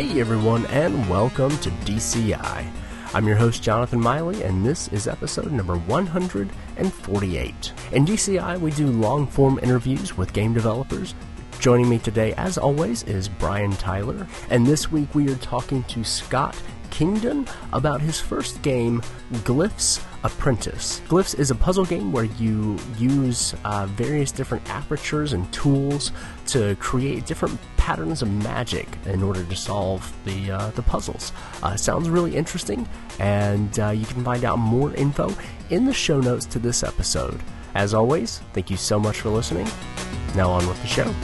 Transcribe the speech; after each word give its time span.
Hey 0.00 0.18
everyone, 0.18 0.64
and 0.68 1.10
welcome 1.10 1.54
to 1.58 1.68
DCI. 1.68 2.66
I'm 3.12 3.26
your 3.28 3.36
host, 3.36 3.62
Jonathan 3.62 4.00
Miley, 4.00 4.42
and 4.44 4.64
this 4.64 4.88
is 4.88 5.06
episode 5.06 5.52
number 5.52 5.76
148. 5.76 7.72
In 7.92 8.06
DCI, 8.06 8.58
we 8.58 8.70
do 8.70 8.86
long 8.86 9.26
form 9.26 9.60
interviews 9.62 10.16
with 10.16 10.32
game 10.32 10.54
developers. 10.54 11.14
Joining 11.58 11.86
me 11.86 11.98
today, 11.98 12.32
as 12.38 12.56
always, 12.56 13.02
is 13.02 13.28
Brian 13.28 13.72
Tyler, 13.72 14.26
and 14.48 14.66
this 14.66 14.90
week 14.90 15.14
we 15.14 15.30
are 15.30 15.36
talking 15.36 15.82
to 15.84 16.02
Scott 16.02 16.56
Kingdon 16.90 17.46
about 17.72 18.00
his 18.00 18.20
first 18.20 18.60
game, 18.62 19.02
Glyph's 19.44 20.00
Apprentice. 20.22 21.00
Glyphs 21.08 21.38
is 21.38 21.50
a 21.50 21.54
puzzle 21.54 21.84
game 21.84 22.12
where 22.12 22.24
you 22.24 22.78
use 22.98 23.54
uh, 23.64 23.86
various 23.86 24.32
different 24.32 24.68
apertures 24.68 25.32
and 25.32 25.50
tools 25.52 26.12
to 26.48 26.76
create 26.76 27.26
different 27.26 27.58
patterns 27.76 28.20
of 28.20 28.30
magic 28.44 28.86
in 29.06 29.22
order 29.22 29.42
to 29.42 29.56
solve 29.56 30.12
the 30.24 30.50
uh, 30.50 30.70
the 30.72 30.82
puzzles. 30.82 31.32
Uh, 31.62 31.76
sounds 31.76 32.10
really 32.10 32.36
interesting, 32.36 32.86
and 33.18 33.80
uh, 33.80 33.88
you 33.88 34.04
can 34.04 34.22
find 34.22 34.44
out 34.44 34.58
more 34.58 34.92
info 34.94 35.32
in 35.70 35.86
the 35.86 35.94
show 35.94 36.20
notes 36.20 36.44
to 36.46 36.58
this 36.58 36.82
episode. 36.82 37.40
As 37.74 37.94
always, 37.94 38.40
thank 38.52 38.70
you 38.70 38.76
so 38.76 38.98
much 38.98 39.20
for 39.20 39.30
listening. 39.30 39.68
Now 40.34 40.50
on 40.50 40.66
with 40.68 40.80
the 40.82 40.88
show. 40.88 41.14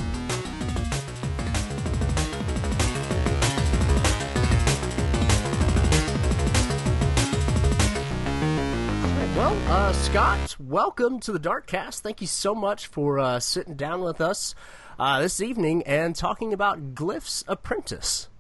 Scott, 10.17 10.57
welcome 10.59 11.21
to 11.21 11.31
the 11.31 11.39
Darkcast. 11.39 12.01
Thank 12.01 12.23
you 12.23 12.27
so 12.27 12.55
much 12.55 12.87
for 12.87 13.19
uh, 13.19 13.39
sitting 13.39 13.75
down 13.75 14.01
with 14.01 14.19
us 14.19 14.55
uh, 14.99 15.21
this 15.21 15.43
evening 15.43 15.83
and 15.83 16.17
talking 16.17 16.55
about 16.55 16.95
Glyph's 16.95 17.45
Apprentice. 17.47 18.31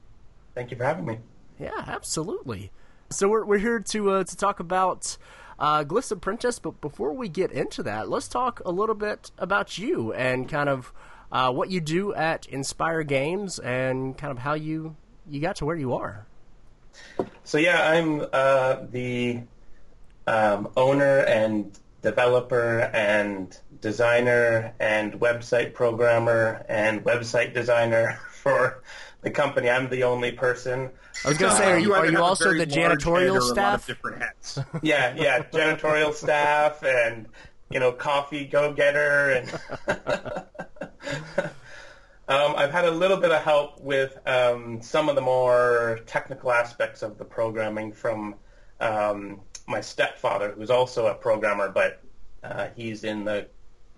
Thank 0.55 0.71
you 0.71 0.79
for 0.79 0.85
having 0.85 1.05
me. 1.05 1.19
Yeah, 1.61 1.85
absolutely. 1.87 2.73
So 3.11 3.29
we're 3.29 3.45
we're 3.45 3.59
here 3.59 3.79
to 3.79 4.11
uh, 4.11 4.25
to 4.25 4.37
talk 4.39 4.59
about 4.59 5.19
uh, 5.59 5.85
Glyph's 5.85 6.11
Apprentice, 6.11 6.59
but 6.59 6.81
before 6.81 7.13
we 7.13 7.29
get 7.29 7.53
into 7.53 7.83
that, 7.83 8.09
let's 8.09 8.27
talk 8.29 8.63
a 8.65 8.71
little 8.71 8.95
bit 8.95 9.31
about 9.37 9.77
you 9.77 10.15
and 10.15 10.49
kind 10.49 10.71
of 10.71 10.95
uh, 11.31 11.53
what 11.53 11.71
you 11.71 11.83
do 11.83 12.15
at 12.15 12.47
Inspire 12.47 13.03
Games 13.03 13.59
and 13.59 14.17
kind 14.17 14.31
of 14.31 14.39
how 14.39 14.55
you 14.55 14.97
you 15.29 15.43
got 15.43 15.57
to 15.57 15.67
where 15.67 15.77
you 15.77 15.93
are. 15.93 16.27
So 17.45 17.59
yeah, 17.59 17.91
I'm 17.91 18.25
uh, 18.33 18.87
the 18.91 19.43
um, 20.27 20.69
owner 20.77 21.21
and 21.21 21.79
developer 22.03 22.81
and 22.93 23.59
designer 23.81 24.75
and 24.81 25.15
website 25.15 25.75
programmer 25.75 26.65
and 26.69 27.05
website 27.05 27.55
designer 27.55 28.19
for 28.31 28.83
the 29.23 29.31
company. 29.31 29.69
I'm 29.69 29.89
the 29.89 30.05
only 30.05 30.33
person. 30.33 30.91
I 31.25 31.29
was 31.29 31.39
going 31.39 31.51
to 31.51 31.57
say, 31.59 31.73
are 31.73 31.79
you, 31.79 31.95
are 31.95 32.07
you 32.07 32.23
also 32.23 32.53
the 32.55 32.67
janitorial 32.67 33.35
or 33.35 33.39
A 33.39 33.45
lot 33.45 33.49
staff? 33.49 33.81
of 33.81 33.87
different 33.87 34.23
hats. 34.23 34.59
Yeah, 34.83 35.15
yeah, 35.17 35.43
janitorial 35.45 36.13
staff 36.15 36.83
and 36.85 37.27
you 37.71 37.81
know 37.81 37.93
coffee 37.93 38.45
go 38.47 38.73
getter 38.73 39.31
and. 39.31 40.49
Um, 42.29 42.55
I've 42.57 42.73
had 42.73 42.85
a 42.87 42.91
little 42.91 43.19
bit 43.19 43.31
of 43.31 43.41
help 43.43 43.81
with 43.81 44.19
um, 44.27 44.83
some 44.83 45.09
of 45.09 45.15
the 45.15 45.21
more 45.21 46.01
technical 46.07 46.51
aspects 46.51 47.03
of 47.03 47.19
the 47.19 47.25
programming 47.25 47.93
from 47.93 48.35
um, 48.81 49.41
my 49.67 49.81
stepfather, 49.81 50.53
who's 50.53 50.71
also 50.71 51.07
a 51.07 51.15
programmer, 51.15 51.69
but 51.69 52.01
uh, 52.43 52.69
he's 52.77 53.05
in 53.05 53.25
the 53.25 53.49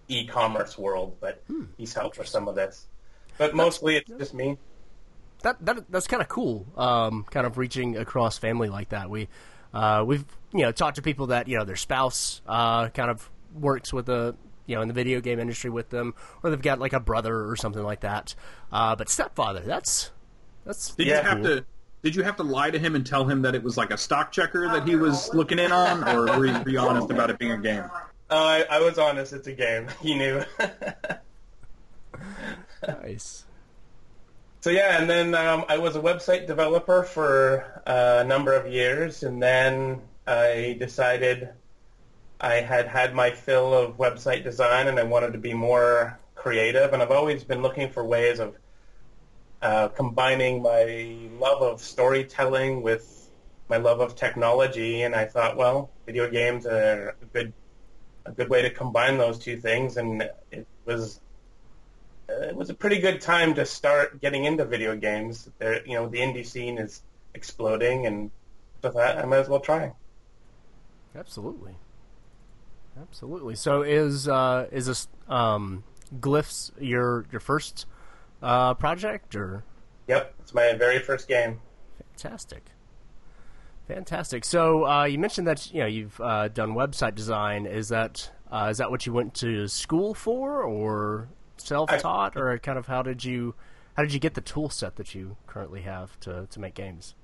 e-commerce 0.09 0.79
world, 0.79 1.17
but 1.21 1.43
he's 1.77 1.93
helped 1.95 2.19
with 2.19 2.29
some 2.29 2.49
of 2.49 2.55
this. 2.55 2.87
But 3.37 3.55
mostly 3.55 3.97
it's 3.97 4.09
just 4.19 4.35
me. 4.35 4.57
that, 5.43 5.57
that 5.65 5.91
that's 5.91 6.07
kind 6.07 6.23
of 6.23 6.29
cool. 6.29 6.67
Um, 6.77 7.25
kind 7.31 7.47
of 7.47 7.59
reaching 7.59 7.97
across 7.97 8.39
family 8.39 8.69
like 8.69 8.89
that. 8.89 9.11
We 9.11 9.29
uh, 9.75 10.03
we've 10.07 10.25
you 10.53 10.61
know 10.63 10.73
talked 10.73 10.97
to 10.97 11.03
people 11.03 11.29
that 11.29 11.47
you 11.47 11.59
know 11.59 11.65
their 11.65 11.77
spouse 11.77 12.41
uh, 12.49 12.89
kind 12.89 13.11
of 13.11 13.29
works 13.55 13.93
with 13.93 14.07
the 14.07 14.35
you 14.67 14.75
know 14.75 14.83
in 14.83 14.89
the 14.89 14.95
video 14.95 15.21
game 15.21 15.39
industry 15.39 15.71
with 15.71 15.91
them, 15.91 16.15
or 16.43 16.51
they've 16.51 16.61
got 16.63 16.79
like 16.81 16.95
a 16.95 17.01
brother 17.01 17.49
or 17.49 17.55
something 17.55 17.83
like 17.83 18.01
that. 18.01 18.35
Uh, 18.73 18.97
but 18.97 19.09
stepfather, 19.09 19.61
that's 19.61 20.11
that's 20.65 20.95
Did 20.95 21.07
Yeah. 21.09 21.23
you 21.23 21.29
have 21.29 21.43
to? 21.43 21.65
Did 22.03 22.15
you 22.15 22.23
have 22.23 22.37
to 22.37 22.45
lie 22.45 22.71
to 22.71 22.79
him 22.79 22.95
and 22.95 23.05
tell 23.05 23.25
him 23.25 23.43
that 23.43 23.55
it 23.55 23.63
was 23.63 23.77
like 23.77 23.91
a 23.91 23.99
stock 23.99 24.31
checker 24.31 24.69
that 24.69 24.87
he 24.87 24.95
was 24.95 25.33
looking 25.35 25.59
in 25.59 25.73
on, 25.73 26.07
or 26.09 26.39
were 26.39 26.47
you, 26.47 26.53
were 26.61 26.71
you 26.71 26.79
honest 26.79 27.11
about 27.11 27.31
it 27.31 27.39
being 27.39 27.53
a 27.53 27.59
game? 27.59 27.85
Uh, 28.31 28.35
I, 28.35 28.67
I 28.71 28.81
was 28.81 28.99
honest, 28.99 29.33
it's 29.33 29.49
a 29.49 29.53
game. 29.53 29.89
He 30.01 30.15
knew. 30.15 30.43
nice. 32.87 33.45
So 34.61 34.71
yeah, 34.71 35.01
and 35.01 35.09
then 35.09 35.37
um, 35.37 35.65
I 35.69 35.79
was 35.79 35.95
a 35.95 36.01
website 36.01 36.49
developer 36.49 37.05
for 37.05 37.81
uh, 37.87 38.23
a 38.23 38.25
number 38.25 38.53
of 38.55 38.67
years, 38.67 39.23
and 39.23 39.41
then 39.41 40.03
I 40.27 40.77
decided 40.81 41.51
I 42.41 42.55
had 42.55 42.89
had 42.89 43.15
my 43.15 43.31
fill 43.31 43.73
of 43.73 43.99
website 43.99 44.43
design, 44.43 44.89
and 44.89 44.99
I 44.99 45.05
wanted 45.05 45.33
to 45.35 45.39
be 45.39 45.55
more 45.55 46.19
creative. 46.35 46.93
And 46.93 47.01
I've 47.01 47.13
always 47.13 47.45
been 47.45 47.63
looking 47.63 47.89
for 47.89 48.05
ways 48.05 48.41
of 48.41 48.57
uh, 49.63 49.89
combining 49.89 50.63
my 50.63 51.17
love 51.39 51.63
of 51.63 51.81
storytelling 51.81 52.83
with 52.83 53.31
my 53.69 53.77
love 53.77 54.01
of 54.01 54.15
technology. 54.15 55.03
And 55.03 55.15
I 55.15 55.25
thought, 55.25 55.57
well, 55.57 55.91
video 56.07 56.31
games 56.31 56.67
are 56.67 57.17
a 57.21 57.27
good 57.33 57.53
a 58.27 58.33
good 58.33 58.49
way 58.49 58.63
to 58.63 58.71
combine 58.71 59.17
those 59.19 59.39
two 59.39 59.57
things, 59.57 59.97
and 59.97 60.23
it 60.51 60.67
was 60.85 61.21
it 62.29 62.55
was 62.55 62.71
a 62.71 62.75
pretty 62.75 63.01
good 63.01 63.21
time 63.21 63.55
to 63.55 63.65
start 63.65 64.21
getting 64.21 64.45
into 64.45 64.65
video 64.65 64.95
games. 64.97 65.49
There, 65.59 65.85
you 65.87 65.95
know, 65.95 66.09
the 66.09 66.19
indie 66.19 66.47
scene 66.47 66.79
is 66.79 67.03
exploding, 67.35 68.07
and 68.07 68.31
with 68.83 68.95
that, 68.95 69.19
I 69.19 69.25
might 69.25 69.39
as 69.39 69.49
well 69.49 69.61
try. 69.61 69.93
Absolutely. 71.17 71.75
Absolutely. 73.01 73.55
So 73.55 73.83
is 73.83 74.29
uh, 74.29 74.67
is 74.71 74.87
this 74.87 75.09
um, 75.29 75.85
glyphs 76.21 76.71
your 76.79 77.25
your 77.31 77.41
first 77.41 77.87
uh, 78.43 78.75
project 78.75 79.35
or 79.35 79.65
Yep, 80.07 80.35
it's 80.41 80.55
my 80.55 80.73
very 80.73 80.99
first 81.01 81.29
game. 81.29 81.61
fantastic? 82.17 82.65
Fantastic. 83.87 84.45
So 84.45 84.87
uh, 84.87 85.05
you 85.05 85.19
mentioned 85.19 85.47
that 85.47 85.73
you 85.73 85.81
know 85.81 85.87
you've 85.87 86.21
uh, 86.21 86.49
done 86.49 86.75
website 86.75 87.15
design. 87.15 87.67
Is 87.67 87.89
that 87.89 88.31
uh, 88.51 88.69
is 88.71 88.79
that 88.79 88.91
what 88.91 89.07
you 89.07 89.13
went 89.13 89.35
to 89.35 89.67
school 89.69 90.15
for, 90.15 90.63
or 90.63 91.29
self 91.57 91.91
taught, 91.99 92.37
or 92.37 92.59
kind 92.59 92.79
of 92.79 92.87
how 92.87 93.03
did 93.03 93.25
you 93.25 93.55
how 93.97 94.03
did 94.03 94.13
you 94.13 94.21
get 94.21 94.35
the 94.35 94.41
tool 94.41 94.69
set 94.69 94.97
that 94.97 95.15
you 95.15 95.37
currently 95.47 95.83
have 95.83 96.19
to 96.21 96.47
to 96.51 96.61
make 96.61 96.75
games? 96.75 97.15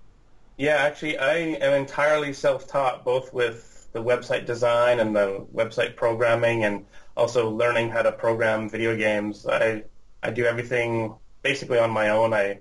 Yeah, 0.57 0.77
actually, 0.77 1.19
I 1.19 1.35
am 1.37 1.73
entirely 1.73 2.33
self-taught, 2.33 3.05
both 3.05 3.33
with 3.35 3.89
the 3.93 4.03
website 4.03 4.47
design 4.47 5.01
and 5.01 5.15
the 5.15 5.45
website 5.53 5.97
programming, 5.97 6.65
and 6.65 6.87
also 7.17 7.51
learning 7.51 7.91
how 7.91 8.03
to 8.03 8.13
program 8.13 8.71
video 8.71 8.97
games. 8.97 9.47
I 9.47 9.83
I 10.25 10.31
do 10.31 10.47
everything 10.47 11.15
basically 11.43 11.79
on 11.79 11.91
my 11.91 12.09
own. 12.09 12.33
I 12.33 12.61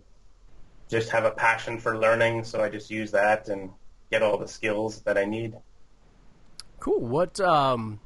just 0.90 1.10
have 1.12 1.24
a 1.24 1.32
passion 1.32 1.80
for 1.80 1.98
learning, 1.98 2.44
so 2.44 2.62
I 2.62 2.70
just 2.70 2.92
use 2.92 3.12
that 3.12 3.48
and 3.48 3.72
get 4.12 4.22
all 4.22 4.38
the 4.38 4.50
skills 4.50 5.02
that 5.04 5.18
I 5.18 5.24
need. 5.24 5.56
Cool. 6.80 7.00
What 7.00 7.40
um, 7.40 8.02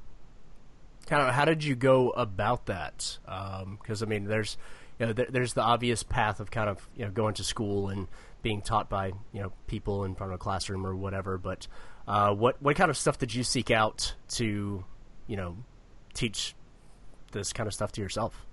kind 1.07 1.23
of 1.23 1.33
how 1.33 1.43
did 1.43 1.63
you 1.63 1.75
go 1.75 2.11
about 2.11 2.67
that? 2.67 3.17
Because 3.25 4.03
I 4.03 4.05
mean, 4.05 4.25
there's 4.25 4.57
you 4.99 5.07
know 5.07 5.13
there, 5.13 5.27
there's 5.27 5.53
the 5.53 5.63
obvious 5.63 6.03
path 6.03 6.39
of 6.39 6.51
kind 6.51 6.69
of 6.69 6.87
you 6.95 7.05
know 7.05 7.11
going 7.11 7.33
to 7.35 7.43
school 7.43 7.89
and 7.89 8.07
being 8.43 8.61
taught 8.61 8.89
by 8.89 9.07
you 9.33 9.41
know 9.41 9.51
people 9.65 10.05
in 10.05 10.13
front 10.13 10.31
of 10.31 10.35
a 10.35 10.39
classroom 10.39 10.85
or 10.85 10.95
whatever. 10.95 11.39
But 11.39 11.67
uh, 12.07 12.33
what 12.35 12.61
what 12.61 12.75
kind 12.75 12.91
of 12.91 12.97
stuff 12.97 13.17
did 13.17 13.33
you 13.33 13.43
seek 13.43 13.71
out 13.71 14.13
to 14.35 14.85
you 15.25 15.35
know 15.35 15.57
teach 16.13 16.53
this 17.31 17.51
kind 17.51 17.65
of 17.65 17.73
stuff 17.73 17.91
to 17.93 18.01
yourself? 18.01 18.46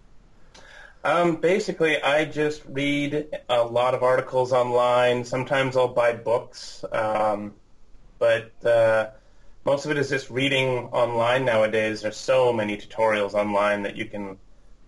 Um, 1.04 1.36
basically, 1.36 2.02
I 2.02 2.24
just 2.24 2.62
read 2.66 3.28
a 3.50 3.62
lot 3.62 3.94
of 3.94 4.02
articles 4.02 4.52
online. 4.52 5.24
Sometimes 5.24 5.76
I'll 5.76 5.88
buy 5.88 6.14
books, 6.14 6.82
um, 6.92 7.52
but 8.18 8.52
uh, 8.64 9.10
most 9.66 9.84
of 9.84 9.90
it 9.90 9.98
is 9.98 10.08
just 10.08 10.30
reading 10.30 10.86
online 10.92 11.44
nowadays. 11.44 12.00
There's 12.00 12.16
so 12.16 12.54
many 12.54 12.78
tutorials 12.78 13.34
online 13.34 13.82
that 13.82 13.96
you 13.96 14.06
can 14.06 14.38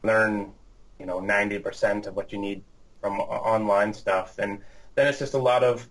learn, 0.02 0.52
you 0.98 1.04
know, 1.04 1.20
90% 1.20 2.06
of 2.06 2.16
what 2.16 2.32
you 2.32 2.38
need 2.38 2.62
from 3.02 3.20
online 3.20 3.92
stuff. 3.92 4.38
And 4.38 4.62
then 4.94 5.06
it's 5.06 5.18
just 5.18 5.34
a 5.34 5.38
lot 5.38 5.62
of 5.64 5.86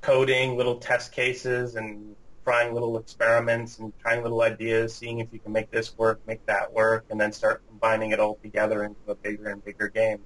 coding, 0.00 0.56
little 0.56 0.78
test 0.78 1.12
cases, 1.12 1.76
and 1.76 2.16
trying 2.44 2.74
little 2.74 2.98
experiments 2.98 3.78
and 3.78 3.92
trying 4.00 4.22
little 4.22 4.42
ideas, 4.42 4.94
seeing 4.94 5.20
if 5.20 5.32
you 5.32 5.38
can 5.38 5.52
make 5.52 5.70
this 5.70 5.96
work, 5.96 6.20
make 6.26 6.44
that 6.46 6.72
work, 6.72 7.04
and 7.10 7.20
then 7.20 7.32
start 7.32 7.62
combining 7.68 8.10
it 8.10 8.20
all 8.20 8.36
together 8.42 8.82
into 8.82 8.98
a 9.01 9.01
bigger 9.22 9.48
and 9.48 9.64
bigger 9.64 9.88
game. 9.88 10.20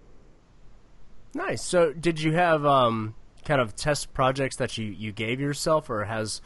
Nice. 1.34 1.62
So, 1.62 1.93
did 1.93 2.20
you 2.20 2.32
have 2.32 2.64
um, 2.64 3.14
kind 3.44 3.60
of 3.60 3.76
test 3.76 4.14
projects 4.14 4.56
that 4.56 4.78
you, 4.78 4.87
you 4.87 5.12
gave 5.12 5.40
yourself, 5.40 5.90
or 5.90 6.04
has 6.04 6.40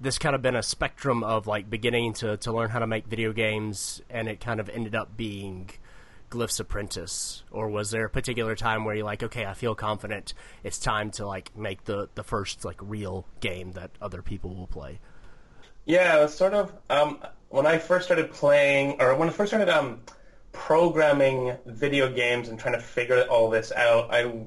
this 0.00 0.18
kind 0.18 0.34
of 0.34 0.42
been 0.42 0.56
a 0.56 0.62
spectrum 0.62 1.22
of 1.22 1.46
like 1.46 1.70
beginning 1.70 2.12
to, 2.14 2.36
to 2.38 2.52
learn 2.52 2.70
how 2.70 2.80
to 2.80 2.86
make 2.86 3.06
video 3.06 3.32
games, 3.32 4.02
and 4.10 4.28
it 4.28 4.40
kind 4.40 4.58
of 4.58 4.68
ended 4.68 4.94
up 4.94 5.16
being 5.16 5.70
Glyph's 6.32 6.58
Apprentice, 6.58 7.44
or 7.50 7.68
was 7.68 7.90
there 7.90 8.06
a 8.06 8.10
particular 8.10 8.56
time 8.56 8.84
where 8.84 8.94
you're 8.94 9.04
like, 9.04 9.22
okay, 9.22 9.44
I 9.44 9.54
feel 9.54 9.74
confident, 9.74 10.34
it's 10.64 10.78
time 10.78 11.10
to 11.12 11.26
like 11.26 11.56
make 11.56 11.84
the 11.84 12.08
the 12.14 12.24
first 12.24 12.64
like 12.64 12.78
real 12.80 13.26
game 13.40 13.72
that 13.72 13.90
other 14.00 14.22
people 14.22 14.54
will 14.54 14.66
play? 14.66 14.98
Yeah, 15.84 16.18
it 16.18 16.22
was 16.22 16.34
sort 16.34 16.54
of 16.54 16.72
um, 16.90 17.18
when 17.50 17.66
I 17.66 17.78
first 17.78 18.06
started 18.06 18.32
playing, 18.32 19.00
or 19.00 19.14
when 19.14 19.28
I 19.28 19.32
first 19.32 19.50
started 19.50 19.68
um, 19.68 20.00
programming 20.52 21.56
video 21.66 22.12
games 22.12 22.48
and 22.48 22.58
trying 22.58 22.74
to 22.74 22.80
figure 22.80 23.22
all 23.22 23.50
this 23.50 23.72
out. 23.72 24.12
I 24.12 24.46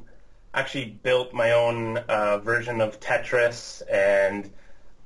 actually 0.54 1.00
built 1.04 1.34
my 1.34 1.52
own 1.52 1.98
uh, 1.98 2.38
version 2.40 2.80
of 2.81 3.00
Tetris, 3.00 3.81
and 3.92 4.50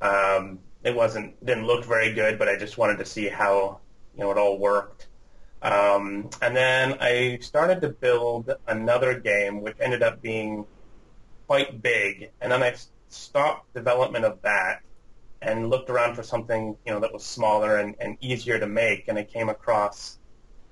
um, 0.01 0.60
it 0.84 0.96
wasn't 0.96 1.44
didn't 1.46 1.66
look 1.66 1.86
very 1.86 2.13
good, 2.13 2.38
but 2.38 2.48
I 2.48 2.57
just 2.57 2.78
wanted 2.78 2.98
to 3.00 3.06
see 3.06 3.28
how 3.28 3.80
you 4.16 4.22
know 4.22 4.31
it 4.31 4.38
all 4.38 4.57
worked. 4.57 5.07
Um, 5.62 6.30
and 6.42 6.56
then 6.56 6.98
I 7.01 7.40
started 7.42 7.81
to 7.81 7.90
build 7.90 8.51
another 8.68 9.19
game, 9.19 9.62
which 9.62 9.75
ended 9.80 10.04
up 10.04 10.22
being 10.22 10.66
quite 11.48 11.81
big. 11.81 12.31
And 12.40 12.51
then 12.51 12.63
I 12.63 12.75
stopped 13.10 13.74
development 13.74 14.24
of 14.24 14.42
that 14.44 14.81
and 15.42 15.69
looked 15.69 15.90
around 15.90 16.16
for 16.16 16.24
something 16.24 16.78
you 16.86 16.94
know 16.94 17.00
that 17.00 17.12
was 17.12 17.25
smaller 17.25 17.78
and, 17.78 17.96
and 18.00 18.18
easier 18.22 18.60
to 18.60 18.68
make. 18.68 19.07
And 19.07 19.18
I 19.18 19.24
came 19.24 19.50
across 19.50 20.19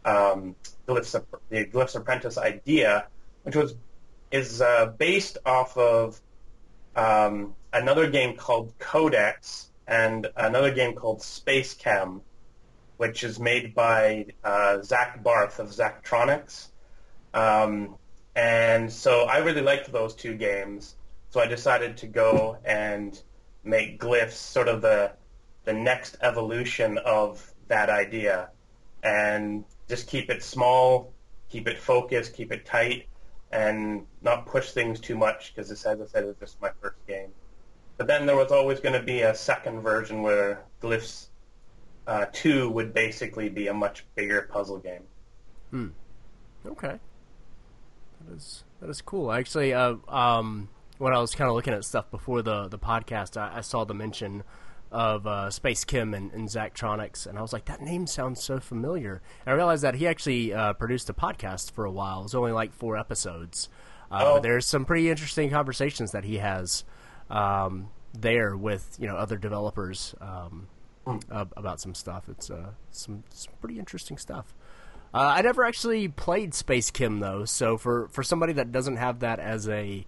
um, 0.07 0.55
Glyph's, 0.87 1.15
the 1.49 1.65
Glyph's 1.65 1.95
Apprentice 1.95 2.37
idea, 2.37 3.07
which 3.43 3.55
was 3.55 3.75
is 4.31 4.61
uh, 4.61 4.87
based 4.97 5.37
off 5.45 5.77
of 5.77 6.19
um, 6.95 7.55
another 7.71 8.09
game 8.09 8.35
called 8.35 8.73
Codex 8.79 9.69
and 9.87 10.27
another 10.35 10.73
game 10.73 10.95
called 10.95 11.21
Space 11.21 11.73
Chem, 11.73 12.21
which 12.97 13.23
is 13.23 13.39
made 13.39 13.73
by 13.73 14.25
uh, 14.43 14.81
Zach 14.81 15.23
Barth 15.23 15.59
of 15.59 15.69
Zachtronics. 15.69 16.67
Um, 17.33 17.95
and 18.35 18.91
so 18.91 19.21
I 19.23 19.37
really 19.37 19.61
liked 19.61 19.91
those 19.91 20.13
two 20.13 20.35
games, 20.35 20.95
so 21.29 21.39
I 21.39 21.47
decided 21.47 21.97
to 21.97 22.07
go 22.07 22.57
and 22.65 23.19
make 23.63 23.99
Glyphs 23.99 24.31
sort 24.31 24.67
of 24.67 24.81
the 24.81 25.11
the 25.65 25.73
next 25.73 26.15
evolution 26.21 26.97
of 26.97 27.53
that 27.67 27.89
idea, 27.89 28.49
and 29.03 29.65
just 29.87 30.07
keep 30.07 30.29
it 30.29 30.43
small, 30.43 31.13
keep 31.49 31.67
it 31.67 31.77
focused, 31.77 32.33
keep 32.33 32.51
it 32.51 32.65
tight, 32.65 33.07
and 33.51 34.05
not 34.21 34.45
push 34.45 34.71
things 34.71 34.99
too 34.99 35.17
much 35.17 35.53
because 35.53 35.69
this, 35.69 35.85
as 35.85 36.01
I 36.01 36.05
said, 36.05 36.25
was 36.25 36.35
just 36.39 36.61
my 36.61 36.71
first 36.81 36.97
game. 37.07 37.29
But 37.97 38.07
then 38.07 38.25
there 38.25 38.35
was 38.35 38.51
always 38.51 38.79
going 38.79 38.93
to 38.93 39.01
be 39.01 39.21
a 39.21 39.33
second 39.33 39.81
version 39.81 40.21
where 40.21 40.65
Glyphs 40.81 41.27
uh, 42.05 42.25
2 42.31 42.69
would 42.69 42.93
basically 42.93 43.49
be 43.49 43.67
a 43.67 43.73
much 43.73 44.05
bigger 44.15 44.43
puzzle 44.43 44.77
game. 44.77 45.03
Hmm. 45.71 45.87
Okay. 46.65 46.99
That 48.25 48.35
is 48.35 48.63
that 48.79 48.89
is 48.89 49.01
cool. 49.01 49.31
Actually, 49.31 49.73
uh, 49.73 49.95
um, 50.07 50.69
when 50.97 51.13
I 51.13 51.19
was 51.19 51.33
kind 51.33 51.49
of 51.49 51.55
looking 51.55 51.73
at 51.73 51.83
stuff 51.85 52.09
before 52.11 52.41
the 52.41 52.67
the 52.67 52.79
podcast, 52.79 53.37
I, 53.37 53.57
I 53.57 53.61
saw 53.61 53.83
the 53.83 53.93
mention 53.93 54.43
of 54.91 55.27
uh, 55.27 55.49
Space 55.49 55.83
Chem 55.83 56.13
and, 56.13 56.31
and 56.31 56.47
Zachtronics, 56.47 57.27
and 57.27 57.37
I 57.37 57.41
was 57.41 57.53
like, 57.53 57.65
that 57.65 57.81
name 57.81 58.07
sounds 58.07 58.41
so 58.41 58.59
familiar. 58.59 59.21
And 59.45 59.53
I 59.53 59.55
realized 59.55 59.83
that 59.83 59.95
he 59.95 60.07
actually 60.07 60.53
uh, 60.53 60.73
produced 60.73 61.09
a 61.09 61.13
podcast 61.13 61.71
for 61.71 61.85
a 61.85 61.91
while. 61.91 62.21
It 62.21 62.23
was 62.23 62.35
only 62.35 62.51
like 62.51 62.73
four 62.73 62.97
episodes. 62.97 63.69
Uh, 64.11 64.23
oh. 64.23 64.33
But 64.35 64.43
there's 64.43 64.65
some 64.65 64.85
pretty 64.85 65.09
interesting 65.09 65.49
conversations 65.49 66.11
that 66.11 66.23
he 66.23 66.37
has 66.37 66.85
um, 67.29 67.89
there 68.13 68.55
with 68.55 68.95
you 68.99 69.07
know 69.07 69.15
other 69.15 69.37
developers 69.37 70.15
um, 70.21 70.67
hmm. 71.05 71.17
about 71.29 71.81
some 71.81 71.93
stuff. 71.93 72.29
It's 72.29 72.49
uh, 72.49 72.71
some 72.91 73.23
some 73.29 73.53
pretty 73.59 73.79
interesting 73.79 74.17
stuff. 74.17 74.55
Uh, 75.13 75.33
I 75.35 75.41
never 75.41 75.63
actually 75.63 76.07
played 76.07 76.53
Space 76.53 76.91
Chem 76.91 77.19
though, 77.19 77.45
so 77.45 77.77
for 77.77 78.07
for 78.09 78.23
somebody 78.23 78.53
that 78.53 78.71
doesn't 78.71 78.97
have 78.97 79.19
that 79.19 79.39
as 79.39 79.67
a 79.67 80.05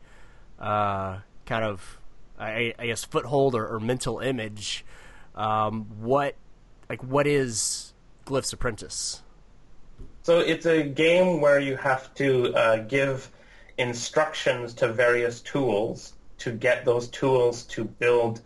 uh, 0.59 1.19
kind 1.45 1.65
of 1.65 1.98
I, 2.39 2.73
I 2.79 2.87
guess 2.87 3.03
foothold 3.03 3.55
or, 3.55 3.67
or 3.67 3.79
mental 3.79 4.19
image. 4.19 4.85
Um, 5.35 5.85
what 5.99 6.35
like 6.89 7.03
what 7.03 7.27
is 7.27 7.93
Glyph's 8.25 8.53
Apprentice? 8.53 9.21
So 10.23 10.39
it's 10.39 10.65
a 10.65 10.83
game 10.83 11.41
where 11.41 11.59
you 11.59 11.75
have 11.77 12.13
to 12.15 12.53
uh, 12.53 12.77
give 12.77 13.29
instructions 13.77 14.73
to 14.75 14.91
various 14.91 15.41
tools 15.41 16.13
to 16.39 16.51
get 16.51 16.85
those 16.85 17.07
tools 17.09 17.63
to 17.63 17.83
build 17.83 18.41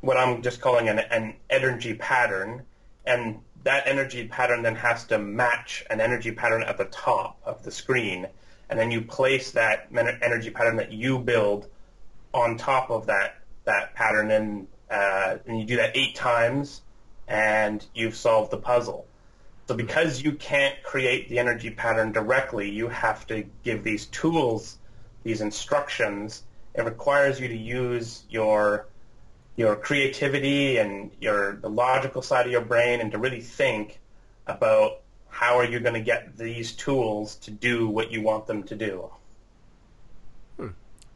what 0.00 0.16
I'm 0.16 0.42
just 0.42 0.60
calling 0.60 0.88
an, 0.88 0.98
an 0.98 1.34
energy 1.48 1.94
pattern, 1.94 2.62
and 3.06 3.40
that 3.62 3.86
energy 3.86 4.28
pattern 4.28 4.62
then 4.62 4.76
has 4.76 5.04
to 5.06 5.18
match 5.18 5.84
an 5.88 6.00
energy 6.00 6.32
pattern 6.32 6.62
at 6.62 6.76
the 6.76 6.84
top 6.86 7.38
of 7.44 7.62
the 7.62 7.70
screen, 7.70 8.26
and 8.68 8.78
then 8.78 8.90
you 8.90 9.00
place 9.00 9.52
that 9.52 9.88
energy 9.92 10.50
pattern 10.50 10.76
that 10.76 10.92
you 10.92 11.18
build 11.18 11.68
on 12.34 12.58
top 12.58 12.90
of 12.90 13.06
that 13.06 13.36
that 13.64 13.94
pattern, 13.94 14.30
and 14.30 14.66
uh, 14.90 15.38
and 15.46 15.58
you 15.58 15.64
do 15.64 15.76
that 15.76 15.96
eight 15.96 16.14
times, 16.14 16.82
and 17.28 17.86
you've 17.94 18.16
solved 18.16 18.50
the 18.50 18.58
puzzle. 18.58 19.06
So 19.66 19.74
because 19.74 20.20
you 20.20 20.32
can't 20.32 20.74
create 20.82 21.30
the 21.30 21.38
energy 21.38 21.70
pattern 21.70 22.12
directly, 22.12 22.68
you 22.68 22.88
have 22.88 23.26
to 23.28 23.46
give 23.62 23.82
these 23.82 24.06
tools, 24.06 24.78
these 25.22 25.40
instructions. 25.40 26.42
It 26.74 26.84
requires 26.84 27.40
you 27.40 27.48
to 27.48 27.56
use 27.56 28.24
your 28.28 28.88
your 29.56 29.76
creativity 29.76 30.78
and 30.78 31.12
your 31.20 31.56
the 31.56 31.70
logical 31.70 32.20
side 32.20 32.44
of 32.44 32.52
your 32.52 32.60
brain, 32.60 33.00
and 33.00 33.12
to 33.12 33.18
really 33.18 33.40
think 33.40 34.00
about 34.46 35.00
how 35.28 35.56
are 35.58 35.64
you 35.64 35.80
going 35.80 35.94
to 35.94 36.00
get 36.00 36.36
these 36.36 36.72
tools 36.72 37.36
to 37.36 37.50
do 37.50 37.88
what 37.88 38.10
you 38.12 38.22
want 38.22 38.46
them 38.46 38.62
to 38.64 38.76
do. 38.76 39.10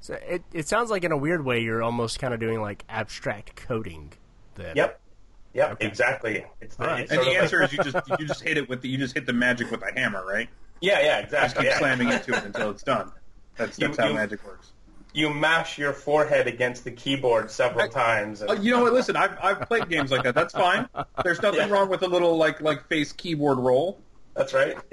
So 0.00 0.14
it 0.14 0.42
it 0.52 0.68
sounds 0.68 0.90
like 0.90 1.04
in 1.04 1.12
a 1.12 1.16
weird 1.16 1.44
way 1.44 1.60
you're 1.60 1.82
almost 1.82 2.18
kind 2.18 2.32
of 2.32 2.40
doing 2.40 2.60
like 2.60 2.84
abstract 2.88 3.56
coding. 3.56 4.12
Then. 4.54 4.76
Yep. 4.76 5.00
Yep. 5.54 5.72
Okay. 5.72 5.86
Exactly. 5.86 6.44
It's 6.60 6.76
the, 6.76 6.86
right. 6.86 7.00
it's 7.02 7.12
and 7.12 7.20
the 7.20 7.36
answer 7.36 7.62
is 7.62 7.72
you 7.72 7.82
just 7.82 7.96
you 8.18 8.26
just 8.26 8.42
hit 8.42 8.56
it 8.56 8.68
with 8.68 8.82
the, 8.82 8.88
you 8.88 8.98
just 8.98 9.14
hit 9.14 9.26
the 9.26 9.32
magic 9.32 9.70
with 9.70 9.82
a 9.82 9.92
hammer, 9.92 10.24
right? 10.24 10.48
Yeah. 10.80 11.00
Yeah. 11.00 11.18
Exactly. 11.18 11.46
Just 11.46 11.56
keep 11.56 11.64
yeah. 11.64 11.78
slamming 11.78 12.08
into 12.10 12.34
it 12.34 12.44
until 12.44 12.70
it's 12.70 12.82
done. 12.82 13.12
That's 13.56 13.76
that's 13.76 13.98
you, 13.98 14.02
how 14.02 14.08
you, 14.10 14.14
magic 14.14 14.44
works. 14.44 14.72
You 15.14 15.30
mash 15.30 15.78
your 15.78 15.92
forehead 15.92 16.46
against 16.46 16.84
the 16.84 16.90
keyboard 16.92 17.50
several 17.50 17.86
I, 17.86 17.88
times. 17.88 18.42
And... 18.42 18.50
Uh, 18.50 18.54
you 18.54 18.70
know 18.70 18.82
what? 18.82 18.92
Listen, 18.92 19.16
I've 19.16 19.36
I've 19.42 19.60
played 19.62 19.88
games 19.88 20.12
like 20.12 20.22
that. 20.22 20.34
That's 20.34 20.54
fine. 20.54 20.88
There's 21.24 21.42
nothing 21.42 21.60
yeah. 21.60 21.70
wrong 21.70 21.88
with 21.88 22.02
a 22.02 22.08
little 22.08 22.36
like 22.36 22.60
like 22.60 22.86
face 22.86 23.12
keyboard 23.12 23.58
roll. 23.58 24.00
That's 24.34 24.54
right. 24.54 24.76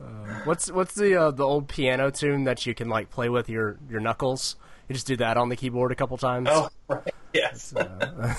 Yep. 0.00 0.46
What's 0.46 0.70
what's 0.70 0.94
the 0.94 1.14
uh, 1.20 1.30
the 1.30 1.44
old 1.44 1.68
piano 1.68 2.10
tune 2.10 2.44
that 2.44 2.66
you 2.66 2.74
can 2.74 2.88
like 2.88 3.10
play 3.10 3.28
with 3.28 3.48
your 3.48 3.78
your 3.88 4.00
knuckles? 4.00 4.56
You 4.88 4.94
just 4.94 5.06
do 5.06 5.16
that 5.16 5.36
on 5.36 5.48
the 5.48 5.56
keyboard 5.56 5.92
a 5.92 5.94
couple 5.94 6.16
times. 6.16 6.48
Oh, 6.50 6.68
right. 6.88 7.14
yes. 7.32 7.74
Uh, 7.74 8.34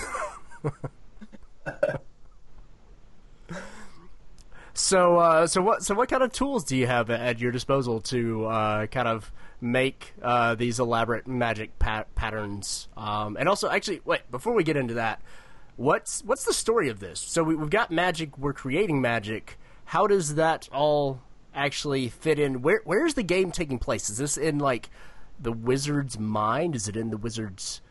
so 4.73 5.17
uh, 5.17 5.47
so 5.47 5.61
what 5.61 5.83
so 5.83 5.93
what 5.95 6.09
kind 6.09 6.23
of 6.23 6.31
tools 6.31 6.63
do 6.63 6.77
you 6.77 6.87
have 6.87 7.09
at 7.09 7.39
your 7.39 7.51
disposal 7.51 7.99
to 8.01 8.45
uh, 8.45 8.85
kind 8.87 9.07
of 9.07 9.31
make 9.59 10.13
uh, 10.21 10.55
these 10.55 10.79
elaborate 10.79 11.27
magic 11.27 11.77
pat- 11.79 12.13
patterns? 12.15 12.87
Um, 12.95 13.35
and 13.37 13.49
also, 13.49 13.69
actually, 13.69 14.01
wait 14.05 14.29
before 14.31 14.53
we 14.53 14.63
get 14.63 14.77
into 14.77 14.93
that, 14.95 15.21
what's 15.75 16.23
what's 16.23 16.45
the 16.45 16.53
story 16.53 16.89
of 16.89 16.99
this? 16.99 17.19
So 17.19 17.43
we, 17.43 17.55
we've 17.55 17.69
got 17.69 17.91
magic. 17.91 18.37
We're 18.37 18.53
creating 18.53 19.01
magic. 19.01 19.57
How 19.85 20.07
does 20.07 20.35
that 20.35 20.69
all 20.71 21.21
actually 21.57 22.07
fit 22.07 22.39
in? 22.39 22.61
Where 22.61 22.81
where's 22.85 23.15
the 23.15 23.23
game 23.23 23.51
taking 23.51 23.79
place? 23.79 24.09
Is 24.09 24.17
this 24.17 24.37
in 24.37 24.59
like 24.59 24.89
the 25.39 25.51
wizard's 25.51 26.17
mind? 26.17 26.75
Is 26.75 26.87
it 26.87 26.95
in 26.95 27.09
the 27.09 27.17
wizard's 27.17 27.81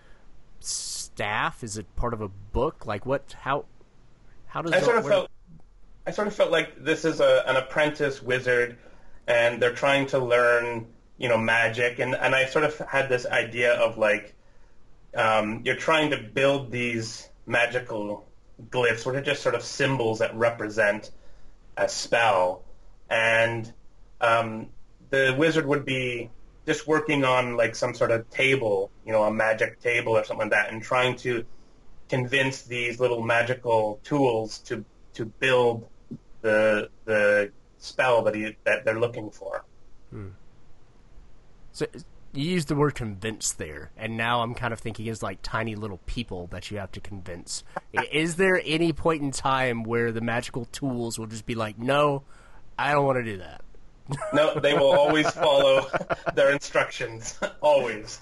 staff? 0.60 1.62
Is 1.62 1.76
it 1.76 1.94
part 1.96 2.14
of 2.14 2.20
a 2.20 2.28
book? 2.28 2.86
Like 2.86 3.04
what? 3.04 3.34
How? 3.40 3.66
How 4.46 4.62
does? 4.62 4.72
I 4.72 4.80
sort 4.80 4.96
of 4.96 5.04
where... 5.04 5.12
felt. 5.12 5.30
I 6.06 6.12
sort 6.12 6.28
of 6.28 6.34
felt 6.34 6.52
like 6.52 6.82
this 6.84 7.04
is 7.04 7.20
a, 7.20 7.42
an 7.46 7.56
apprentice 7.56 8.22
wizard, 8.22 8.78
and 9.26 9.60
they're 9.60 9.74
trying 9.74 10.06
to 10.08 10.20
learn, 10.20 10.86
you 11.18 11.28
know, 11.28 11.36
magic, 11.36 11.98
and 11.98 12.14
and 12.14 12.34
I 12.34 12.46
sort 12.46 12.64
of 12.64 12.78
had 12.78 13.08
this 13.08 13.26
idea 13.26 13.74
of 13.74 13.98
like, 13.98 14.34
um, 15.16 15.62
you're 15.64 15.76
trying 15.76 16.10
to 16.10 16.16
build 16.16 16.70
these 16.70 17.28
magical 17.44 18.24
glyphs, 18.70 19.04
which 19.04 19.16
are 19.16 19.22
just 19.22 19.42
sort 19.42 19.54
of 19.54 19.62
symbols 19.62 20.20
that 20.20 20.34
represent 20.36 21.10
a 21.76 21.88
spell, 21.88 22.62
and 23.10 23.72
um, 24.20 24.68
the 25.10 25.34
wizard 25.38 25.66
would 25.66 25.84
be 25.84 26.30
just 26.66 26.86
working 26.86 27.24
on 27.24 27.56
like 27.56 27.74
some 27.74 27.94
sort 27.94 28.10
of 28.10 28.28
table, 28.30 28.90
you 29.04 29.12
know, 29.12 29.24
a 29.24 29.32
magic 29.32 29.80
table 29.80 30.16
or 30.16 30.24
something 30.24 30.50
like 30.50 30.50
that, 30.50 30.72
and 30.72 30.82
trying 30.82 31.16
to 31.16 31.44
convince 32.08 32.62
these 32.62 33.00
little 33.00 33.22
magical 33.22 34.00
tools 34.02 34.58
to 34.58 34.84
to 35.14 35.24
build 35.24 35.86
the 36.42 36.88
the 37.04 37.50
spell 37.78 38.22
that 38.22 38.34
he 38.34 38.56
that 38.64 38.84
they're 38.84 39.00
looking 39.00 39.30
for. 39.30 39.64
Hmm. 40.10 40.28
So, 41.72 41.86
you 42.32 42.50
used 42.50 42.68
the 42.68 42.74
word 42.74 42.94
convince 42.94 43.52
there, 43.52 43.90
and 43.96 44.16
now 44.16 44.42
I'm 44.42 44.54
kind 44.54 44.72
of 44.72 44.80
thinking 44.80 45.08
as 45.08 45.22
like 45.22 45.38
tiny 45.42 45.74
little 45.74 46.00
people 46.06 46.48
that 46.48 46.70
you 46.70 46.78
have 46.78 46.92
to 46.92 47.00
convince. 47.00 47.64
Is 48.12 48.36
there 48.36 48.60
any 48.64 48.92
point 48.92 49.22
in 49.22 49.30
time 49.30 49.82
where 49.82 50.12
the 50.12 50.20
magical 50.20 50.66
tools 50.66 51.18
will 51.18 51.26
just 51.26 51.46
be 51.46 51.54
like, 51.54 51.78
no, 51.78 52.24
I 52.78 52.92
don't 52.92 53.06
want 53.06 53.18
to 53.18 53.24
do 53.24 53.38
that? 53.38 53.62
no, 54.32 54.58
they 54.60 54.74
will 54.74 54.92
always 54.92 55.28
follow 55.32 55.86
their 56.34 56.52
instructions, 56.52 57.38
always. 57.60 58.20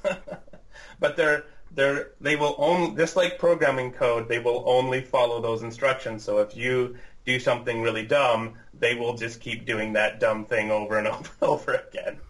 but 1.00 1.16
they're 1.16 1.44
they're 1.72 2.12
they 2.20 2.36
will 2.36 2.54
only 2.58 2.96
just 2.96 3.16
like 3.16 3.38
programming 3.38 3.92
code, 3.92 4.28
they 4.28 4.38
will 4.38 4.64
only 4.66 5.00
follow 5.00 5.40
those 5.40 5.62
instructions. 5.62 6.22
So 6.22 6.38
if 6.38 6.56
you 6.56 6.96
do 7.24 7.38
something 7.38 7.82
really 7.82 8.04
dumb, 8.04 8.54
they 8.78 8.94
will 8.94 9.16
just 9.16 9.40
keep 9.40 9.64
doing 9.64 9.92
that 9.94 10.20
dumb 10.20 10.44
thing 10.44 10.70
over 10.70 10.98
and 10.98 11.08
over 11.08 11.30
and 11.40 11.50
over 11.50 11.74
again. 11.74 12.20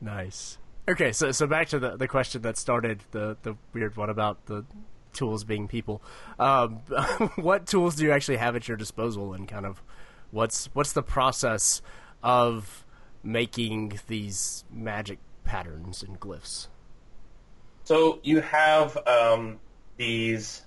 nice. 0.00 0.58
Okay, 0.88 1.12
so 1.12 1.30
so 1.32 1.46
back 1.46 1.68
to 1.68 1.78
the 1.78 1.96
the 1.96 2.08
question 2.08 2.42
that 2.42 2.56
started 2.56 3.04
the 3.10 3.36
the 3.42 3.56
weird 3.72 3.96
one 3.96 4.10
about 4.10 4.46
the 4.46 4.64
tools 5.12 5.44
being 5.44 5.68
people. 5.68 6.02
Um, 6.38 6.76
what 7.36 7.66
tools 7.66 7.96
do 7.96 8.04
you 8.04 8.12
actually 8.12 8.38
have 8.38 8.56
at 8.56 8.68
your 8.68 8.76
disposal, 8.76 9.32
and 9.32 9.46
kind 9.48 9.66
of 9.66 9.82
what's 10.30 10.66
what's 10.74 10.92
the 10.92 11.02
process 11.02 11.82
of 12.22 12.84
making 13.22 13.98
these 14.06 14.64
magic 14.70 15.18
patterns 15.44 16.02
and 16.02 16.18
glyphs? 16.20 16.68
So 17.84 18.20
you 18.22 18.40
have 18.40 18.96
um, 19.06 19.58
these 19.96 20.62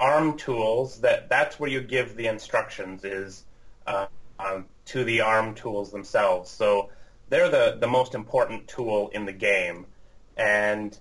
ARM 0.00 0.36
tools 0.36 1.00
that 1.00 1.28
that's 1.28 1.58
where 1.58 1.70
you 1.70 1.80
give 1.80 2.16
the 2.16 2.26
instructions 2.26 3.04
is 3.04 3.44
uh, 3.86 4.06
um, 4.38 4.66
to 4.86 5.04
the 5.04 5.20
ARM 5.20 5.54
tools 5.54 5.90
themselves. 5.90 6.50
So 6.50 6.90
they're 7.28 7.48
the, 7.48 7.78
the 7.80 7.86
most 7.86 8.14
important 8.14 8.68
tool 8.68 9.08
in 9.10 9.24
the 9.24 9.32
game. 9.32 9.86
And 10.36 10.96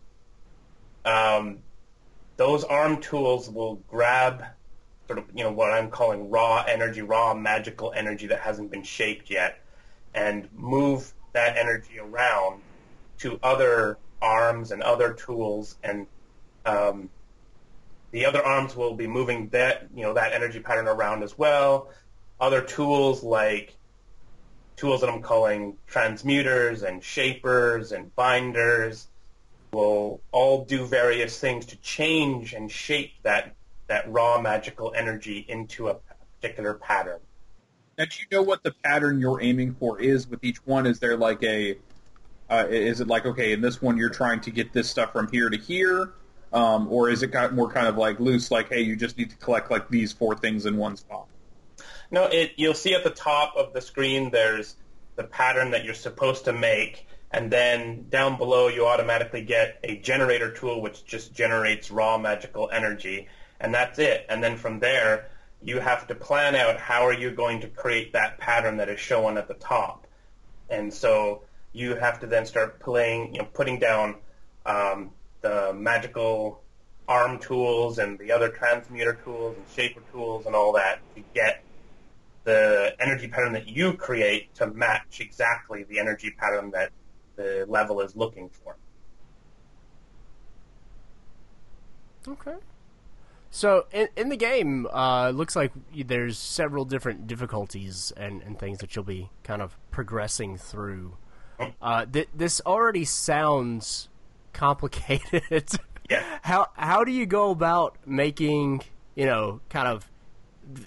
um, 1.05 1.60
those 2.38 2.63
ARM 2.63 3.02
tools 3.02 3.50
will 3.50 3.75
grab 3.88 4.44
sort 5.08 5.20
of, 5.20 5.25
you 5.36 5.44
know, 5.44 5.52
what 5.52 5.72
I'm 5.72 5.90
calling 5.90 6.30
raw 6.30 6.63
energy, 6.68 7.02
raw 7.02 7.34
magical 7.34 7.94
energy 7.96 8.28
that 8.28 8.40
hasn't 8.40 8.72
been 8.72 8.84
shaped 8.84 9.30
yet, 9.30 9.60
and 10.13 10.48
move 10.56 11.13
that 11.34 11.58
energy 11.58 12.00
around 12.00 12.62
to 13.20 13.40
other 13.44 13.98
arms 14.22 14.72
and 14.72 14.82
other 14.82 15.13
tools, 15.13 15.75
and 15.84 16.08
um, 16.66 17.10
the 18.12 18.25
other 18.25 18.44
arms 18.44 18.75
will 18.75 18.94
be 18.94 19.08
moving 19.08 19.50
that, 19.50 19.88
you 19.94 20.04
know, 20.04 20.13
that 20.13 20.34
energy 20.34 20.60
pattern 20.60 20.88
around 20.88 21.24
as 21.24 21.38
well. 21.38 21.90
Other 22.40 22.62
tools 22.62 23.24
like 23.24 23.75
tools 24.75 25.02
that 25.02 25.10
I'm 25.10 25.22
calling 25.22 25.78
transmuters 25.88 26.84
and 26.84 27.04
shapers 27.04 27.92
and 27.92 28.16
binders 28.16 29.08
will 29.74 30.22
all 30.32 30.65
do 30.65 30.86
various 30.86 31.39
things 31.39 31.65
to 31.68 31.75
change 31.77 32.53
and 32.53 32.72
shape 32.72 33.12
that 33.24 33.56
that 33.88 34.10
raw 34.12 34.39
magical 34.39 34.94
energy 34.96 35.46
into 35.50 35.89
a 35.89 35.96
particular 36.42 36.74
pattern. 36.75 37.20
Now, 37.98 38.06
do 38.06 38.18
you 38.20 38.25
know 38.32 38.42
what 38.42 38.63
the 38.63 38.72
pattern 38.84 39.20
you're 39.20 39.42
aiming 39.42 39.75
for 39.75 40.00
is 40.00 40.27
with 40.27 40.44
each 40.44 40.65
one? 40.65 40.88
Is 40.88 41.00
there 41.00 41.18
like 41.18 41.44
a, 41.44 41.77
uh, 42.50 42.65
is 42.70 43.01
it 43.01 43.08
like 43.08 43.25
okay, 43.25 43.51
in 43.51 43.62
this 43.62 43.82
one 43.82 43.98
you're 43.98 44.10
trying 44.10 44.42
to 44.42 44.51
get 44.51 44.74
this 44.74 44.89
stuff 44.89 45.12
from 45.12 45.30
here 45.32 45.50
to 45.50 45.58
here, 45.58 46.13
um, 46.53 46.88
or 46.92 47.10
is 47.10 47.24
it 47.24 47.27
got 47.27 47.53
more 47.53 47.70
kind 47.70 47.88
of 47.88 47.98
like 47.98 48.20
loose, 48.20 48.51
like 48.51 48.70
hey, 48.70 48.82
you 48.82 48.96
just 48.96 49.18
need 49.18 49.30
to 49.30 49.36
collect 49.38 49.70
like 49.70 49.89
these 49.89 50.12
four 50.12 50.36
things 50.36 50.65
in 50.65 50.77
one 50.77 50.96
spot? 50.96 51.27
No, 52.10 52.25
it, 52.25 52.53
you'll 52.58 52.74
see 52.74 52.94
at 52.94 53.03
the 53.03 53.10
top 53.10 53.56
of 53.58 53.74
the 53.74 53.82
screen 53.82 54.30
there's 54.32 54.75
the 55.15 55.24
pattern 55.24 55.72
that 55.72 55.84
you're 55.84 55.94
supposed 55.94 56.46
to 56.46 56.53
make, 56.53 57.08
and 57.34 57.52
then 57.52 58.06
down 58.10 58.38
below 58.38 58.68
you 58.68 58.86
automatically 58.86 59.44
get 59.44 59.80
a 59.84 59.98
generator 59.98 60.52
tool 60.52 60.82
which 60.82 61.04
just 61.04 61.34
generates 61.34 61.90
raw 61.90 62.18
magical 62.18 62.70
energy 62.72 63.28
and 63.60 63.74
that's 63.74 63.98
it. 63.98 64.25
And 64.30 64.44
then 64.44 64.58
from 64.58 64.80
there, 64.80 65.30
you 65.63 65.80
have 65.80 66.08
to 66.08 66.16
plan 66.16 66.56
out 66.56 66.78
how 66.78 67.08
are 67.08 67.13
you 67.13 67.32
going 67.32 67.62
to 67.62 67.68
create 67.68 68.13
that 68.13 68.38
pattern 68.38 68.78
that 68.78 68.90
is 68.90 69.00
shown 69.00 69.38
at 69.38 69.48
the 69.48 69.54
top. 69.56 70.06
And 70.70 70.94
so 70.94 71.44
you 71.72 71.96
have 71.96 72.20
to 72.20 72.28
then 72.28 72.46
start 72.46 72.80
playing, 72.80 73.34
you 73.34 73.40
know, 73.42 73.48
putting 73.54 73.80
down 73.80 74.16
um, 74.66 75.12
the 75.42 75.74
magical 75.74 76.62
arm 77.08 77.40
tools 77.40 77.98
and 77.98 78.20
the 78.20 78.32
other 78.32 78.50
transmuter 78.50 79.13
tools 79.24 79.56
and 79.58 79.66
shaper 79.74 80.02
tools 80.12 80.46
and 80.46 80.56
all 80.56 80.74
that 80.74 81.00
to 81.16 81.24
get 81.34 81.63
the 82.44 82.94
energy 83.00 83.28
pattern 83.28 83.54
that 83.54 83.68
you 83.68 83.94
create 83.94 84.54
to 84.56 84.68
match 84.68 85.20
exactly 85.22 85.84
the 85.84 86.00
energy 86.00 86.34
pattern 86.38 86.72
that 86.72 86.92
the 87.36 87.66
level 87.68 88.02
is 88.02 88.16
looking 88.16 88.50
for. 88.50 88.75
Okay. 92.28 92.56
So 93.52 93.86
in, 93.92 94.08
in 94.16 94.30
the 94.30 94.38
game, 94.38 94.88
uh, 94.92 95.30
looks 95.30 95.56
like 95.56 95.72
there's 95.94 96.40
several 96.40 96.86
different 96.86 97.28
difficulties 97.28 98.12
and, 98.18 98.42
and 98.42 98.58
things 98.58 98.80
that 98.80 98.96
you'll 98.96 99.06
be 99.06 99.30
kind 99.44 99.62
of 99.62 99.78
progressing 99.92 100.58
through. 100.58 101.18
Uh, 101.82 102.06
th- 102.06 102.30
this 102.34 102.62
already 102.66 103.06
sounds 103.06 104.10
complicated. 104.54 105.70
Yeah. 106.10 106.24
how 106.42 106.68
how 106.75 107.06
do 107.06 107.12
you 107.12 107.25
go 107.25 107.52
about 107.52 107.96
making 108.06 108.82
you 109.16 109.25
know 109.25 109.62
kind 109.70 109.88
of 109.88 110.12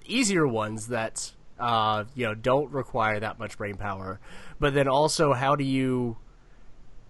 easier 0.05 0.47
ones 0.47 0.89
that 0.89 1.33
uh, 1.59 2.05
you 2.15 2.27
know 2.27 2.35
don't 2.35 2.71
require 2.71 3.21
that 3.21 3.39
much 3.39 3.57
brain 3.57 3.77
power, 3.77 4.21
but 4.61 4.75
then 4.75 4.89
also 4.89 5.33
how 5.33 5.57
do 5.57 5.65
you 5.65 6.17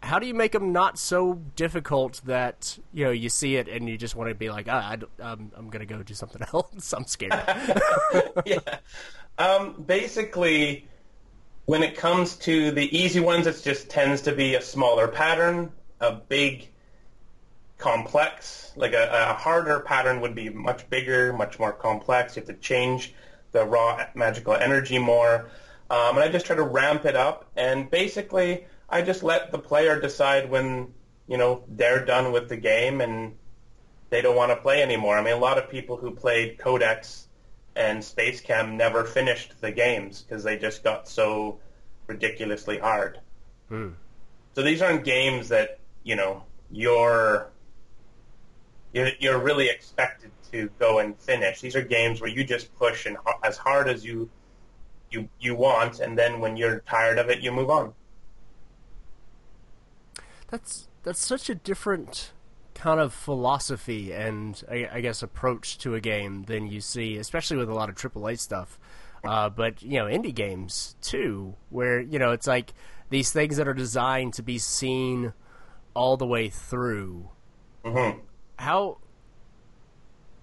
how 0.07 0.19
do 0.19 0.27
you 0.27 0.35
make 0.35 0.53
them 0.53 0.73
not 0.73 0.99
so 0.99 1.35
difficult 1.57 2.21
that 2.25 2.79
you 2.93 3.05
know 3.05 3.11
you 3.11 3.29
see 3.29 3.57
it 3.57 3.69
and 3.69 3.89
you 3.89 3.99
just 3.99 4.15
want 4.15 4.29
to 4.31 4.35
be 4.35 4.51
like, 4.51 4.67
ah, 4.69 4.97
I, 5.21 5.33
am 5.33 5.51
I'm 5.57 5.71
gonna 5.71 5.87
go 5.87 6.03
do 6.03 6.15
something 6.15 6.43
else. 6.55 6.93
I'm 6.93 7.07
scared. 7.07 7.33
yeah. 8.47 8.59
Um, 9.39 9.83
basically, 9.87 10.89
when 11.67 11.83
it 11.83 11.97
comes 11.97 12.37
to 12.37 12.71
the 12.71 12.97
easy 12.97 13.21
ones, 13.21 13.47
it 13.47 13.61
just 13.63 13.91
tends 13.91 14.23
to 14.23 14.33
be 14.33 14.55
a 14.55 14.63
smaller 14.63 15.09
pattern. 15.09 15.73
A 16.01 16.13
big, 16.13 16.69
complex, 17.79 18.73
like 18.77 18.93
a, 18.93 19.31
a 19.31 19.35
harder 19.35 19.81
pattern 19.81 20.21
would 20.21 20.35
be 20.35 20.49
much 20.49 20.89
bigger, 20.89 21.33
much 21.33 21.59
more 21.59 21.73
complex. 21.73 22.37
You 22.37 22.41
have 22.41 22.49
to 22.49 22.55
change 22.55 23.15
the 23.53 23.65
raw 23.65 24.07
magical 24.15 24.55
energy 24.55 24.99
more. 24.99 25.51
Um, 25.89 26.17
and 26.17 26.21
I 26.21 26.29
just 26.29 26.47
try 26.47 26.57
to 26.57 26.63
ramp 26.63 27.05
it 27.05 27.17
up. 27.17 27.47
And 27.57 27.91
basically, 27.91 28.67
I 28.89 29.03
just 29.03 29.23
let 29.23 29.51
the 29.51 29.59
player 29.59 30.01
decide 30.01 30.49
when 30.49 30.95
you 31.27 31.37
know 31.37 31.65
they're 31.69 32.05
done 32.05 32.33
with 32.33 32.49
the 32.49 32.57
game 32.57 33.01
and 33.01 33.37
they 34.11 34.23
don't 34.23 34.37
want 34.37 34.53
to 34.53 34.57
play 34.57 34.83
anymore. 34.83 35.19
I 35.19 35.23
mean, 35.23 35.35
a 35.35 35.39
lot 35.39 35.59
of 35.59 35.69
people 35.69 35.97
who 35.97 36.13
played 36.13 36.59
Codex 36.59 37.27
and 37.75 38.03
Space 38.03 38.41
Chem 38.41 38.77
never 38.77 39.05
finished 39.05 39.61
the 39.61 39.73
games 39.73 40.23
because 40.23 40.45
they 40.45 40.57
just 40.57 40.85
got 40.85 41.09
so 41.09 41.59
ridiculously 42.07 42.79
hard. 42.79 43.21
Hmm. 43.69 43.91
So 44.55 44.63
these 44.63 44.81
aren't 44.81 45.05
games 45.05 45.49
that 45.49 45.81
you 46.05 46.15
know 46.15 46.45
you're 46.71 47.51
you're, 48.93 49.11
you're 49.19 49.39
really 49.39 49.69
expected 49.69 50.31
to 50.53 50.71
go 50.79 51.01
and 51.01 51.19
finish. 51.19 51.61
These 51.61 51.75
are 51.75 51.83
games 51.83 52.21
where 52.21 52.31
you 52.31 52.45
just 52.45 52.75
push 52.77 53.07
and 53.07 53.17
as 53.43 53.57
hard 53.57 53.89
as 53.89 54.05
you 54.05 54.31
you 55.11 55.29
you 55.41 55.57
want, 55.57 55.99
and 55.99 56.17
then 56.17 56.39
when 56.39 56.57
you're 56.57 56.81
tired 56.81 57.19
of 57.19 57.29
it, 57.31 57.41
you 57.41 57.51
move 57.51 57.71
on 57.71 57.93
that's 60.49 60.89
that's 61.03 61.25
such 61.25 61.49
a 61.51 61.55
different 61.55 62.33
kind 62.75 63.01
of 63.01 63.13
philosophy 63.13 64.13
and 64.13 64.63
I, 64.71 64.89
I, 64.93 65.01
guess 65.01 65.23
approach 65.23 65.79
to 65.79 65.95
a 65.95 66.01
game 66.01 66.43
than 66.43 66.67
you 66.67 66.83
see, 66.83 67.17
especially 67.17 67.57
with 67.57 67.71
a 67.71 67.75
lot 67.75 67.89
of 67.89 67.95
AAA 67.95 68.39
stuff. 68.39 68.79
Uh, 69.25 69.49
but 69.49 69.83
you 69.83 69.99
know, 69.99 70.05
indie 70.05 70.35
games 70.35 70.95
too, 71.01 71.55
where 71.71 72.01
you 72.01 72.19
know 72.19 72.33
it's 72.33 72.47
like 72.47 72.75
these 73.11 73.33
things 73.33 73.57
that 73.57 73.67
are 73.67 73.75
designed 73.75 74.35
to 74.35 74.43
be 74.43 74.59
seen 74.59 75.33
all 75.95 76.17
the 76.17 76.27
way 76.27 76.49
through. 76.49 77.29
Mm-hmm. 77.85 78.21
How? 78.59 78.99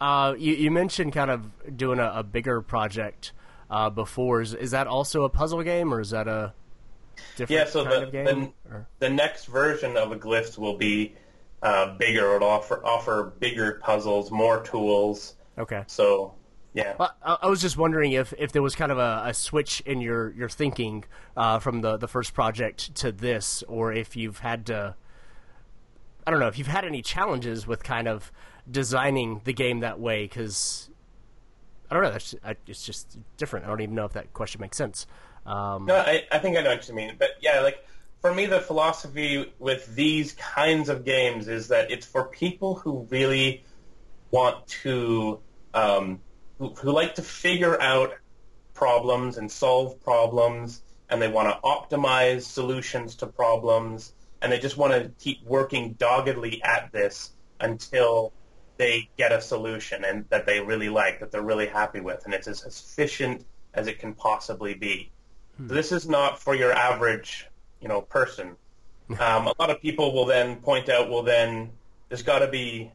Uh, 0.02 0.36
you, 0.38 0.54
you 0.56 0.72
mentioned 0.72 1.14
kind 1.14 1.32
of 1.32 1.78
doing 1.78 2.00
a, 2.00 2.12
a 2.16 2.24
bigger 2.24 2.62
project 2.62 3.32
uh, 3.70 3.90
before. 3.90 4.42
Is, 4.42 4.54
is 4.54 4.72
that 4.72 4.88
also 4.88 5.24
a 5.24 5.30
puzzle 5.30 5.64
game, 5.64 5.94
or 5.94 6.02
is 6.02 6.10
that 6.10 6.28
a 6.28 6.54
yeah, 7.48 7.66
so 7.66 7.84
the, 7.84 8.10
the, 8.12 8.84
the, 9.00 9.10
next 9.10 9.46
version 9.46 9.98
of 9.98 10.12
a 10.12 10.16
glyphs 10.16 10.58
will 10.58 10.78
be 10.78 11.16
uh, 11.62 11.96
bigger. 11.98 12.36
It'll 12.36 12.48
offer 12.48 12.86
offer 12.86 13.34
bigger 13.40 13.80
puzzles, 13.84 14.32
more 14.32 14.62
tools. 14.64 15.36
Okay. 15.58 15.84
So 15.88 16.34
yeah. 16.74 16.96
Well, 16.98 17.16
I, 17.24 17.38
I 17.44 17.48
was 17.48 17.62
just 17.62 17.78
wondering 17.78 18.14
if, 18.14 18.34
if 18.38 18.52
there 18.52 18.62
was 18.62 18.76
kind 18.76 18.92
of 18.92 18.98
a, 18.98 19.24
a 19.26 19.34
switch 19.34 19.82
in 19.82 20.02
your 20.02 20.32
your 20.34 20.50
thinking 20.50 21.06
uh, 21.38 21.60
from 21.60 21.82
the 21.82 21.98
the 21.98 22.08
first 22.08 22.34
project 22.34 22.96
to 22.96 23.12
this, 23.12 23.64
or 23.68 23.94
if 23.94 24.16
you've 24.16 24.40
had 24.40 24.66
to. 24.68 24.96
I 26.26 26.32
don't 26.32 26.40
know 26.40 26.48
if 26.48 26.58
you've 26.58 26.68
had 26.68 26.86
any 26.86 27.02
challenges 27.02 27.68
with 27.68 27.84
kind 27.84 28.08
of 28.08 28.32
designing 28.70 29.42
the 29.44 29.52
game 29.52 29.82
that 29.82 30.00
way 30.00 30.24
because 30.24 30.90
I 31.92 31.96
don't 31.96 32.04
know. 32.04 32.12
That's 32.12 32.34
it's 32.66 32.86
just 32.86 33.20
different. 33.38 33.66
I 33.66 33.70
don't 33.70 33.82
even 33.82 33.96
know 33.96 34.06
if 34.06 34.14
that 34.14 34.34
question 34.34 34.62
makes 34.62 34.78
sense. 34.78 35.06
Um, 35.46 35.86
No, 35.86 35.96
I, 35.96 36.24
I 36.32 36.40
think 36.40 36.58
I 36.58 36.62
know 36.62 36.70
what 36.70 36.88
you 36.88 36.96
mean. 36.96 37.16
But 37.18 37.32
yeah, 37.42 37.62
like 37.62 37.86
for 38.22 38.34
me, 38.34 38.46
the 38.46 38.62
philosophy 38.62 39.54
with 39.60 39.94
these 39.96 40.34
kinds 40.34 40.90
of 40.90 41.04
games 41.04 41.48
is 41.48 41.68
that 41.70 41.92
it's 41.92 42.06
for 42.06 42.26
people 42.26 42.76
who 42.76 43.08
really 43.10 43.66
want 44.32 44.66
to, 44.68 45.40
um, 45.74 46.22
who, 46.58 46.70
who 46.70 46.92
like 46.92 47.16
to 47.16 47.22
figure 47.22 47.80
out 47.82 48.14
problems 48.74 49.38
and 49.38 49.52
solve 49.52 50.02
problems, 50.02 50.82
and 51.10 51.22
they 51.22 51.28
want 51.28 51.50
to 51.50 51.60
optimize 51.68 52.42
solutions 52.44 53.16
to 53.16 53.28
problems, 53.28 54.14
and 54.42 54.52
they 54.52 54.60
just 54.60 54.78
want 54.78 54.94
to 54.94 55.12
keep 55.20 55.44
working 55.44 55.94
doggedly 55.94 56.62
at 56.64 56.92
this 56.92 57.32
until 57.60 58.34
they 58.78 59.10
get 59.18 59.32
a 59.32 59.40
solution 59.40 60.04
and 60.04 60.26
that 60.30 60.46
they 60.46 60.60
really 60.60 60.90
like, 60.90 61.20
that 61.20 61.32
they're 61.32 61.44
really 61.44 61.68
happy 61.68 62.00
with, 62.00 62.26
and 62.26 62.34
it's 62.34 62.48
as 62.48 62.64
efficient 62.66 63.46
as 63.74 63.88
it 63.88 64.00
can 64.00 64.14
possibly 64.14 64.74
be. 64.74 65.13
So 65.68 65.74
this 65.74 65.92
is 65.92 66.08
not 66.08 66.40
for 66.40 66.56
your 66.56 66.72
average, 66.74 67.48
you 67.82 67.88
know, 67.88 68.02
person. 68.02 68.56
Um, 69.20 69.48
a 69.48 69.54
lot 69.60 69.70
of 69.70 69.82
people 69.82 70.14
will 70.14 70.26
then 70.26 70.56
point 70.62 70.88
out, 70.90 71.10
well, 71.10 71.24
then 71.24 71.72
there's 72.08 72.24
got 72.24 72.40
to 72.40 72.48
be 72.48 72.90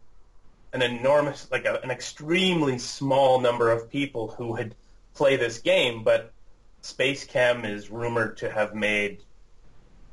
an 0.72 0.80
enormous, 0.80 1.46
like 1.52 1.66
a, 1.66 1.80
an 1.82 1.90
extremely 1.90 2.78
small 2.78 3.40
number 3.40 3.70
of 3.70 3.90
people 3.90 4.28
who 4.28 4.48
would 4.52 4.74
play 5.14 5.36
this 5.36 5.58
game, 5.58 6.02
but 6.02 6.32
Space 6.80 7.24
Chem 7.24 7.64
is 7.66 7.90
rumored 7.90 8.38
to 8.38 8.50
have 8.50 8.74
made, 8.74 9.22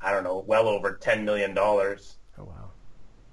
I 0.01 0.11
don't 0.11 0.25
know, 0.25 0.43
well 0.45 0.67
over 0.67 0.93
ten 0.93 1.23
million 1.23 1.53
dollars. 1.53 2.17
oh 2.37 2.43
wow. 2.43 2.71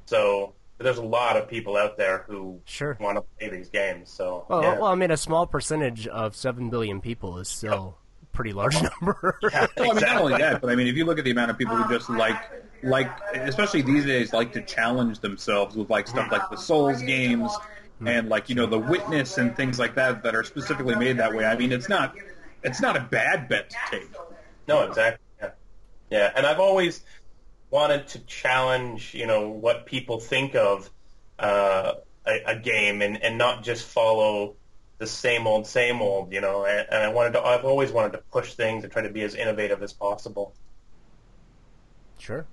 So 0.07 0.55
there's 0.79 0.99
a 0.99 1.03
lot 1.05 1.37
of 1.37 1.49
people 1.49 1.77
out 1.77 1.97
there 1.99 2.25
who 2.29 2.61
Sure. 2.65 2.97
want 3.01 3.17
to 3.19 3.23
play 3.39 3.51
these 3.51 3.69
games. 3.69 4.09
So 4.09 4.47
Well, 4.49 4.63
yeah. 4.63 4.75
well, 4.75 4.85
I 4.87 4.95
mean, 4.95 5.11
a 5.11 5.17
small 5.17 5.47
percentage 5.49 6.07
of 6.07 6.37
seven 6.37 6.71
billion 6.71 7.01
people 7.01 7.39
is 7.39 7.49
still 7.49 7.99
pretty 8.33 8.53
large 8.53 8.77
number. 8.83 9.39
Yeah, 9.43 9.67
Well, 9.77 9.91
I 9.91 9.95
mean, 9.95 10.03
not 10.03 10.21
only 10.21 10.39
that, 10.39 10.61
but 10.61 10.71
I 10.71 10.75
mean, 10.75 10.87
if 10.87 10.97
you 10.97 11.05
look 11.05 11.19
at 11.19 11.25
the 11.25 11.31
amount 11.31 11.51
of 11.51 11.59
people 11.59 11.77
who 11.77 11.93
just 11.93 12.11
like, 12.11 12.37
like, 12.83 13.11
especially 13.35 13.83
these 13.83 14.05
days, 14.05 14.33
like 14.33 14.53
to 14.55 14.63
challenge 14.63 15.21
themselves 15.21 15.77
with 15.77 15.91
like 15.91 16.09
stuff 16.09 16.33
like 16.33 16.51
the 16.51 16.57
Souls 16.57 17.03
games 17.03 17.53
and 18.05 18.29
like 18.29 18.49
you 18.49 18.55
know 18.55 18.67
the 18.67 18.79
Witness 18.79 19.39
and 19.39 19.57
things 19.57 19.79
like 19.79 19.95
that 19.95 20.23
that 20.25 20.35
are 20.35 20.45
specifically 20.45 20.97
made 20.97 21.19
that 21.19 21.35
way. 21.35 21.45
I 21.45 21.57
mean, 21.57 21.73
it's 21.73 21.89
not, 21.89 22.17
it's 22.63 22.81
not 22.81 22.97
a 22.97 23.01
bad 23.01 23.49
bet 23.49 23.71
to 23.71 23.77
take. 23.91 24.11
No, 24.67 24.83
exactly. 24.83 25.25
Yeah. 25.41 25.51
yeah, 26.11 26.33
and 26.35 26.47
I've 26.47 26.61
always 26.61 27.05
wanted 27.71 28.07
to 28.09 28.19
challenge, 28.21 29.15
you 29.15 29.27
know, 29.27 29.49
what 29.49 29.87
people 29.87 30.21
think 30.21 30.55
of 30.55 30.91
uh, 31.39 31.95
a, 32.27 32.41
a 32.47 32.57
game, 32.57 33.03
and, 33.03 33.23
and 33.23 33.39
not 33.39 33.63
just 33.63 33.85
follow 33.87 34.57
the 35.03 35.09
same 35.09 35.47
old, 35.47 35.67
same 35.67 36.01
old. 36.01 36.33
You 36.33 36.41
know, 36.41 36.65
and, 36.65 36.87
and 36.91 37.03
I 37.03 37.09
wanted 37.09 37.33
to. 37.33 37.43
I've 37.43 37.65
always 37.65 37.91
wanted 37.91 38.13
to 38.13 38.19
push 38.19 38.55
things 38.55 38.85
and 38.85 38.93
try 38.93 39.03
to 39.03 39.11
be 39.11 39.23
as 39.23 39.35
innovative 39.35 39.83
as 39.83 39.93
possible. 39.93 40.55
Sure. 42.19 42.47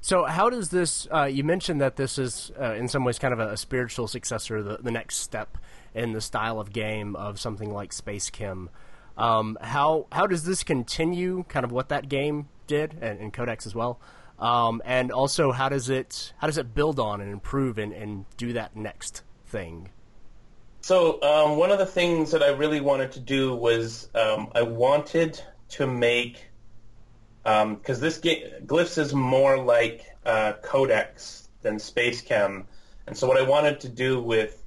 So, 0.00 0.24
how 0.24 0.50
does 0.50 0.68
this? 0.68 1.08
Uh, 1.12 1.24
you 1.24 1.42
mentioned 1.42 1.80
that 1.80 1.96
this 1.96 2.18
is, 2.18 2.52
uh, 2.60 2.74
in 2.74 2.88
some 2.88 3.04
ways, 3.04 3.18
kind 3.18 3.32
of 3.32 3.40
a, 3.40 3.48
a 3.52 3.56
spiritual 3.56 4.06
successor, 4.06 4.62
the, 4.62 4.76
the 4.76 4.90
next 4.90 5.16
step 5.16 5.58
in 5.94 6.12
the 6.12 6.20
style 6.20 6.60
of 6.60 6.72
game 6.72 7.16
of 7.16 7.40
something 7.40 7.72
like 7.72 7.92
Space 7.92 8.30
Chem. 8.30 8.70
Um, 9.16 9.58
how 9.60 10.06
how 10.12 10.26
does 10.26 10.44
this 10.44 10.62
continue? 10.62 11.44
Kind 11.48 11.64
of 11.64 11.72
what 11.72 11.88
that 11.88 12.08
game 12.08 12.48
did, 12.66 12.96
and, 13.00 13.18
and 13.18 13.32
Codex 13.32 13.66
as 13.66 13.74
well. 13.74 13.98
Um, 14.38 14.82
and 14.84 15.10
also, 15.10 15.50
how 15.50 15.68
does 15.68 15.88
it 15.88 16.32
how 16.36 16.46
does 16.46 16.58
it 16.58 16.74
build 16.74 17.00
on 17.00 17.20
and 17.20 17.32
improve 17.32 17.78
and, 17.78 17.92
and 17.92 18.26
do 18.36 18.52
that 18.52 18.76
next 18.76 19.22
thing? 19.46 19.88
So 20.88 21.20
um, 21.20 21.58
one 21.58 21.70
of 21.70 21.78
the 21.78 21.84
things 21.84 22.30
that 22.30 22.42
I 22.42 22.48
really 22.48 22.80
wanted 22.80 23.12
to 23.12 23.20
do 23.20 23.54
was 23.54 24.08
um, 24.14 24.50
I 24.54 24.62
wanted 24.62 25.38
to 25.76 25.86
make 25.86 26.48
because 27.44 28.00
this 28.00 28.16
game 28.16 28.42
Glyphs 28.64 28.96
is 28.96 29.12
more 29.12 29.58
like 29.62 30.06
uh, 30.24 30.54
Codex 30.62 31.50
than 31.60 31.78
Space 31.78 32.22
Chem, 32.22 32.64
and 33.06 33.14
so 33.14 33.28
what 33.28 33.36
I 33.36 33.42
wanted 33.42 33.80
to 33.80 33.90
do 33.90 34.22
with 34.22 34.64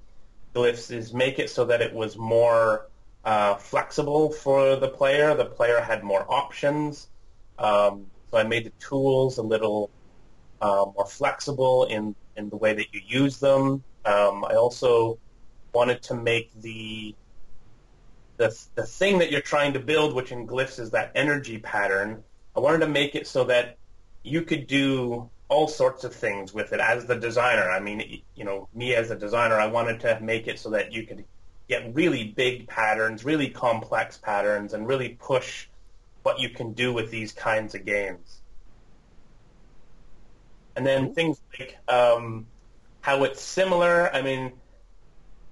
Glyphs 0.53 0.91
is 0.91 1.11
make 1.11 1.39
it 1.39 1.49
so 1.49 1.65
that 1.65 1.81
it 1.81 1.91
was 1.91 2.15
more 2.15 2.87
uh, 3.25 3.55
flexible 3.55 4.31
for 4.31 4.75
the 4.75 4.89
player. 4.89 5.33
The 5.33 5.45
player 5.45 5.81
had 5.81 6.03
more 6.03 6.31
options, 6.31 7.07
um, 7.57 8.05
so 8.29 8.37
I 8.37 8.43
made 8.43 8.65
the 8.65 8.73
tools 8.79 9.39
a 9.39 9.41
little 9.41 9.89
uh, 10.61 10.85
more 10.95 11.07
flexible 11.07 11.85
in 11.85 12.13
in 12.37 12.49
the 12.49 12.57
way 12.57 12.75
that 12.75 12.93
you 12.93 13.01
use 13.07 13.39
them. 13.39 13.83
Um, 14.05 14.45
I 14.45 14.53
also 14.53 15.17
wanted 15.73 16.01
to 16.03 16.15
make 16.15 16.51
the 16.61 17.15
the 18.37 18.57
the 18.75 18.83
thing 18.83 19.19
that 19.19 19.31
you're 19.31 19.41
trying 19.41 19.73
to 19.73 19.79
build, 19.79 20.13
which 20.13 20.31
in 20.31 20.47
glyphs 20.47 20.79
is 20.79 20.91
that 20.91 21.11
energy 21.15 21.57
pattern. 21.57 22.23
I 22.55 22.59
wanted 22.59 22.79
to 22.79 22.87
make 22.87 23.15
it 23.15 23.27
so 23.27 23.45
that 23.45 23.77
you 24.23 24.41
could 24.41 24.67
do 24.67 25.29
all 25.47 25.67
sorts 25.67 26.03
of 26.03 26.15
things 26.15 26.53
with 26.53 26.73
it 26.73 26.79
as 26.79 27.05
the 27.05 27.15
designer. 27.15 27.69
I 27.69 27.79
mean, 27.79 28.21
you 28.35 28.45
know, 28.45 28.69
me 28.73 28.95
as 28.95 29.11
a 29.11 29.15
designer, 29.15 29.55
I 29.55 29.67
wanted 29.67 29.99
to 30.01 30.19
make 30.21 30.47
it 30.47 30.59
so 30.59 30.69
that 30.71 30.93
you 30.93 31.05
could 31.05 31.25
get 31.67 31.93
really 31.93 32.25
big 32.25 32.67
patterns, 32.67 33.25
really 33.25 33.49
complex 33.49 34.17
patterns, 34.17 34.73
and 34.73 34.87
really 34.87 35.09
push 35.09 35.67
what 36.23 36.39
you 36.39 36.49
can 36.49 36.73
do 36.73 36.93
with 36.93 37.11
these 37.11 37.31
kinds 37.31 37.75
of 37.75 37.85
games. 37.85 38.41
And 40.75 40.85
then 40.85 41.13
things 41.13 41.41
like 41.59 41.77
um, 41.87 42.47
how 43.01 43.23
it's 43.25 43.41
similar. 43.41 44.09
I 44.13 44.21
mean, 44.21 44.53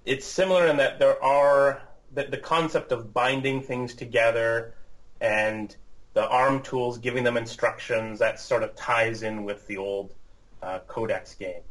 it's 0.05 0.25
similar 0.25 0.67
in 0.67 0.77
that 0.77 0.99
there 0.99 1.21
are 1.23 1.81
the, 2.13 2.23
the 2.23 2.37
concept 2.37 2.91
of 2.91 3.13
binding 3.13 3.61
things 3.61 3.93
together 3.93 4.73
and 5.21 5.75
the 6.13 6.27
ARM 6.27 6.61
tools 6.61 6.97
giving 6.97 7.23
them 7.23 7.37
instructions 7.37 8.19
that 8.19 8.39
sort 8.39 8.63
of 8.63 8.75
ties 8.75 9.23
in 9.23 9.43
with 9.43 9.67
the 9.67 9.77
old 9.77 10.13
uh, 10.61 10.79
Codex 10.87 11.35
game. 11.35 11.61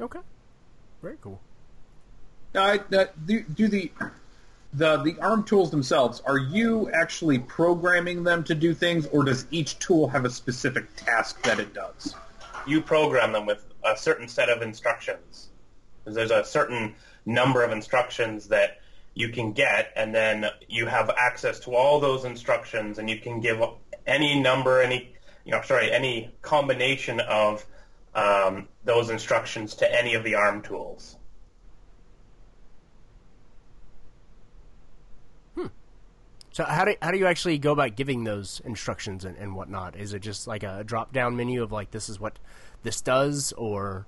Okay, 0.00 0.20
very 1.02 1.16
cool. 1.20 1.40
Now, 2.54 2.64
I, 2.64 2.80
uh, 2.94 3.06
do, 3.26 3.42
do 3.42 3.68
the 3.68 3.90
the 4.72 4.96
the 4.98 5.16
ARM 5.20 5.44
tools 5.44 5.70
themselves? 5.70 6.20
Are 6.26 6.38
you 6.38 6.90
actually 6.92 7.38
programming 7.38 8.24
them 8.24 8.42
to 8.44 8.54
do 8.54 8.74
things, 8.74 9.06
or 9.06 9.24
does 9.24 9.46
each 9.50 9.78
tool 9.78 10.08
have 10.08 10.24
a 10.24 10.30
specific 10.30 10.94
task 10.96 11.42
that 11.42 11.60
it 11.60 11.74
does? 11.74 12.14
You 12.66 12.80
program 12.80 13.32
them 13.32 13.46
with 13.46 13.64
a 13.84 13.96
certain 13.96 14.28
set 14.28 14.48
of 14.48 14.62
instructions. 14.62 15.50
There's 16.04 16.30
a 16.30 16.44
certain 16.44 16.94
number 17.26 17.62
of 17.62 17.72
instructions 17.72 18.48
that 18.48 18.80
you 19.14 19.28
can 19.28 19.52
get, 19.52 19.92
and 19.96 20.14
then 20.14 20.46
you 20.68 20.86
have 20.86 21.10
access 21.16 21.60
to 21.60 21.74
all 21.74 22.00
those 22.00 22.24
instructions, 22.24 22.98
and 22.98 23.08
you 23.08 23.18
can 23.18 23.40
give 23.40 23.62
any 24.06 24.40
number, 24.40 24.82
any 24.82 25.14
you 25.44 25.52
know, 25.52 25.60
sorry, 25.62 25.92
any 25.92 26.34
combination 26.42 27.20
of 27.20 27.64
um, 28.14 28.68
those 28.84 29.10
instructions 29.10 29.74
to 29.76 29.94
any 29.94 30.14
of 30.14 30.24
the 30.24 30.34
ARM 30.34 30.62
tools. 30.62 31.16
So 36.52 36.62
how 36.62 36.84
do 36.84 36.94
how 37.02 37.10
do 37.10 37.18
you 37.18 37.26
actually 37.26 37.58
go 37.58 37.72
about 37.72 37.96
giving 37.96 38.22
those 38.22 38.62
instructions 38.64 39.24
and, 39.24 39.36
and 39.36 39.56
whatnot? 39.56 39.96
Is 39.96 40.14
it 40.14 40.20
just 40.20 40.46
like 40.46 40.62
a 40.62 40.84
drop 40.84 41.12
down 41.12 41.36
menu 41.36 41.64
of 41.64 41.72
like 41.72 41.90
this 41.90 42.08
is 42.08 42.20
what 42.20 42.38
this 42.84 43.00
does, 43.00 43.52
or 43.56 44.06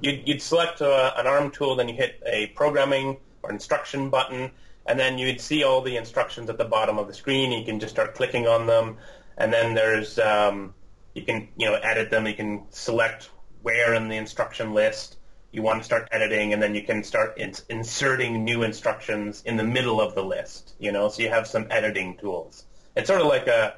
You'd, 0.00 0.26
you'd 0.26 0.42
select 0.42 0.82
uh, 0.82 1.12
an 1.16 1.26
ARM 1.26 1.50
tool, 1.50 1.76
then 1.76 1.88
you 1.88 1.94
hit 1.94 2.22
a 2.26 2.48
programming 2.48 3.18
or 3.42 3.50
instruction 3.50 4.10
button, 4.10 4.50
and 4.86 4.98
then 4.98 5.18
you'd 5.18 5.40
see 5.40 5.64
all 5.64 5.80
the 5.80 5.96
instructions 5.96 6.50
at 6.50 6.58
the 6.58 6.64
bottom 6.64 6.98
of 6.98 7.06
the 7.06 7.14
screen. 7.14 7.52
You 7.52 7.64
can 7.64 7.80
just 7.80 7.94
start 7.94 8.14
clicking 8.14 8.46
on 8.46 8.66
them, 8.66 8.98
and 9.36 9.52
then 9.52 9.74
there's 9.74 10.18
um, 10.18 10.74
you 11.14 11.22
can 11.22 11.48
you 11.56 11.66
know 11.66 11.74
edit 11.74 12.10
them. 12.10 12.26
You 12.26 12.34
can 12.34 12.66
select 12.70 13.30
where 13.62 13.94
in 13.94 14.08
the 14.08 14.16
instruction 14.16 14.74
list 14.74 15.16
you 15.52 15.62
want 15.62 15.80
to 15.80 15.84
start 15.84 16.08
editing, 16.10 16.52
and 16.52 16.62
then 16.62 16.74
you 16.74 16.82
can 16.82 17.04
start 17.04 17.38
in- 17.38 17.54
inserting 17.68 18.44
new 18.44 18.62
instructions 18.64 19.42
in 19.46 19.56
the 19.56 19.64
middle 19.64 20.00
of 20.00 20.14
the 20.14 20.22
list. 20.22 20.74
You 20.78 20.92
know, 20.92 21.08
so 21.08 21.22
you 21.22 21.30
have 21.30 21.46
some 21.46 21.66
editing 21.70 22.16
tools. 22.16 22.64
It's 22.96 23.08
sort 23.08 23.20
of 23.20 23.28
like 23.28 23.46
a, 23.46 23.74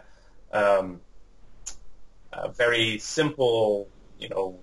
um, 0.53 1.01
a 2.33 2.49
very 2.49 2.99
simple, 2.99 3.89
you 4.19 4.29
know, 4.31 4.59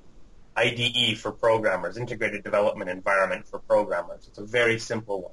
IDE 0.56 1.18
for 1.18 1.32
programmers, 1.32 1.98
integrated 1.98 2.44
development 2.44 2.90
environment 2.90 3.48
for 3.48 3.60
programmers. 3.60 4.28
It's 4.28 4.38
a 4.38 4.46
very 4.46 4.80
simple 4.80 5.22
one, 5.22 5.32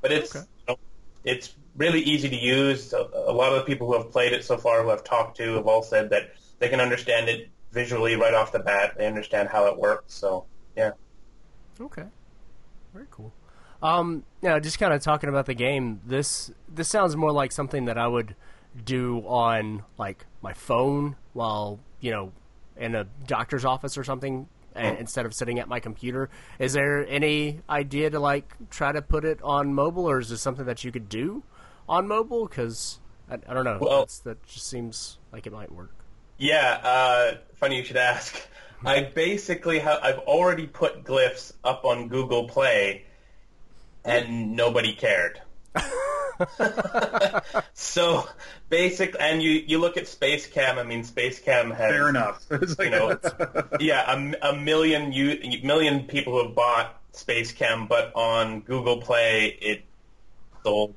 but 0.00 0.12
it's 0.12 0.34
Okay. 0.36 0.46
you 0.58 0.64
know, 0.74 0.78
it's 1.24 1.54
really 1.76 2.00
easy 2.00 2.28
to 2.28 2.36
use. 2.36 2.92
A, 2.92 3.08
a 3.26 3.32
lot 3.32 3.52
of 3.52 3.58
the 3.58 3.64
people 3.64 3.86
who 3.86 3.94
have 4.00 4.10
played 4.10 4.32
it 4.32 4.44
so 4.44 4.56
far, 4.56 4.82
who 4.82 4.90
I've 4.90 5.04
talked 5.04 5.36
to, 5.38 5.54
have 5.56 5.66
all 5.66 5.82
said 5.82 6.10
that 6.10 6.30
they 6.58 6.68
can 6.68 6.80
understand 6.80 7.28
it 7.28 7.48
visually 7.72 8.16
right 8.16 8.34
off 8.34 8.52
the 8.52 8.58
bat. 8.60 8.94
They 8.96 9.06
understand 9.06 9.48
how 9.48 9.66
it 9.66 9.78
works. 9.78 10.14
So 10.14 10.46
yeah. 10.76 10.92
Okay, 11.80 12.04
very 12.94 13.06
cool. 13.10 13.32
Um, 13.82 14.24
yeah, 14.42 14.58
just 14.60 14.78
kind 14.78 14.92
of 14.92 15.02
talking 15.02 15.28
about 15.28 15.46
the 15.46 15.54
game. 15.54 16.00
This 16.06 16.50
this 16.68 16.88
sounds 16.88 17.16
more 17.16 17.32
like 17.32 17.50
something 17.52 17.86
that 17.86 17.98
I 17.98 18.06
would 18.06 18.36
do 18.84 19.18
on 19.26 19.82
like 19.98 20.26
my 20.40 20.52
phone 20.52 21.16
while 21.32 21.80
you 22.00 22.10
know 22.10 22.32
in 22.82 22.94
a 22.94 23.04
doctor's 23.26 23.64
office 23.64 23.96
or 23.96 24.04
something, 24.04 24.48
a- 24.74 24.98
instead 24.98 25.24
of 25.24 25.32
sitting 25.32 25.58
at 25.58 25.68
my 25.68 25.80
computer. 25.80 26.28
Is 26.58 26.72
there 26.72 27.06
any 27.06 27.60
idea 27.70 28.10
to 28.10 28.18
like 28.18 28.70
try 28.70 28.92
to 28.92 29.00
put 29.00 29.24
it 29.24 29.40
on 29.42 29.72
mobile, 29.72 30.08
or 30.08 30.18
is 30.18 30.28
this 30.28 30.42
something 30.42 30.66
that 30.66 30.84
you 30.84 30.92
could 30.92 31.08
do 31.08 31.44
on 31.88 32.08
mobile? 32.08 32.46
Because 32.46 32.98
I, 33.30 33.34
I, 33.48 33.54
don't 33.54 33.64
know. 33.64 33.78
Well, 33.80 34.00
That's, 34.00 34.18
that 34.20 34.44
just 34.46 34.66
seems 34.66 35.18
like 35.32 35.46
it 35.46 35.52
might 35.52 35.72
work. 35.72 35.94
Yeah, 36.38 36.80
uh, 36.82 37.36
funny 37.54 37.76
you 37.76 37.84
should 37.84 37.96
ask. 37.96 38.40
I 38.84 39.04
basically 39.14 39.78
have 39.78 40.00
I've 40.02 40.18
already 40.18 40.66
put 40.66 41.04
glyphs 41.04 41.52
up 41.62 41.84
on 41.84 42.08
Google 42.08 42.48
Play, 42.48 43.04
and 44.04 44.56
nobody 44.56 44.92
cared. 44.92 45.40
So 47.74 48.28
basic, 48.68 49.16
and 49.18 49.42
you 49.42 49.50
you 49.50 49.78
look 49.78 49.96
at 49.96 50.08
Space 50.08 50.46
Chem. 50.46 50.78
I 50.78 50.82
mean, 50.82 51.04
Space 51.04 51.38
Chem 51.38 51.70
has 51.70 51.90
fair 51.90 52.08
enough. 52.08 52.44
Like, 52.50 52.78
you 52.80 52.90
know, 52.90 53.18
yeah, 53.80 54.10
a, 54.10 54.50
a 54.50 54.56
million 54.56 55.12
you 55.12 55.60
million 55.62 56.04
people 56.04 56.32
who 56.32 56.46
have 56.46 56.54
bought 56.54 57.00
Space 57.12 57.52
Chem, 57.52 57.86
but 57.86 58.12
on 58.14 58.60
Google 58.60 58.98
Play 58.98 59.58
it 59.60 59.84
sold, 60.62 60.94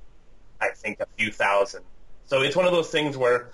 I 0.62 0.70
think, 0.70 1.00
a 1.00 1.08
few 1.18 1.32
thousand. 1.32 1.84
So 2.28 2.42
it's 2.42 2.56
one 2.56 2.66
of 2.66 2.72
those 2.72 2.90
things 2.90 3.18
where 3.18 3.50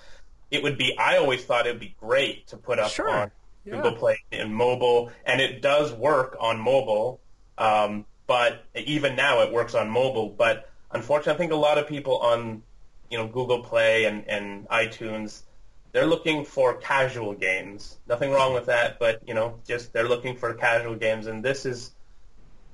it 0.50 0.62
would 0.62 0.78
be. 0.78 0.96
I 0.96 1.16
always 1.16 1.44
thought 1.44 1.66
it 1.66 1.70
would 1.70 1.80
be 1.80 1.96
great 1.98 2.46
to 2.48 2.56
put 2.56 2.78
up 2.78 2.90
sure. 2.90 3.08
on 3.08 3.30
yeah. 3.64 3.76
Google 3.76 3.92
Play 3.92 4.18
and 4.30 4.54
mobile, 4.54 5.10
and 5.24 5.40
it 5.40 5.62
does 5.62 5.92
work 5.92 6.36
on 6.38 6.60
mobile. 6.60 7.20
Um, 7.58 8.04
but 8.26 8.64
even 8.74 9.16
now, 9.16 9.42
it 9.42 9.52
works 9.52 9.74
on 9.74 9.90
mobile. 9.90 10.28
But 10.28 10.68
unfortunately, 10.92 11.34
I 11.34 11.36
think 11.38 11.52
a 11.52 11.56
lot 11.56 11.78
of 11.78 11.86
people 11.86 12.18
on 12.18 12.62
you 13.10 13.18
know 13.18 13.26
Google 13.26 13.60
Play 13.62 14.04
and, 14.04 14.26
and 14.28 14.68
iTunes, 14.68 15.42
they're 15.92 16.06
looking 16.06 16.44
for 16.44 16.74
casual 16.74 17.34
games. 17.34 17.98
Nothing 18.08 18.30
wrong 18.30 18.54
with 18.54 18.66
that, 18.66 18.98
but 18.98 19.20
you 19.26 19.34
know, 19.34 19.58
just 19.66 19.92
they're 19.92 20.08
looking 20.08 20.36
for 20.36 20.54
casual 20.54 20.94
games, 20.94 21.26
and 21.26 21.44
this 21.44 21.66
is 21.66 21.92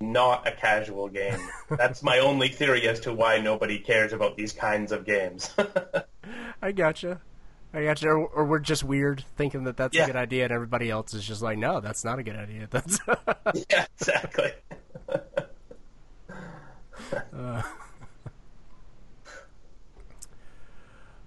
not 0.00 0.46
a 0.46 0.52
casual 0.52 1.08
game. 1.08 1.40
That's 1.70 2.02
my 2.02 2.18
only 2.18 2.48
theory 2.48 2.86
as 2.88 3.00
to 3.00 3.12
why 3.12 3.38
nobody 3.40 3.78
cares 3.80 4.12
about 4.12 4.36
these 4.36 4.52
kinds 4.52 4.92
of 4.92 5.04
games. 5.04 5.50
I 6.62 6.70
gotcha. 6.72 7.20
I 7.74 7.82
gotcha. 7.84 8.08
Or, 8.08 8.26
or, 8.28 8.44
we're 8.44 8.60
just 8.60 8.82
weird 8.84 9.24
thinking 9.36 9.64
that 9.64 9.76
that's 9.76 9.94
Yeah. 9.94 10.04
a 10.04 10.06
good 10.06 10.16
idea, 10.16 10.44
and 10.44 10.52
everybody 10.52 10.88
else 10.88 11.12
is 11.14 11.26
just 11.26 11.42
like, 11.42 11.58
no, 11.58 11.80
that's 11.80 12.04
not 12.04 12.18
a 12.18 12.22
good 12.22 12.36
idea. 12.36 12.66
That's 12.70 12.98
yeah, 13.70 13.86
exactly. 14.00 14.52
Uh, 17.34 17.62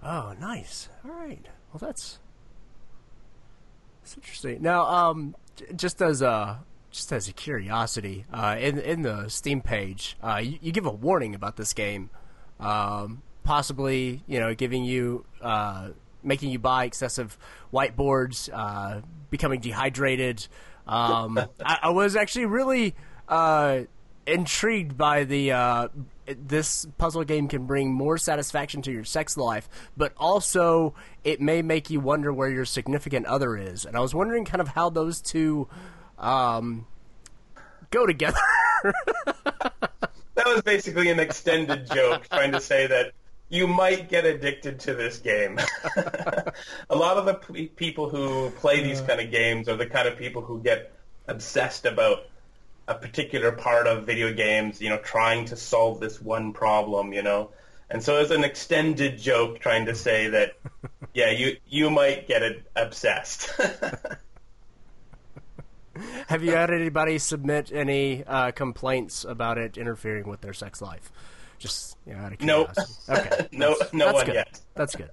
oh, 0.04 0.34
nice. 0.40 0.90
All 1.06 1.12
right. 1.12 1.46
Well, 1.72 1.80
that's 1.80 2.20
that's 4.02 4.16
interesting. 4.16 4.62
Now, 4.62 4.84
um, 4.86 5.36
j- 5.56 5.66
just 5.76 6.02
as 6.02 6.22
a 6.22 6.64
just 6.92 7.12
as 7.14 7.28
a 7.28 7.34
curiosity, 7.34 8.26
uh, 8.34 8.58
in 8.60 8.78
in 8.80 9.02
the 9.04 9.30
Steam 9.30 9.62
page, 9.62 10.18
uh, 10.24 10.42
you, 10.44 10.60
you 10.62 10.72
give 10.72 10.86
a 10.86 10.92
warning 10.92 11.34
about 11.36 11.56
this 11.56 11.74
game, 11.74 12.10
um, 12.60 13.22
possibly 13.44 14.22
you 14.28 14.40
know 14.40 14.54
giving 14.54 14.84
you 14.84 15.26
uh, 15.42 15.90
making 16.24 16.50
you 16.50 16.60
buy 16.60 16.86
excessive 16.86 17.38
whiteboards, 17.74 18.50
uh, 18.54 19.02
becoming 19.30 19.62
dehydrated. 19.62 20.48
Um, 20.88 21.38
I, 21.66 21.80
I 21.84 21.90
was 21.92 22.16
actually 22.16 22.48
really 22.48 22.96
uh, 23.28 23.82
intrigued 24.26 24.98
by 24.98 25.24
the 25.24 25.52
uh, 25.52 25.88
this 26.40 26.86
puzzle 26.98 27.24
game 27.24 27.48
can 27.48 27.66
bring 27.66 27.94
more 27.94 28.18
satisfaction 28.18 28.82
to 28.84 28.92
your 28.92 29.04
sex 29.04 29.38
life, 29.38 29.70
but 29.96 30.14
also 30.18 30.94
it 31.24 31.42
may 31.42 31.62
make 31.62 31.90
you 31.90 32.00
wonder 32.00 32.32
where 32.34 32.50
your 32.50 32.66
significant 32.66 33.26
other 33.26 33.58
is. 33.58 33.86
And 33.86 33.96
I 33.96 34.00
was 34.00 34.14
wondering 34.14 34.46
kind 34.46 34.62
of 34.62 34.70
how 34.70 34.90
those 34.90 35.22
two 35.22 35.68
um, 36.18 36.86
go 37.90 38.06
together. 38.06 38.38
That 40.36 40.56
was 40.56 40.62
basically 40.64 41.12
an 41.12 41.20
extended 41.20 41.86
joke 41.86 42.28
trying 42.28 42.54
to 42.54 42.60
say 42.60 42.88
that 42.88 43.12
you 43.50 43.68
might 43.68 44.10
get 44.10 44.26
addicted 44.26 44.80
to 44.80 44.96
this 44.96 45.20
game. 45.20 45.60
a 46.90 46.96
lot 46.96 47.18
of 47.18 47.26
the 47.26 47.36
p- 47.36 47.68
people 47.68 48.10
who 48.10 48.50
play 48.52 48.82
these 48.82 49.02
kind 49.02 49.22
of 49.22 49.30
games 49.30 49.70
are 49.70 49.76
the 49.76 49.86
kind 49.86 50.08
of 50.08 50.18
people 50.18 50.42
who 50.42 50.60
get 50.64 50.94
obsessed 51.28 51.86
about 51.86 52.26
a 52.88 52.96
particular 52.96 53.52
part 53.52 53.88
of 53.88 54.06
video 54.06 54.34
games, 54.34 54.82
you 54.82 54.90
know, 54.90 54.98
trying 54.98 55.46
to 55.46 55.56
solve 55.56 56.00
this 56.00 56.22
one 56.22 56.54
problem, 56.54 57.14
you 57.14 57.22
know. 57.24 57.52
And 57.90 58.02
so 58.02 58.20
it's 58.20 58.32
an 58.32 58.44
extended 58.44 59.18
joke 59.20 59.60
trying 59.60 59.86
to 59.88 59.96
say 59.96 60.28
that, 60.30 60.54
yeah, 61.14 61.32
you 61.32 61.58
you 61.68 61.90
might 61.90 62.28
get 62.28 62.42
it 62.42 62.64
obsessed. 62.76 63.52
Have 66.28 66.42
you 66.44 66.52
had 66.52 66.72
anybody 66.72 67.18
submit 67.18 67.72
any 67.74 68.24
uh, 68.26 68.52
complaints 68.52 69.26
about 69.26 69.58
it 69.58 69.78
interfering 69.78 70.28
with 70.28 70.40
their 70.42 70.54
sex 70.54 70.82
life? 70.82 71.12
Just 71.60 71.98
you 72.08 72.14
know, 72.14 72.20
out 72.20 72.32
of 72.34 72.40
curiosity. 72.40 72.94
Okay. 73.10 73.48
No- 73.52 73.70
That's- 73.78 73.94
no 73.94 74.06
that's 74.06 74.14
one 74.16 74.26
good. 74.26 74.36
yet. 74.36 74.60
That's 74.74 74.96
good. 74.96 75.10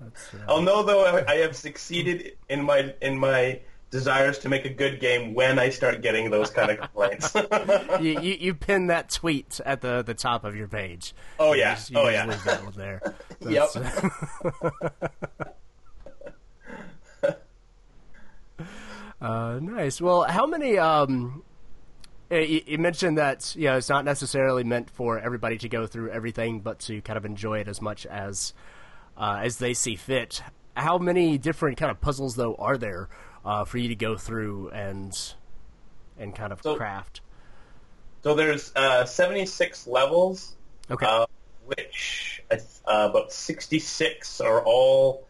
That's, 0.00 0.34
uh, 0.34 0.38
I'll 0.48 0.62
know 0.62 0.82
though 0.82 1.04
I 1.04 1.24
I 1.30 1.36
have 1.36 1.54
succeeded 1.54 2.32
in 2.48 2.62
my 2.62 2.94
in 3.02 3.18
my 3.18 3.60
desires 3.90 4.38
to 4.40 4.48
make 4.48 4.64
a 4.64 4.68
good 4.70 5.00
game 5.00 5.32
when 5.34 5.58
I 5.58 5.70
start 5.70 6.02
getting 6.02 6.30
those 6.30 6.50
kind 6.50 6.70
of 6.70 6.78
complaints. 6.78 7.34
you, 8.00 8.20
you 8.20 8.36
you 8.40 8.54
pin 8.54 8.88
that 8.88 9.08
tweet 9.10 9.60
at 9.64 9.80
the 9.80 10.02
the 10.02 10.14
top 10.14 10.44
of 10.44 10.56
your 10.56 10.68
page. 10.68 11.14
Oh, 11.38 11.52
You 11.52 11.60
yeah. 11.60 11.74
just- 11.74 11.92
Oh, 11.94 12.08
yeah. 12.08 12.26
Leave 12.26 12.44
that 12.44 12.64
one 12.64 12.72
there. 12.76 13.00
Yep. 13.40 13.72
That's- 13.74 14.10
uh, 19.20 19.58
nice. 19.60 20.00
Well, 20.00 20.22
how 20.24 20.46
many? 20.46 20.78
Um, 20.78 21.42
uh, 22.30 22.36
you, 22.36 22.62
you 22.66 22.78
mentioned 22.78 23.18
that 23.18 23.54
you 23.56 23.64
know 23.66 23.76
it's 23.76 23.88
not 23.88 24.04
necessarily 24.04 24.64
meant 24.64 24.90
for 24.90 25.18
everybody 25.18 25.58
to 25.58 25.68
go 25.68 25.86
through 25.86 26.10
everything, 26.10 26.60
but 26.60 26.80
to 26.80 27.00
kind 27.02 27.16
of 27.16 27.24
enjoy 27.24 27.58
it 27.60 27.68
as 27.68 27.80
much 27.80 28.06
as 28.06 28.52
uh, 29.16 29.40
as 29.42 29.58
they 29.58 29.74
see 29.74 29.96
fit. 29.96 30.42
How 30.74 30.98
many 30.98 31.38
different 31.38 31.78
kind 31.78 31.90
of 31.90 32.00
puzzles 32.00 32.36
though 32.36 32.54
are 32.56 32.76
there 32.76 33.08
uh, 33.46 33.64
for 33.64 33.78
you 33.78 33.88
to 33.88 33.94
go 33.94 34.16
through 34.16 34.68
and 34.70 35.16
and 36.18 36.34
kind 36.34 36.52
of 36.52 36.60
So- 36.62 36.76
craft? 36.76 37.20
so 38.22 38.34
there's 38.34 38.72
uh, 38.74 39.04
76 39.04 39.86
levels, 39.86 40.56
Okay. 40.90 41.06
uh, 41.06 41.26
which 41.66 42.42
uh, 42.50 42.56
about 43.10 43.32
66 43.32 44.40
are 44.40 44.62
all 44.64 45.26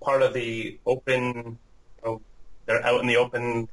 part 0.00 0.22
of 0.22 0.32
the 0.32 0.78
open. 0.86 1.22
You 1.34 2.04
know, 2.04 2.20
they're 2.66 2.84
out 2.84 3.00
in 3.00 3.06
the 3.06 3.16
open, 3.16 3.68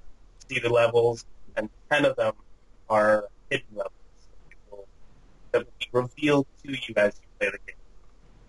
seated 0.48 0.72
levels, 0.72 1.26
and 1.56 1.70
10 1.92 2.06
of 2.06 2.16
them 2.18 2.34
are 2.90 3.26
hidden 3.50 3.68
levels 3.76 3.94
that 5.52 5.64
will 5.66 5.74
be 5.80 5.88
revealed 5.92 6.48
to 6.64 6.72
you 6.72 6.94
as 6.98 7.14
you 7.22 7.28
play 7.40 7.50
the 7.52 7.58
game. 7.66 7.76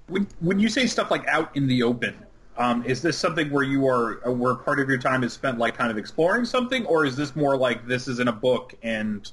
When, 0.09 0.27
when 0.41 0.59
you 0.59 0.69
say 0.69 0.87
stuff 0.87 1.11
like 1.11 1.27
out 1.29 1.57
in 1.57 1.67
the 1.69 1.83
open, 1.85 2.15
um, 2.61 2.85
is 2.85 3.01
this 3.01 3.19
something 3.19 3.51
where 3.51 3.65
you 3.65 3.87
are 3.89 4.27
uh, 4.29 4.31
where 4.31 4.55
part 4.55 4.81
of 4.81 4.89
your 4.89 4.99
time 4.99 5.25
is 5.25 5.33
spent 5.33 5.59
like 5.59 5.77
kind 5.77 5.91
of 5.91 5.97
exploring 5.97 6.45
something, 6.45 6.85
or 6.85 7.07
is 7.07 7.17
this 7.17 7.35
more 7.35 7.57
like 7.57 7.87
this 7.87 8.07
is 8.07 8.21
in 8.21 8.29
a 8.29 8.33
book 8.33 8.75
and 8.83 9.33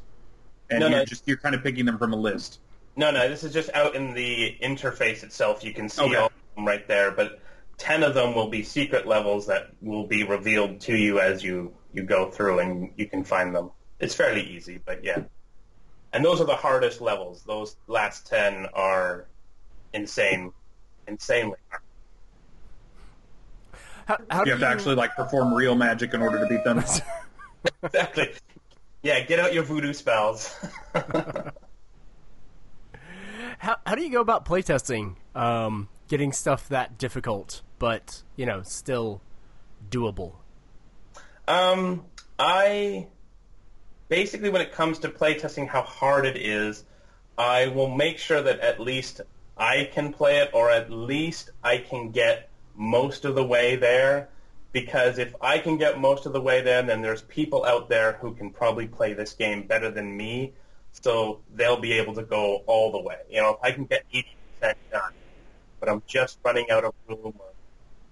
and 0.70 0.80
No, 0.80 0.88
you're 0.88 1.00
no. 1.00 1.06
just 1.06 1.28
you're 1.28 1.38
kind 1.38 1.54
of 1.54 1.62
picking 1.62 1.86
them 1.86 1.98
from 1.98 2.14
a 2.14 2.16
list? 2.16 2.60
No, 2.96 3.12
no, 3.12 3.28
this 3.28 3.44
is 3.44 3.52
just 3.52 3.70
out 3.74 3.96
in 3.96 4.14
the 4.14 4.58
interface 4.64 5.24
itself. 5.24 5.64
You 5.64 5.74
can 5.74 5.90
see 5.90 6.04
Okay. 6.04 6.16
all 6.16 6.28
of 6.28 6.32
them 6.56 6.66
right 6.66 6.88
there, 6.88 7.12
but 7.12 7.42
ten 7.78 8.02
of 8.02 8.14
them 8.14 8.34
will 8.34 8.50
be 8.50 8.64
secret 8.64 9.06
levels 9.06 9.46
that 9.48 9.72
will 9.82 10.08
be 10.08 10.24
revealed 10.24 10.80
to 10.82 10.96
you 10.96 11.20
as 11.20 11.44
you, 11.44 11.74
you 11.94 12.04
go 12.04 12.32
through, 12.32 12.60
and 12.60 12.94
you 12.96 13.08
can 13.08 13.26
find 13.26 13.54
them. 13.54 13.72
It's 14.00 14.16
fairly 14.16 14.42
easy, 14.42 14.82
but 14.86 15.04
yeah. 15.04 15.24
And 16.14 16.24
those 16.24 16.40
are 16.40 16.46
the 16.46 16.56
hardest 16.56 17.02
levels. 17.02 17.44
Those 17.44 17.76
last 17.88 18.26
ten 18.26 18.68
are 18.74 19.28
insane, 19.94 20.54
insanely 21.08 21.58
hard. 21.70 21.82
How, 24.08 24.18
how 24.30 24.40
You 24.40 24.46
do 24.46 24.52
have 24.52 24.60
to 24.62 24.68
actually 24.68 24.96
like 24.96 25.16
perform 25.16 25.54
real 25.54 25.76
magic 25.76 26.14
in 26.14 26.22
order 26.22 26.40
to 26.40 26.48
beat 26.48 26.64
them. 26.64 26.84
Exactly. 27.84 28.32
Yeah, 29.02 29.20
get 29.22 29.40
out 29.40 29.54
your 29.54 29.64
voodoo 29.64 29.92
spells. 29.92 30.56
how, 33.58 33.76
how 33.86 33.96
do 33.96 34.02
you 34.02 34.10
go 34.10 34.22
about 34.22 34.46
playtesting? 34.46 35.16
Um, 35.36 35.90
getting 36.08 36.32
stuff 36.32 36.70
that 36.70 36.98
difficult, 36.98 37.62
but 37.78 38.24
you 38.38 38.46
know, 38.46 38.62
still 38.62 39.22
doable. 39.90 40.36
Um, 41.48 42.06
I 42.40 43.08
basically, 44.08 44.50
when 44.50 44.62
it 44.62 44.72
comes 44.72 45.00
to 45.00 45.10
playtesting, 45.10 45.68
how 45.68 45.82
hard 45.82 46.26
it 46.26 46.38
is, 46.38 46.86
I 47.38 47.68
will 47.68 47.90
make 47.90 48.18
sure 48.18 48.42
that 48.42 48.60
at 48.62 48.80
least 48.80 49.22
I 49.58 49.90
can 49.92 50.14
play 50.14 50.38
it, 50.38 50.52
or 50.54 50.70
at 50.70 50.90
least 50.90 51.50
I 51.64 51.80
can 51.80 52.12
get 52.12 52.50
most 52.78 53.26
of 53.26 53.36
the 53.36 53.44
way 53.44 53.76
there. 53.76 54.30
Because 54.72 55.18
if 55.18 55.34
I 55.42 55.58
can 55.58 55.78
get 55.78 56.00
most 56.00 56.26
of 56.26 56.34
the 56.34 56.42
way 56.42 56.62
there, 56.62 56.84
then 56.84 57.02
there's 57.02 57.24
people 57.24 57.66
out 57.66 57.90
there 57.90 58.14
who 58.14 58.34
can 58.36 58.52
probably 58.52 58.88
play 58.88 59.14
this 59.14 59.34
game 59.34 59.66
better 59.66 59.90
than 59.90 60.16
me, 60.16 60.54
so 60.92 61.40
they'll 61.56 61.80
be 61.80 61.94
able 61.94 62.14
to 62.14 62.24
go 62.24 62.64
all 62.68 62.92
the 62.92 63.02
way. 63.02 63.18
You 63.30 63.42
know, 63.42 63.52
if 63.52 63.58
I 63.64 63.72
can 63.72 63.86
get 63.86 64.04
80% 64.14 64.26
done, 64.92 65.14
but 65.80 65.90
I'm 65.90 66.04
just 66.06 66.38
running 66.44 66.70
out 66.70 66.84
of 66.84 66.94
room, 67.08 67.34
or 67.40 67.52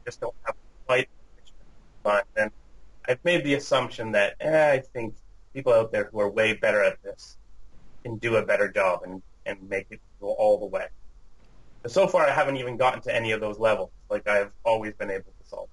just 0.05 0.21
don't 0.21 0.33
have 0.45 0.55
quite 0.87 1.09
fine, 2.03 2.23
then 2.35 2.51
I've 3.07 3.23
made 3.23 3.43
the 3.43 3.55
assumption 3.55 4.13
that 4.13 4.35
eh, 4.39 4.71
I 4.71 4.79
think 4.79 5.15
people 5.53 5.73
out 5.73 5.91
there 5.91 6.05
who 6.05 6.19
are 6.19 6.29
way 6.29 6.53
better 6.53 6.83
at 6.83 7.01
this 7.03 7.37
can 8.03 8.17
do 8.17 8.37
a 8.37 8.45
better 8.45 8.71
job 8.71 9.01
and, 9.03 9.21
and 9.45 9.69
make 9.69 9.87
it 9.89 9.99
go 10.19 10.27
all 10.29 10.59
the 10.59 10.65
way. 10.65 10.87
So 11.87 12.07
far, 12.07 12.25
I 12.25 12.31
haven't 12.31 12.57
even 12.57 12.77
gotten 12.77 13.01
to 13.01 13.15
any 13.15 13.31
of 13.31 13.41
those 13.41 13.59
levels. 13.59 13.91
Like 14.09 14.27
I've 14.27 14.51
always 14.63 14.93
been 14.93 15.11
able 15.11 15.31
to 15.41 15.49
solve. 15.49 15.69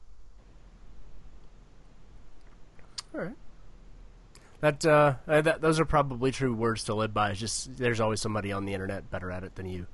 All 3.15 3.23
right. 3.23 3.35
That, 4.61 4.87
uh, 4.87 5.15
uh, 5.27 5.41
that 5.41 5.61
those 5.61 5.81
are 5.81 5.85
probably 5.85 6.31
true 6.31 6.55
words 6.55 6.85
to 6.85 6.95
live 6.95 7.13
by. 7.13 7.31
It's 7.31 7.41
just 7.41 7.77
there's 7.77 8.01
always 8.01 8.21
somebody 8.21 8.53
on 8.53 8.65
the 8.65 8.75
internet 8.75 9.11
better 9.11 9.31
at 9.31 9.43
it 9.43 9.57
than 9.57 9.67
you. 9.67 9.87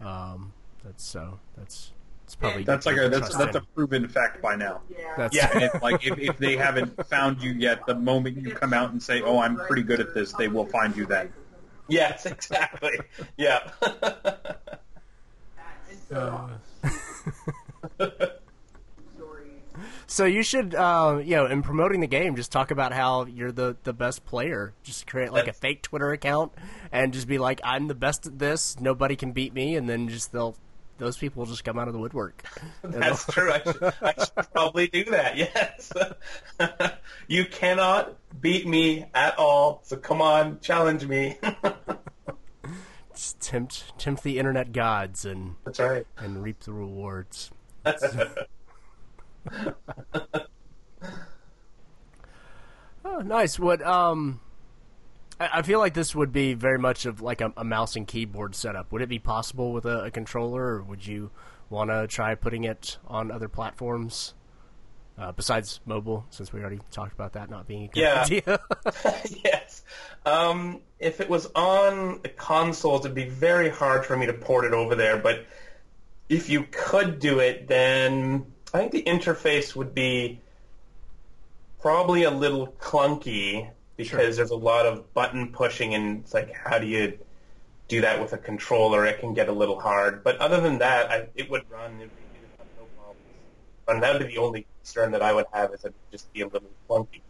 Um, 0.00 0.52
that's 0.84 1.04
so 1.04 1.38
that's 1.56 1.92
it's 2.24 2.36
probably 2.36 2.62
That's 2.62 2.86
like 2.86 2.96
a 2.96 3.08
that's 3.08 3.30
trust 3.30 3.38
that's 3.38 3.56
a 3.56 3.60
proven 3.74 4.06
fact 4.08 4.40
by 4.40 4.54
now. 4.54 4.82
That's, 5.16 5.34
Yeah. 5.34 5.50
And 5.52 5.62
if, 5.74 5.82
like 5.82 6.06
if, 6.06 6.18
if 6.18 6.38
they 6.38 6.56
haven't 6.56 7.06
found 7.06 7.42
you 7.42 7.52
yet, 7.52 7.84
the 7.86 7.94
moment 7.94 8.36
you 8.36 8.52
come 8.52 8.72
out 8.72 8.92
and 8.92 9.02
say, 9.02 9.20
"Oh, 9.20 9.38
I'm 9.38 9.56
pretty 9.56 9.82
good 9.82 9.98
at 9.98 10.14
this," 10.14 10.32
they 10.32 10.46
will 10.46 10.66
find 10.66 10.96
you 10.96 11.06
then. 11.06 11.32
Yes, 11.88 12.26
exactly. 12.26 13.00
yeah. 13.36 13.68
Uh, 16.12 16.48
So 20.06 20.24
you 20.24 20.42
should, 20.42 20.74
uh, 20.74 21.20
you 21.22 21.36
know, 21.36 21.46
in 21.46 21.62
promoting 21.62 22.00
the 22.00 22.08
game, 22.08 22.34
just 22.34 22.50
talk 22.50 22.72
about 22.72 22.92
how 22.92 23.26
you're 23.26 23.52
the, 23.52 23.76
the 23.84 23.92
best 23.92 24.24
player. 24.24 24.74
Just 24.82 25.06
create 25.06 25.32
like 25.32 25.46
a 25.46 25.52
fake 25.52 25.82
Twitter 25.82 26.10
account 26.10 26.52
and 26.90 27.12
just 27.12 27.28
be 27.28 27.38
like, 27.38 27.60
"I'm 27.62 27.86
the 27.86 27.94
best 27.94 28.26
at 28.26 28.36
this. 28.36 28.78
Nobody 28.80 29.14
can 29.14 29.30
beat 29.30 29.54
me." 29.54 29.76
And 29.76 29.88
then 29.88 30.08
just 30.08 30.32
they'll 30.32 30.56
those 30.98 31.16
people 31.16 31.40
will 31.40 31.46
just 31.46 31.64
come 31.64 31.78
out 31.78 31.86
of 31.86 31.94
the 31.94 32.00
woodwork. 32.00 32.42
That's 32.82 33.24
true. 33.26 33.52
I 33.52 33.62
should, 33.62 33.94
I 34.02 34.14
should 34.18 34.52
probably 34.52 34.88
do 34.88 35.04
that. 35.04 35.36
Yes. 35.36 35.92
you 37.28 37.46
cannot 37.46 38.16
beat 38.40 38.66
me 38.66 39.06
at 39.14 39.38
all. 39.38 39.80
So 39.84 39.96
come 39.96 40.20
on, 40.20 40.58
challenge 40.60 41.06
me. 41.06 41.38
Tempt 43.40 43.98
tempt 43.98 44.22
the 44.22 44.38
internet 44.38 44.72
gods 44.72 45.24
and 45.24 45.56
That's 45.64 45.80
right. 45.80 46.06
and 46.18 46.42
reap 46.42 46.60
the 46.60 46.72
rewards. 46.72 47.50
Oh, 53.04 53.20
nice. 53.20 53.58
What 53.58 53.82
um, 53.82 54.40
I, 55.40 55.48
I 55.54 55.62
feel 55.62 55.78
like 55.78 55.94
this 55.94 56.14
would 56.14 56.32
be 56.32 56.54
very 56.54 56.78
much 56.78 57.06
of 57.06 57.20
like 57.20 57.40
a, 57.40 57.52
a 57.56 57.64
mouse 57.64 57.96
and 57.96 58.06
keyboard 58.06 58.54
setup. 58.54 58.92
Would 58.92 59.02
it 59.02 59.08
be 59.08 59.18
possible 59.18 59.72
with 59.72 59.84
a, 59.86 60.04
a 60.04 60.10
controller, 60.10 60.62
or 60.76 60.82
would 60.82 61.06
you 61.06 61.30
want 61.68 61.90
to 61.90 62.06
try 62.06 62.34
putting 62.34 62.64
it 62.64 62.98
on 63.06 63.30
other 63.30 63.48
platforms 63.48 64.34
uh, 65.20 65.32
besides 65.32 65.80
mobile? 65.86 66.26
Since 66.30 66.52
we 66.52 66.60
already 66.60 66.80
talked 66.90 67.12
about 67.12 67.34
that 67.34 67.50
not 67.50 67.68
being 67.68 67.84
a 67.84 67.88
good 67.88 68.00
Yeah. 68.00 68.22
idea. 68.24 68.60
yes. 69.44 69.82
Um, 70.26 70.80
if 70.98 71.20
it 71.20 71.28
was 71.28 71.46
on 71.54 72.20
a 72.24 72.28
console, 72.28 72.98
it'd 72.98 73.14
be 73.14 73.28
very 73.28 73.68
hard 73.68 74.04
for 74.06 74.16
me 74.16 74.26
to 74.26 74.32
port 74.32 74.64
it 74.64 74.72
over 74.72 74.94
there. 74.94 75.16
But 75.18 75.46
if 76.28 76.48
you 76.48 76.66
could 76.70 77.18
do 77.18 77.38
it, 77.40 77.68
then 77.68 78.46
I 78.72 78.78
think 78.78 78.92
the 78.92 79.02
interface 79.02 79.74
would 79.76 79.94
be 79.94 80.40
probably 81.80 82.24
a 82.24 82.30
little 82.30 82.68
clunky 82.80 83.70
because 83.96 84.36
there's 84.36 84.50
a 84.50 84.56
lot 84.56 84.86
of 84.86 85.12
button 85.12 85.52
pushing, 85.52 85.94
and 85.94 86.20
it's 86.20 86.32
like, 86.32 86.52
how 86.54 86.78
do 86.78 86.86
you 86.86 87.18
do 87.88 88.00
that 88.02 88.20
with 88.20 88.32
a 88.32 88.38
controller? 88.38 89.04
It 89.04 89.20
can 89.20 89.34
get 89.34 89.48
a 89.48 89.52
little 89.52 89.78
hard. 89.78 90.24
But 90.24 90.38
other 90.38 90.60
than 90.60 90.78
that, 90.78 91.10
I, 91.10 91.26
it 91.34 91.50
would 91.50 91.68
run. 91.70 91.92
It 92.00 92.10
would 92.10 92.10
have 92.58 92.66
no 92.78 92.84
problems. 92.96 93.20
And 93.90 94.02
that 94.02 94.12
would 94.18 94.26
be 94.28 94.34
the 94.34 94.40
only 94.40 94.66
concern 94.78 95.10
that 95.12 95.22
I 95.22 95.32
would 95.32 95.46
have 95.52 95.72
is 95.74 95.84
it 95.84 95.92
would 95.92 96.12
just 96.12 96.32
be 96.32 96.42
a 96.42 96.46
little 96.46 96.68
clunky. 96.88 97.20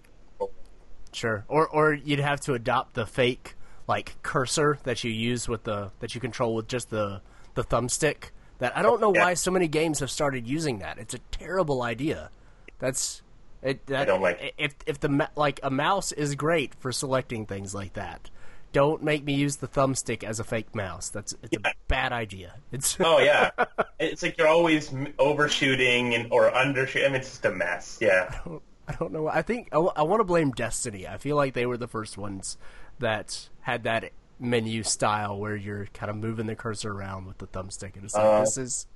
Sure. 1.12 1.44
Or 1.48 1.66
or 1.68 1.92
you'd 1.92 2.20
have 2.20 2.40
to 2.42 2.54
adopt 2.54 2.94
the 2.94 3.06
fake 3.06 3.56
like 3.88 4.14
cursor 4.22 4.78
that 4.84 5.02
you 5.02 5.10
use 5.10 5.48
with 5.48 5.64
the 5.64 5.90
that 6.00 6.14
you 6.14 6.20
control 6.20 6.54
with 6.54 6.68
just 6.68 6.90
the 6.90 7.20
the 7.54 7.64
thumbstick. 7.64 8.30
That 8.58 8.76
I 8.76 8.82
don't 8.82 9.00
know 9.00 9.12
Yeah. 9.14 9.24
why 9.24 9.34
so 9.34 9.50
many 9.50 9.66
games 9.66 9.98
have 10.00 10.10
started 10.10 10.46
using 10.46 10.78
that. 10.78 10.98
It's 10.98 11.14
a 11.14 11.18
terrible 11.32 11.82
idea. 11.82 12.30
That's 12.78 13.22
it. 13.62 13.84
That, 13.86 14.06
don't 14.06 14.20
like 14.22 14.40
it. 14.40 14.54
if 14.56 14.74
if 14.86 15.00
the 15.00 15.28
like 15.34 15.58
a 15.62 15.70
mouse 15.70 16.12
is 16.12 16.34
great 16.36 16.74
for 16.76 16.92
selecting 16.92 17.44
things 17.46 17.74
like 17.74 17.94
that. 17.94 18.30
Don't 18.72 19.02
make 19.02 19.24
me 19.24 19.34
use 19.34 19.56
the 19.56 19.66
thumbstick 19.66 20.22
as 20.22 20.38
a 20.38 20.44
fake 20.44 20.74
mouse. 20.74 21.08
That's 21.08 21.34
it's 21.42 21.56
a 21.56 21.72
bad 21.88 22.12
idea. 22.12 22.54
It's 22.70 22.96
Oh 23.00 23.18
yeah, 23.18 23.50
it's 23.98 24.22
like 24.22 24.38
you're 24.38 24.46
always 24.46 24.92
overshooting 25.18 26.14
and 26.14 26.32
or 26.32 26.50
undershooting. 26.50 27.04
I 27.04 27.08
mean, 27.08 27.16
it's 27.16 27.30
just 27.30 27.44
a 27.44 27.50
mess. 27.50 27.98
Yeah, 28.00 28.38
I 28.86 28.92
don't 28.92 29.12
know. 29.12 29.26
I 29.28 29.42
think 29.42 29.68
I, 29.72 29.78
want 29.78 30.20
to 30.20 30.24
blame 30.24 30.52
Destiny. 30.52 31.06
I 31.08 31.18
feel 31.18 31.34
like 31.36 31.54
they 31.54 31.66
were 31.66 31.76
the 31.76 31.88
first 31.88 32.16
ones 32.16 32.58
that 33.00 33.48
had 33.62 33.82
that 33.84 34.10
menu 34.38 34.82
style 34.84 35.38
where 35.38 35.56
you're 35.56 35.86
kind 35.92 36.08
of 36.10 36.16
moving 36.16 36.46
the 36.46 36.54
cursor 36.54 36.92
around 36.92 37.26
with 37.26 37.38
the 37.38 37.46
thumbstick, 37.48 37.94
and 37.96 38.04
it's 38.04 38.14
like 38.14 38.24
Uh, 38.24 38.40
this 38.40 38.56
is 38.56 38.86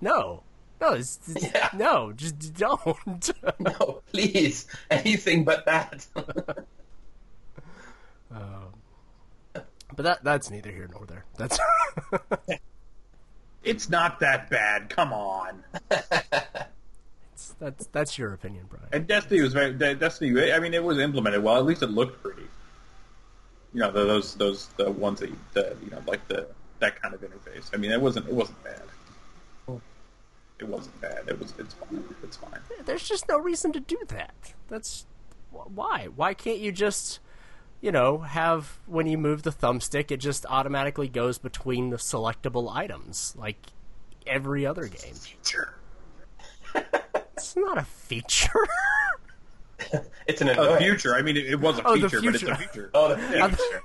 no, 0.00 0.42
no, 0.80 0.92
it's, 0.92 1.18
it's- 1.28 1.50
Yeah. 1.52 1.68
no, 1.76 2.12
just 2.12 2.54
don't. 2.54 3.30
no, 3.58 4.02
please, 4.12 4.66
anything 4.90 5.42
but 5.44 5.64
that. 5.66 6.06
but 9.94 10.02
that 10.02 10.24
that's 10.24 10.50
neither 10.50 10.70
here 10.70 10.88
nor 10.92 11.06
there. 11.06 11.24
That's 11.36 11.58
It's 13.66 13.90
not 13.90 14.20
that 14.20 14.48
bad. 14.48 14.88
Come 14.88 15.12
on. 15.12 15.64
that's 17.58 17.86
that's 17.90 18.16
your 18.16 18.32
opinion, 18.32 18.66
Brian. 18.70 18.86
And 18.92 19.06
Destiny 19.06 19.40
was 19.42 19.52
very 19.52 19.72
Destiny. 19.72 20.52
I 20.52 20.60
mean, 20.60 20.72
it 20.72 20.82
was 20.82 20.98
implemented 20.98 21.42
well. 21.42 21.56
At 21.56 21.64
least 21.64 21.82
it 21.82 21.90
looked 21.90 22.22
pretty. 22.22 22.46
You 23.74 23.80
know, 23.80 23.90
the, 23.90 24.04
those 24.04 24.34
those 24.36 24.68
the 24.76 24.90
ones 24.90 25.18
that 25.20 25.30
you, 25.30 25.38
the 25.52 25.76
you 25.84 25.90
know 25.90 26.00
like 26.06 26.26
the 26.28 26.46
that 26.78 27.00
kind 27.02 27.12
of 27.12 27.20
interface. 27.20 27.70
I 27.74 27.76
mean, 27.76 27.90
it 27.90 28.00
wasn't 28.00 28.28
it 28.28 28.34
wasn't 28.34 28.62
bad. 28.62 28.82
Oh. 29.68 29.80
It 30.60 30.68
wasn't 30.68 31.00
bad. 31.00 31.24
It 31.26 31.38
was 31.38 31.52
it's 31.58 31.74
fine. 31.74 32.04
It's 32.22 32.36
fine. 32.36 32.60
There's 32.84 33.06
just 33.06 33.28
no 33.28 33.38
reason 33.38 33.72
to 33.72 33.80
do 33.80 33.98
that. 34.08 34.54
That's 34.68 35.06
why. 35.50 36.08
Why 36.14 36.34
can't 36.34 36.58
you 36.58 36.72
just, 36.72 37.20
you 37.80 37.92
know, 37.92 38.18
have 38.18 38.78
when 38.86 39.06
you 39.06 39.18
move 39.18 39.42
the 39.42 39.52
thumbstick, 39.52 40.10
it 40.10 40.18
just 40.18 40.46
automatically 40.46 41.08
goes 41.08 41.38
between 41.38 41.90
the 41.90 41.96
selectable 41.96 42.74
items 42.74 43.34
like 43.38 43.58
every 44.26 44.64
other 44.66 44.86
game. 44.88 45.14
Sure. 45.44 45.74
It's 47.36 47.54
not 47.54 47.76
a 47.78 47.82
feature. 47.84 48.50
It's 50.26 50.40
an 50.40 50.48
oh, 50.48 50.54
The 50.54 50.62
annoyance. 50.62 50.82
future. 50.84 51.14
I 51.14 51.22
mean, 51.22 51.36
it, 51.36 51.46
it 51.46 51.60
was 51.60 51.78
a 51.78 51.82
Oh, 51.86 51.96
the 51.96 52.08
feature, 52.08 52.22
but 52.24 52.34
it's 52.34 52.42
a 52.42 52.46
future. 52.56 52.56
feature. 52.72 52.90
Oh, 52.94 53.14
the 53.14 53.36
Yeah. 53.36 53.48
future. 53.48 53.82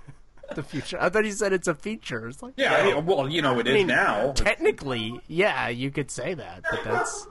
the 0.56 0.64
future. 0.64 0.98
I 1.02 1.10
thought 1.10 1.26
you 1.26 1.32
said 1.34 1.52
it's 1.54 1.68
a 1.68 1.76
feature. 1.76 2.28
It's 2.30 2.42
like 2.42 2.54
Yeah, 2.58 2.74
I 2.76 2.84
mean, 2.86 3.06
well, 3.06 3.28
you 3.30 3.42
know, 3.42 3.60
it 3.60 3.68
is 3.68 3.72
I 3.72 3.78
mean, 3.78 3.88
now. 3.88 4.32
Technically, 4.32 5.20
yeah, 5.28 5.68
you 5.68 5.92
could 5.92 6.10
say 6.10 6.34
that, 6.34 6.64
but 6.72 6.84
that's. 6.86 7.28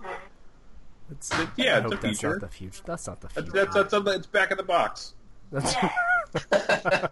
It's, 1.10 1.32
Yeah, 1.56 1.76
I 1.76 1.78
it's 1.78 1.82
hope 1.84 1.92
a 1.94 1.96
that's 1.96 2.02
feature. 2.20 2.28
not 2.28 2.40
the 2.40 2.48
future. 2.48 2.82
That's 2.84 3.06
not 3.06 3.20
the 3.22 3.28
future. 3.30 3.50
That's 3.50 3.74
that's, 3.74 3.90
that's 3.92 4.08
it's 4.16 4.26
back 4.26 4.50
in 4.52 4.56
the 4.58 4.62
box. 4.62 5.14
That's 5.50 5.74
Yeah, 6.32 7.08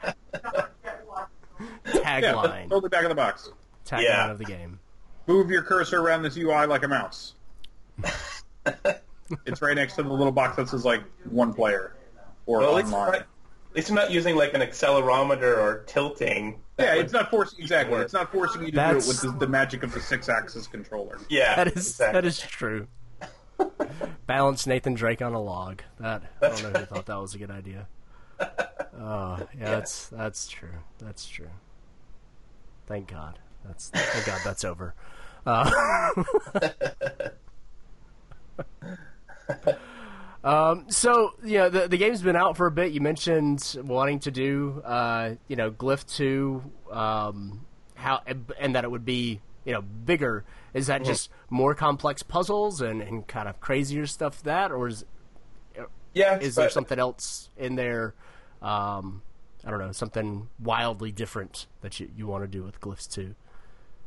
tagline. 2.21 2.69
totally 2.69 2.89
back 2.89 3.03
in 3.03 3.09
the 3.09 3.15
box. 3.15 3.51
Tagline 3.87 4.03
Yeah. 4.03 4.31
of 4.31 4.39
the 4.39 4.45
game. 4.45 4.79
Move 5.27 5.51
your 5.51 5.63
cursor 5.63 6.01
around 6.01 6.23
this 6.23 6.37
UI 6.37 6.67
like 6.67 6.85
a 6.85 6.89
mouse. 6.89 7.35
it's 9.47 9.61
right 9.63 9.75
next 9.75 9.97
to 9.97 10.03
the 10.03 10.09
little 10.13 10.33
box 10.33 10.57
that 10.57 10.69
says 10.69 10.85
like 10.85 11.03
one 11.29 11.53
player 11.53 11.95
or 12.47 12.59
Well, 12.61 12.71
online. 12.77 12.91
not, 12.91 13.15
at 13.15 13.27
least 13.75 13.89
I'm 13.91 13.97
not 13.97 14.11
using 14.11 14.37
like 14.37 14.55
an 14.55 14.61
accelerometer 14.61 15.57
or 15.59 15.85
tilting. 15.87 16.61
Yeah, 16.79 16.95
it's 16.95 17.13
not 17.13 17.31
forcing 17.31 17.61
exactly. 17.61 17.99
It's 18.01 18.13
not 18.13 18.31
forcing 18.31 18.63
you 18.63 18.71
to 18.71 18.77
That's- 18.77 19.05
do 19.05 19.11
it 19.11 19.25
with 19.25 19.33
the, 19.41 19.47
the 19.47 19.51
magic 19.51 19.83
of 19.83 19.93
the 19.93 20.01
six-axis 20.01 20.67
controller. 20.69 21.19
Yeah, 21.29 21.57
That 21.57 21.69
is 21.69 21.89
exactly. 21.89 22.13
that 22.21 22.25
is 22.27 22.39
true. 22.39 22.87
Balance 24.27 24.67
Nathan 24.67 24.95
Drake 24.95 25.21
on 25.21 25.35
a 25.35 25.41
log. 25.41 25.83
That 25.99 26.23
I 26.41 26.49
don't 26.49 26.63
know 26.73 26.81
who 26.81 26.87
thought 26.87 27.07
that 27.07 27.21
was 27.21 27.35
a 27.35 27.39
good 27.39 27.51
idea. 27.51 27.89
Oh, 29.01 29.39
yeah, 29.59 29.71
that's 29.71 30.09
that's 30.09 30.49
true. 30.49 30.69
That's 30.99 31.29
true. 31.29 31.51
Thank 32.87 33.09
God. 33.09 33.39
That's 33.65 33.91
thank 33.91 34.27
God 34.27 34.41
that's 34.45 34.65
over. 34.65 34.95
Uh, 35.47 36.25
um, 40.45 40.87
so 40.89 41.35
yeah, 41.45 41.69
the 41.69 41.87
the 41.89 41.97
game's 41.97 42.23
been 42.23 42.37
out 42.37 42.57
for 42.57 42.67
a 42.67 42.71
bit. 42.71 42.93
You 42.93 43.01
mentioned 43.01 43.77
wanting 43.85 44.19
to 44.21 44.31
do 44.31 44.83
uh, 44.85 45.35
you 45.47 45.57
know 45.57 45.71
Glyph 45.71 46.05
two, 46.07 46.65
um, 46.91 47.65
how 47.95 48.21
and 48.59 48.75
that 48.75 48.85
it 48.85 48.91
would 48.91 49.05
be 49.05 49.41
you 49.65 49.73
know 49.73 49.83
bigger. 49.83 50.45
Is 50.75 50.89
that 50.89 51.05
just 51.05 51.31
more 51.51 51.75
complex 51.75 52.23
puzzles 52.23 52.81
and, 52.81 53.01
and 53.01 53.27
kind 53.27 53.49
of 53.49 53.61
crazier 53.61 54.07
stuff 54.07 54.43
that, 54.43 54.71
or 54.71 54.89
is 54.89 55.05
yeah. 56.15 56.39
is 56.39 56.57
there 56.57 56.71
something 56.71 56.99
else 56.99 57.51
in 57.57 57.77
there? 57.77 58.15
Um, 58.63 59.23
I 59.65 59.71
don't 59.71 59.81
know, 59.81 59.93
something 59.93 60.49
wildly 60.59 61.13
different 61.13 61.67
that 61.81 62.01
you, 62.01 62.11
you 62.17 62.27
want 62.27 62.45
to 62.45 62.49
do 62.49 62.63
with 62.63 62.81
Glyphs 62.81 63.11
two. 63.11 63.35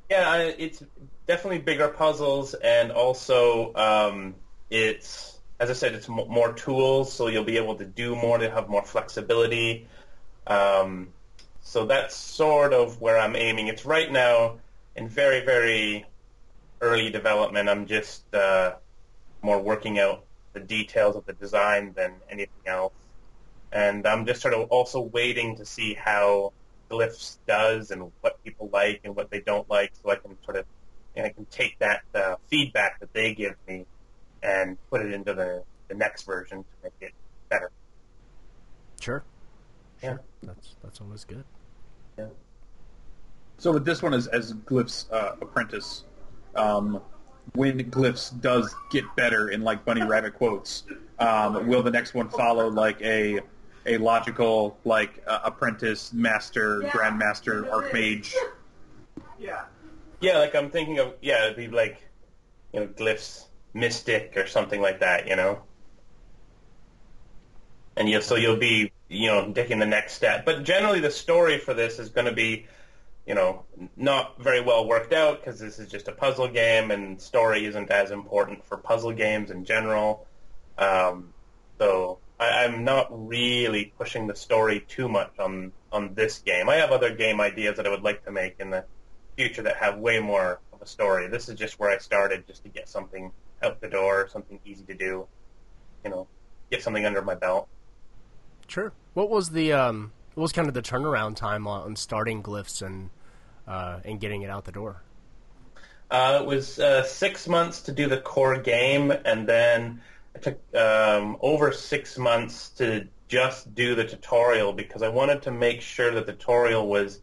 Yeah, 0.09 0.35
it's 0.37 0.83
definitely 1.27 1.59
bigger 1.59 1.87
puzzles, 1.87 2.53
and 2.53 2.91
also 2.91 3.73
um, 3.75 4.35
it's 4.69 5.39
as 5.59 5.69
I 5.69 5.73
said, 5.73 5.93
it's 5.93 6.09
m- 6.09 6.27
more 6.27 6.53
tools, 6.53 7.13
so 7.13 7.27
you'll 7.27 7.43
be 7.43 7.57
able 7.57 7.75
to 7.75 7.85
do 7.85 8.15
more 8.15 8.37
to 8.39 8.49
have 8.49 8.67
more 8.67 8.83
flexibility. 8.83 9.87
Um, 10.47 11.09
so 11.61 11.85
that's 11.85 12.15
sort 12.15 12.73
of 12.73 12.99
where 12.99 13.19
I'm 13.19 13.35
aiming. 13.35 13.67
It's 13.67 13.85
right 13.85 14.11
now 14.11 14.57
in 14.95 15.07
very 15.07 15.45
very 15.45 16.05
early 16.81 17.09
development. 17.11 17.69
I'm 17.69 17.85
just 17.85 18.33
uh, 18.33 18.73
more 19.41 19.61
working 19.61 19.99
out 19.99 20.25
the 20.53 20.59
details 20.59 21.15
of 21.15 21.25
the 21.25 21.33
design 21.33 21.93
than 21.93 22.13
anything 22.29 22.65
else. 22.65 22.93
And 23.71 24.05
I'm 24.05 24.25
just 24.25 24.41
sort 24.41 24.53
of 24.53 24.69
also 24.69 25.01
waiting 25.01 25.55
to 25.57 25.65
see 25.65 25.93
how 25.93 26.53
Glyphs 26.89 27.37
does 27.47 27.91
and 27.91 28.11
what 28.21 28.43
people 28.43 28.69
like 28.73 29.01
and 29.03 29.15
what 29.15 29.31
they 29.31 29.41
don't 29.41 29.69
like, 29.69 29.93
so 30.01 30.11
I 30.11 30.15
can 30.15 30.37
sort 30.43 30.57
of 30.57 30.65
and 31.15 31.25
I 31.25 31.29
can 31.29 31.45
take 31.45 31.77
that 31.79 32.03
uh, 32.15 32.35
feedback 32.47 32.99
that 32.99 33.11
they 33.13 33.33
give 33.33 33.55
me 33.67 33.85
and 34.43 34.77
put 34.89 35.01
it 35.01 35.13
into 35.13 35.33
the, 35.33 35.63
the 35.87 35.95
next 35.95 36.23
version 36.23 36.59
to 36.59 36.69
make 36.83 36.93
it 37.01 37.13
better. 37.49 37.69
Sure. 38.99 39.23
Yeah. 40.01 40.17
That's 40.43 40.75
that's 40.83 41.01
always 41.01 41.23
good. 41.25 41.43
Yeah. 42.17 42.27
So 43.57 43.71
with 43.71 43.85
this 43.85 44.01
one 44.01 44.13
as 44.13 44.27
as 44.27 44.53
Glyph's 44.53 45.07
uh, 45.11 45.35
apprentice, 45.41 46.05
um, 46.55 47.01
when 47.53 47.79
Glyphs 47.91 48.39
does 48.41 48.73
get 48.89 49.03
better 49.15 49.49
in 49.49 49.61
like 49.61 49.85
bunny 49.85 50.03
rabbit 50.03 50.33
quotes, 50.33 50.83
um, 51.19 51.67
will 51.67 51.83
the 51.83 51.91
next 51.91 52.13
one 52.13 52.29
follow 52.29 52.69
like 52.69 53.01
a 53.01 53.39
a 53.85 53.97
logical 53.97 54.77
like 54.83 55.23
uh, 55.27 55.39
apprentice, 55.43 56.13
master, 56.13 56.81
grandmaster, 56.81 57.69
archmage? 57.69 58.33
Yeah. 59.39 59.63
Yeah, 60.19 60.37
like 60.37 60.53
I'm 60.53 60.69
thinking 60.69 60.99
of 60.99 61.15
yeah, 61.19 61.45
it'd 61.45 61.57
be 61.57 61.67
like 61.67 62.07
you 62.73 62.79
know 62.79 62.87
glyphs 62.87 63.45
mystic 63.73 64.33
or 64.37 64.45
something 64.47 64.81
like 64.81 64.99
that, 64.99 65.27
you 65.27 65.35
know. 65.35 65.63
And 67.97 68.07
you 68.07 68.21
so 68.21 68.35
you'll 68.35 68.57
be 68.57 68.91
you 69.09 69.27
know 69.27 69.51
taking 69.51 69.79
the 69.79 69.85
next 69.85 70.13
step. 70.13 70.45
But 70.45 70.63
generally, 70.63 70.99
the 70.99 71.11
story 71.11 71.57
for 71.57 71.73
this 71.73 71.97
is 71.97 72.09
going 72.09 72.27
to 72.27 72.33
be 72.33 72.67
you 73.25 73.33
know 73.33 73.65
not 73.97 74.39
very 74.41 74.61
well 74.61 74.87
worked 74.87 75.11
out 75.11 75.43
because 75.43 75.59
this 75.59 75.79
is 75.79 75.89
just 75.89 76.07
a 76.07 76.11
puzzle 76.11 76.47
game, 76.47 76.91
and 76.91 77.19
story 77.19 77.65
isn't 77.65 77.89
as 77.89 78.11
important 78.11 78.63
for 78.63 78.77
puzzle 78.77 79.11
games 79.11 79.49
in 79.49 79.65
general. 79.65 80.27
Um, 80.77 81.33
so 81.79 82.19
I, 82.41 82.65
I'm 82.65 82.83
not 82.83 83.07
really 83.11 83.93
pushing 83.97 84.27
the 84.27 84.35
story 84.35 84.83
too 84.87 85.07
much 85.07 85.37
on 85.39 85.71
on 85.91 86.15
this 86.15 86.39
game. 86.39 86.67
I 86.67 86.75
have 86.75 86.91
other 86.91 87.13
game 87.13 87.39
ideas 87.39 87.77
that 87.77 87.85
I 87.85 87.89
would 87.89 88.01
like 88.01 88.25
to 88.25 88.31
make 88.31 88.55
in 88.59 88.71
the 88.71 88.83
future 89.37 89.61
that 89.61 89.77
have 89.77 89.99
way 89.99 90.19
more 90.19 90.59
of 90.73 90.81
a 90.81 90.87
story. 90.87 91.27
This 91.27 91.47
is 91.47 91.55
just 91.55 91.79
where 91.79 91.89
I 91.89 91.99
started, 91.99 92.47
just 92.47 92.63
to 92.63 92.69
get 92.69 92.89
something 92.89 93.31
out 93.61 93.79
the 93.79 93.87
door, 93.87 94.27
something 94.27 94.59
easy 94.65 94.83
to 94.85 94.95
do. 94.95 95.27
You 96.03 96.09
know, 96.09 96.27
get 96.71 96.81
something 96.81 97.05
under 97.05 97.21
my 97.21 97.35
belt. 97.35 97.67
Sure. 98.67 98.91
What 99.13 99.29
was 99.29 99.51
the 99.51 99.73
um? 99.73 100.11
What 100.33 100.43
was 100.43 100.51
kind 100.51 100.67
of 100.67 100.73
the 100.73 100.81
turnaround 100.81 101.35
time 101.35 101.67
on 101.67 101.95
starting 101.95 102.41
Glyphs 102.41 102.81
and 102.81 103.11
uh, 103.67 103.99
and 104.03 104.19
getting 104.19 104.41
it 104.41 104.49
out 104.49 104.65
the 104.65 104.71
door? 104.71 105.03
Uh, 106.09 106.39
it 106.41 106.45
was 106.45 106.79
uh, 106.79 107.03
six 107.03 107.47
months 107.47 107.83
to 107.83 107.91
do 107.91 108.07
the 108.07 108.17
core 108.17 108.57
game, 108.57 109.11
and 109.11 109.47
then 109.47 110.01
it 110.35 110.41
took 110.41 110.75
um, 110.75 111.37
over 111.41 111.71
six 111.71 112.17
months 112.17 112.69
to 112.69 113.07
just 113.27 113.73
do 113.75 113.95
the 113.95 114.03
tutorial 114.03 114.73
because 114.73 115.01
I 115.01 115.09
wanted 115.09 115.43
to 115.43 115.51
make 115.51 115.81
sure 115.81 116.11
that 116.11 116.25
the 116.25 116.33
tutorial 116.33 116.87
was 116.87 117.21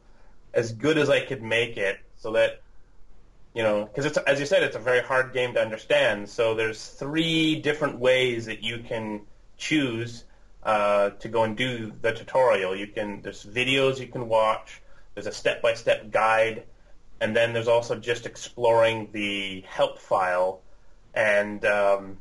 as 0.55 0.73
good 0.73 0.99
as 0.99 1.11
I 1.11 1.21
could 1.21 1.43
make 1.43 1.77
it, 1.77 1.99
so 2.17 2.33
that 2.33 2.63
you 3.55 3.63
know, 3.63 3.85
because 3.87 4.05
it's 4.05 4.17
as 4.19 4.41
you 4.41 4.47
said, 4.47 4.63
it's 4.63 4.77
a 4.77 4.81
very 4.81 5.03
hard 5.03 5.33
game 5.33 5.55
to 5.55 5.61
understand. 5.61 6.29
So 6.29 6.55
there's 6.55 6.87
three 6.87 7.57
different 7.57 7.99
ways 7.99 8.47
that 8.47 8.63
you 8.63 8.79
can 8.79 9.23
choose 9.57 10.25
uh, 10.63 11.11
to 11.11 11.29
go 11.29 11.45
and 11.45 11.57
do 11.57 11.93
the 12.03 12.13
tutorial. 12.13 12.77
You 12.77 12.89
can 12.89 13.23
there's 13.23 13.45
videos 13.45 13.99
you 13.99 14.07
can 14.09 14.29
watch. 14.29 14.81
There's 15.15 15.27
a 15.27 15.33
step-by-step 15.33 16.13
guide, 16.13 16.65
and 17.21 17.35
then 17.35 17.53
there's 17.53 17.69
also 17.69 17.97
just 17.97 18.27
exploring 18.27 19.09
the 19.13 19.63
help 19.63 19.99
file 19.99 20.63
and 21.15 21.65
um, 21.65 22.19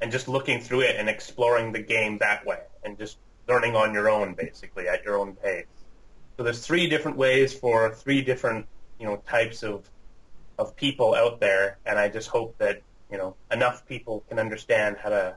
and 0.00 0.10
just 0.10 0.28
looking 0.28 0.60
through 0.60 0.80
it 0.80 0.96
and 0.96 1.08
exploring 1.08 1.72
the 1.72 1.82
game 1.82 2.18
that 2.18 2.44
way, 2.46 2.60
and 2.84 2.98
just 2.98 3.18
learning 3.48 3.76
on 3.76 3.92
your 3.92 4.08
own, 4.08 4.34
basically 4.34 4.88
at 4.88 5.04
your 5.04 5.18
own 5.18 5.34
pace. 5.34 5.66
So 6.36 6.44
there's 6.44 6.64
three 6.66 6.88
different 6.88 7.16
ways 7.16 7.52
for 7.52 7.92
three 7.94 8.22
different 8.22 8.66
you 8.98 9.06
know 9.06 9.16
types 9.28 9.62
of 9.62 9.88
of 10.58 10.76
people 10.76 11.14
out 11.14 11.40
there, 11.40 11.78
and 11.86 11.98
I 11.98 12.08
just 12.08 12.28
hope 12.28 12.56
that 12.58 12.82
you 13.10 13.18
know 13.18 13.34
enough 13.50 13.86
people 13.86 14.24
can 14.28 14.38
understand 14.38 14.96
how 15.02 15.08
to 15.08 15.36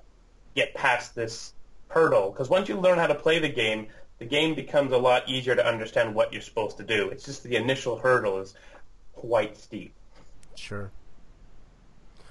get 0.56 0.73
past 0.76 1.15
this 1.15 1.54
hurdle. 1.88 2.32
Because 2.32 2.49
once 2.49 2.69
you 2.69 2.80
learn 2.80 2.99
how 2.99 3.08
to 3.08 3.15
play 3.15 3.39
the 3.39 3.49
game, 3.49 3.88
the 4.19 4.26
game 4.26 4.54
becomes 4.54 4.91
a 4.91 4.97
lot 4.97 5.28
easier 5.28 5.56
to 5.56 5.65
understand 5.65 6.13
what 6.13 6.34
you're 6.34 6.41
supposed 6.41 6.78
to 6.78 6.84
do. 6.84 7.10
It's 7.10 7.26
just 7.26 7.43
the 7.43 7.56
initial 7.56 7.97
hurdle 7.97 8.39
is 8.39 8.54
quite 9.13 9.58
steep. 9.58 9.93
Sure. 10.56 10.91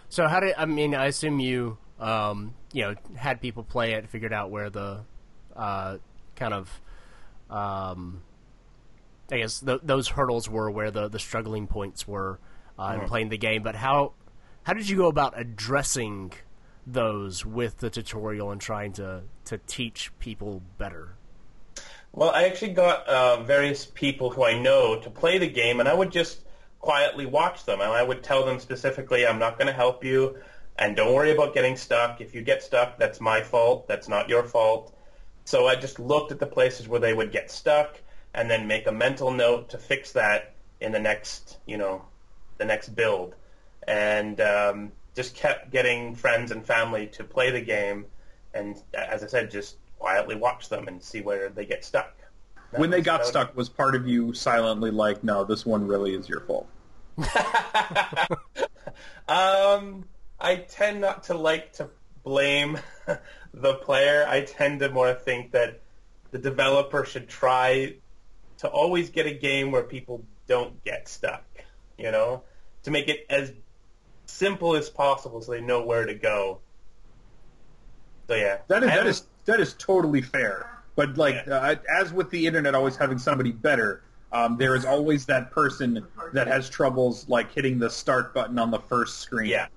So 0.09 0.29
how 0.29 0.41
did 0.41 0.55
I 0.57 0.67
mean? 0.67 0.95
I 0.95 1.07
assume 1.07 1.41
you 1.41 1.79
um, 2.03 2.55
you 2.73 2.83
know 2.83 2.95
had 3.15 3.41
people 3.41 3.63
play 3.63 3.93
it, 3.93 4.09
figured 4.09 4.33
out 4.33 4.51
where 4.51 4.69
the 4.71 5.01
uh, 5.55 5.99
kind 6.37 6.53
of 6.53 6.81
um, 7.49 8.23
I 9.31 9.39
guess 9.39 9.61
th- 9.61 9.81
those 9.83 10.09
hurdles 10.09 10.49
were 10.49 10.71
where 10.71 10.91
the 10.91 11.09
the 11.09 11.19
struggling 11.19 11.67
points 11.67 12.07
were 12.07 12.39
uh, 12.79 12.99
in 13.01 13.09
playing 13.09 13.29
the 13.29 13.39
game. 13.39 13.63
But 13.63 13.77
how 13.77 14.13
how 14.65 14.73
did 14.73 14.89
you 14.89 14.97
go 14.97 15.07
about 15.07 15.39
addressing 15.39 16.33
those 16.87 17.47
with 17.47 17.79
the 17.79 17.91
tutorial 17.91 18.51
and 18.51 18.61
trying 18.61 18.93
to 18.95 19.23
to 19.45 19.59
teach 19.67 20.11
people 20.19 20.63
better? 20.79 21.15
Well, 22.13 22.31
I 22.31 22.45
actually 22.45 22.73
got 22.73 23.07
uh, 23.07 23.43
various 23.43 23.87
people 23.87 24.29
who 24.29 24.45
I 24.45 24.59
know 24.59 25.01
to 25.01 25.09
play 25.09 25.39
the 25.39 25.49
game, 25.49 25.81
and 25.81 25.89
I 25.89 25.95
would 25.95 26.11
just 26.11 26.41
quietly 26.79 27.25
watch 27.25 27.65
them, 27.65 27.81
and 27.81 27.91
I 27.91 28.03
would 28.03 28.23
tell 28.23 28.45
them 28.45 28.59
specifically, 28.59 29.27
"I'm 29.27 29.39
not 29.39 29.57
going 29.57 29.69
to 29.69 29.73
help 29.73 30.05
you, 30.05 30.37
and 30.79 30.97
don't 30.97 31.15
worry 31.15 31.33
about 31.33 31.55
getting 31.55 31.77
stuck. 31.77 32.21
If 32.21 32.35
you 32.35 32.43
get 32.43 32.63
stuck, 32.63 32.99
that's 32.99 33.21
my 33.21 33.43
fault. 33.43 33.89
That's 33.89 34.09
not 34.09 34.29
your 34.29 34.43
fault." 34.43 34.95
So 35.45 35.67
I 35.67 35.75
just 35.75 35.99
looked 35.99 36.33
at 36.33 36.39
the 36.39 36.47
places 36.47 36.89
where 36.89 37.01
they 37.01 37.15
would 37.15 37.33
get 37.33 37.51
stuck, 37.51 38.01
and 38.35 38.51
then 38.51 38.67
make 38.67 38.87
a 38.87 38.93
mental 38.93 39.31
note 39.31 39.71
to 39.71 39.79
fix 39.79 40.13
that 40.13 40.55
in 40.81 40.93
the 40.93 41.01
next, 41.01 41.59
you 41.67 41.77
know, 41.77 42.05
the 42.59 42.65
next 42.65 42.91
build, 42.91 43.35
and 43.87 44.41
um, 44.41 44.93
just 45.15 45.35
kept 45.35 45.71
getting 45.71 46.15
friends 46.15 46.51
and 46.51 46.65
family 46.65 47.07
to 47.09 47.25
play 47.25 47.51
the 47.51 47.61
game, 47.61 48.07
and 48.55 48.81
as 48.95 49.23
I 49.23 49.27
said, 49.27 49.51
just 49.51 49.77
quietly 49.99 50.35
watch 50.35 50.69
them 50.69 50.89
and 50.89 51.03
see 51.03 51.21
where 51.21 51.49
they 51.49 51.65
get 51.65 51.85
stuck. 51.85 52.15
That 52.73 52.81
When 52.81 52.91
they 52.91 53.03
got 53.03 53.27
stuck, 53.27 53.57
was 53.57 53.69
part 53.69 53.95
of 53.95 54.09
you 54.09 54.33
silently 54.33 54.91
like, 54.91 55.23
no, 55.23 55.45
this 55.45 55.67
one 55.67 55.87
really 55.87 56.15
is 56.15 56.29
your 56.29 56.41
fault? 56.41 56.67
Um, 59.29 60.05
I 60.43 60.57
tend 60.57 61.01
not 61.01 61.23
to 61.25 61.35
like 61.35 61.73
to 61.75 61.89
blame 62.25 62.79
the 63.55 63.75
player. 63.75 64.27
I 64.29 64.43
tend 64.43 64.81
to 64.81 64.91
more 64.91 65.15
think 65.15 65.53
that 65.53 65.81
the 66.33 66.39
developer 66.39 67.05
should 67.05 67.29
try 67.29 67.95
to 68.59 68.69
always 68.69 69.11
get 69.11 69.27
a 69.27 69.33
game 69.33 69.71
where 69.71 69.85
people 69.85 70.25
don't 70.49 70.83
get 70.85 71.09
stuck, 71.09 71.45
you 71.97 72.11
know, 72.11 72.43
to 72.83 72.91
make 72.91 73.09
it 73.09 73.25
as 73.31 73.53
simple 74.27 74.75
as 74.75 74.91
possible 74.91 75.41
so 75.41 75.53
they 75.53 75.61
know 75.61 75.85
where 75.87 76.07
to 76.07 76.15
go. 76.15 76.61
So 78.29 78.35
yeah, 78.35 78.59
That 78.69 78.83
is 78.83 78.89
that 78.91 79.07
is 79.07 79.27
that 79.47 79.61
is 79.61 79.75
totally 79.75 80.23
fair. 80.23 80.69
But 80.97 81.17
like 81.17 81.37
Yeah. 81.47 81.55
uh, 81.55 81.77
as 81.89 82.13
with 82.13 82.31
the 82.31 82.47
internet 82.47 82.75
always 82.75 82.97
having 82.97 83.19
somebody 83.19 83.53
better, 83.53 84.03
um, 84.33 84.57
there 84.57 84.75
is 84.75 84.85
always 84.85 85.27
that 85.27 85.53
person 85.53 86.05
that 86.33 86.49
has 86.49 86.69
troubles 86.69 87.29
like 87.29 87.53
hitting 87.53 87.79
the 87.79 87.91
start 87.91 88.35
button 88.35 88.59
on 88.59 88.71
the 88.71 88.81
first 88.81 89.19
screen. 89.21 89.49
yeah. 89.49 89.69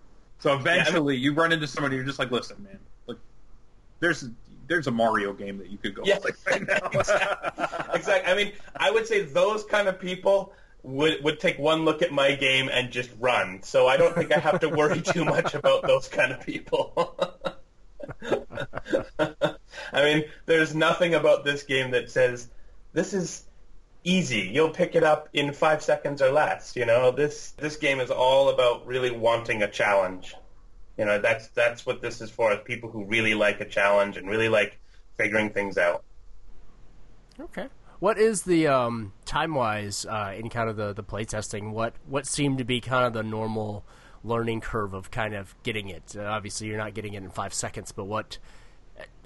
So 0.45 0.53
eventually 0.53 1.17
you 1.17 1.33
run 1.33 1.51
into 1.51 1.65
somebody 1.65 1.95
you're 1.95 2.05
just 2.05 2.19
like, 2.19 2.29
listen, 2.29 2.61
man, 2.61 2.77
look, 3.07 3.17
there's 3.99 4.29
there's 4.67 4.85
a 4.85 4.91
Mario 4.91 5.33
game 5.33 5.57
that 5.57 5.71
you 5.71 5.79
could 5.79 5.95
go 5.95 6.03
Yeah. 6.05 6.19
play 6.19 6.33
right 6.45 6.67
now. 6.67 6.89
exactly. 7.95 8.31
I 8.31 8.35
mean, 8.35 8.51
I 8.75 8.91
would 8.91 9.07
say 9.07 9.23
those 9.23 9.63
kind 9.63 9.87
of 9.87 9.99
people 9.99 10.53
would 10.83 11.23
would 11.23 11.39
take 11.39 11.57
one 11.57 11.83
look 11.83 12.03
at 12.03 12.11
my 12.11 12.35
game 12.35 12.69
and 12.71 12.91
just 12.91 13.09
run. 13.19 13.63
So 13.63 13.87
I 13.87 13.97
don't 13.97 14.13
think 14.13 14.31
I 14.31 14.37
have 14.37 14.59
to 14.59 14.69
worry 14.69 15.01
too 15.01 15.25
much 15.25 15.55
about 15.55 15.81
those 15.81 16.07
kind 16.09 16.31
of 16.31 16.45
people. 16.45 17.17
I 19.19 20.03
mean, 20.03 20.25
there's 20.45 20.75
nothing 20.75 21.15
about 21.15 21.43
this 21.43 21.63
game 21.63 21.89
that 21.89 22.11
says 22.11 22.49
this 22.93 23.15
is 23.15 23.45
easy. 24.05 24.49
You'll 24.53 24.69
pick 24.69 24.95
it 24.95 25.03
up 25.03 25.27
in 25.33 25.51
five 25.51 25.83
seconds 25.83 26.21
or 26.21 26.31
less. 26.31 26.75
You 26.75 26.85
know, 26.85 27.11
this 27.11 27.51
this 27.51 27.75
game 27.75 27.99
is 27.99 28.11
all 28.11 28.49
about 28.49 28.87
really 28.87 29.11
wanting 29.11 29.63
a 29.63 29.69
challenge. 29.69 30.35
You 30.97 31.03
know, 31.03 31.19
that's 31.19 31.49
that's 31.49 31.85
what 31.85 32.01
this 32.01 32.21
is 32.21 32.31
for. 32.31 32.53
Is 32.53 32.59
people 32.63 32.89
who 32.89 33.03
really 33.03 33.33
like 33.33 33.59
a 33.59 33.65
challenge 33.65 34.15
and 34.15 34.29
really 34.29 34.47
like 34.47 34.79
figuring 35.17 35.49
things 35.49 35.77
out. 35.77 36.03
Okay. 37.39 37.67
What 37.99 38.17
is 38.17 38.43
the 38.43 38.67
um, 38.67 39.13
time 39.25 39.55
wise 39.55 40.05
uh, 40.05 40.33
in 40.37 40.49
kind 40.49 40.69
of 40.69 40.77
the 40.77 40.93
the 40.93 41.03
playtesting? 41.03 41.71
What 41.71 41.95
what 42.05 42.25
seemed 42.25 42.59
to 42.59 42.63
be 42.63 42.79
kind 42.79 43.05
of 43.05 43.13
the 43.13 43.23
normal 43.23 43.83
learning 44.23 44.61
curve 44.61 44.93
of 44.93 45.11
kind 45.11 45.33
of 45.33 45.55
getting 45.63 45.89
it? 45.89 46.15
Uh, 46.17 46.23
obviously, 46.23 46.67
you're 46.67 46.77
not 46.77 46.93
getting 46.93 47.13
it 47.13 47.23
in 47.23 47.29
five 47.29 47.53
seconds, 47.53 47.91
but 47.91 48.05
what? 48.05 48.37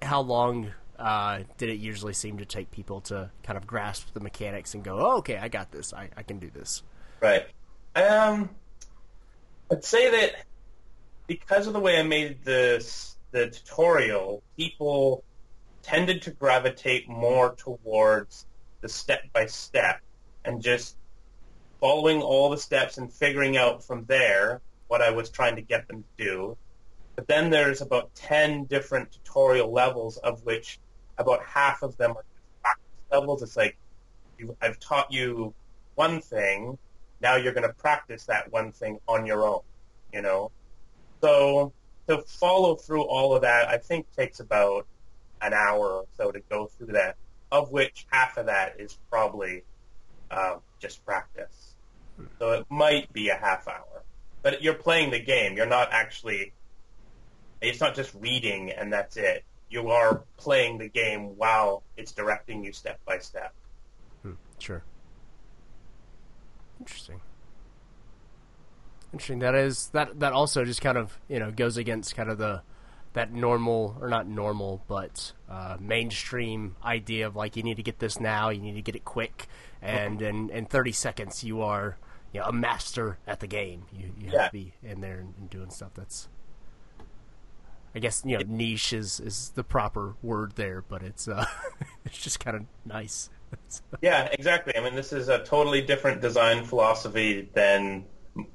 How 0.02 0.22
long 0.22 0.72
uh, 1.00 1.44
did 1.58 1.70
it 1.70 1.80
usually 1.80 2.14
seem 2.14 2.38
to 2.40 2.46
take 2.46 2.72
people 2.72 3.02
to 3.02 3.32
kind 3.44 3.58
of 3.58 3.66
grasp 3.66 4.14
the 4.14 4.20
mechanics 4.20 4.74
and 4.74 4.84
go, 4.84 5.00
"Oh, 5.00 5.18
okay, 5.18 5.38
I 5.38 5.48
got 5.48 5.72
this. 5.72 5.94
I, 5.94 6.10
I 6.16 6.24
can 6.24 6.40
do 6.40 6.50
this." 6.50 6.84
Right. 7.22 7.48
Um, 7.96 8.50
I'd 9.72 9.84
say 9.84 10.12
that 10.12 10.46
because 11.28 11.68
of 11.68 11.74
the 11.74 11.80
way 11.80 12.00
I 12.00 12.04
made 12.04 12.44
this 12.44 13.16
the 13.32 13.50
tutorial, 13.50 14.44
people 14.58 15.24
tended 15.84 16.24
to 16.24 16.32
gravitate 16.32 17.08
more 17.08 17.56
towards 17.56 18.46
the 18.82 18.90
step 18.90 19.24
by 19.34 19.46
step 19.46 20.02
and 20.46 20.62
just 20.62 20.96
following 21.80 22.22
all 22.22 22.50
the 22.50 22.58
steps 22.58 22.98
and 22.98 23.12
figuring 23.12 23.58
out 23.58 23.84
from 23.84 24.06
there 24.06 24.62
what 24.88 25.02
I 25.02 25.12
was 25.12 25.30
trying 25.30 25.56
to 25.56 25.62
get 25.62 25.88
them 25.88 26.04
to 26.04 26.24
do. 26.24 26.58
But 27.16 27.28
then 27.28 27.50
there's 27.50 27.82
about 27.82 28.14
10 28.16 28.66
different 28.66 29.12
tutorial 29.12 29.72
levels 29.72 30.18
of 30.18 30.44
which 30.46 30.80
about 31.20 31.44
half 31.46 31.84
of 31.84 31.96
them 31.98 32.12
are 32.12 32.26
practice 32.62 32.86
levels. 33.12 33.44
It's 33.44 33.58
like 33.58 33.78
you, 34.38 34.56
I've 34.62 34.80
taught 34.80 35.12
you 35.12 35.54
one 35.96 36.22
thing, 36.22 36.78
now 37.22 37.36
you're 37.36 37.54
going 37.54 37.68
to 37.68 37.74
practice 37.74 38.26
that 38.26 38.52
one 38.52 38.72
thing 38.72 39.00
on 39.08 39.26
your 39.26 39.46
own, 39.46 39.62
you 40.14 40.22
know? 40.22 40.52
So 41.22 41.74
to 42.08 42.20
follow 42.20 42.76
through 42.76 43.04
all 43.04 43.36
of 43.36 43.42
that, 43.42 43.68
I 43.68 43.78
think 43.78 44.08
takes 44.16 44.40
about 44.40 44.88
an 45.42 45.54
hour 45.54 45.86
or 45.92 46.06
so 46.18 46.32
to 46.32 46.40
go 46.50 46.68
through 46.68 46.94
that, 46.94 47.18
of 47.52 47.72
which 47.72 48.06
half 48.10 48.38
of 48.38 48.46
that 48.46 48.80
is 48.80 48.98
probably 49.10 49.64
um, 50.32 50.62
just 50.80 51.06
practice. 51.06 51.76
So 52.40 52.52
it 52.52 52.66
might 52.70 53.12
be 53.14 53.30
a 53.30 53.36
half 53.36 53.68
hour. 53.68 54.04
But 54.42 54.62
you're 54.62 54.74
playing 54.74 55.12
the 55.12 55.20
game. 55.20 55.58
You're 55.58 55.66
not 55.66 55.90
actually, 55.92 56.54
it's 57.62 57.82
not 57.82 57.96
just 57.96 58.14
reading 58.16 58.72
and 58.72 58.92
that's 58.94 59.18
it. 59.18 59.44
You 59.70 59.90
are 59.90 60.24
playing 60.38 60.80
the 60.80 60.90
game 60.90 61.38
while 61.38 61.84
it's 61.98 62.12
directing 62.12 62.64
you 62.64 62.74
step 62.74 63.00
by 63.06 63.20
step. 63.20 63.54
Hmm, 64.24 64.34
sure. 64.58 64.84
Interesting. 66.80 67.22
Interesting. 69.14 69.40
That 69.40 69.56
is 69.56 69.90
that 69.90 70.20
that 70.20 70.34
also 70.34 70.66
just 70.66 70.82
kind 70.82 70.98
of 70.98 71.18
you 71.28 71.40
know 71.40 71.52
goes 71.52 71.78
against 71.78 72.16
kind 72.16 72.30
of 72.30 72.38
the 72.38 72.62
that 73.14 73.34
normal 73.34 73.98
or 74.00 74.08
not 74.08 74.28
normal 74.28 74.84
but 74.88 75.34
uh, 75.50 75.78
mainstream 75.80 76.76
idea 76.84 77.26
of 77.26 77.36
like 77.36 77.56
you 77.58 77.64
need 77.64 77.78
to 77.78 77.84
get 77.84 78.00
this 78.00 78.20
now, 78.20 78.50
you 78.50 78.62
need 78.62 78.76
to 78.76 78.82
get 78.82 78.96
it 78.96 79.06
quick, 79.06 79.48
and 79.82 80.22
in 80.22 80.50
in 80.50 80.66
30 80.66 80.92
seconds 80.92 81.44
you 81.44 81.62
are 81.62 81.98
you 82.34 82.40
know, 82.40 82.48
a 82.48 82.54
master 82.54 83.18
at 83.28 83.40
the 83.40 83.48
game. 83.48 83.86
You 83.92 84.12
you 84.18 84.30
have 84.32 84.48
to 84.48 84.54
be 84.54 84.74
in 84.84 85.02
there 85.02 85.20
and, 85.20 85.34
and 85.38 85.50
doing 85.50 85.70
stuff 85.70 85.92
that's. 85.96 86.28
I 87.96 88.00
guess 88.00 88.24
you 88.26 88.38
know 88.38 88.44
niche 88.48 88.94
is, 88.94 89.20
is 89.20 89.52
the 89.56 89.64
proper 89.64 90.16
word 90.22 90.54
there, 90.56 90.84
but 90.88 91.02
it's 91.02 91.28
uh, 91.28 91.46
it's 92.06 92.18
just 92.18 92.40
kind 92.40 92.58
of 92.58 92.64
nice. 92.86 93.30
Yeah, 94.02 94.30
exactly. 94.32 94.78
I 94.78 94.82
mean, 94.82 94.94
this 94.94 95.12
is 95.12 95.28
a 95.28 95.44
totally 95.44 95.82
different 95.82 96.22
design 96.22 96.66
philosophy 96.66 97.50
than 97.56 98.06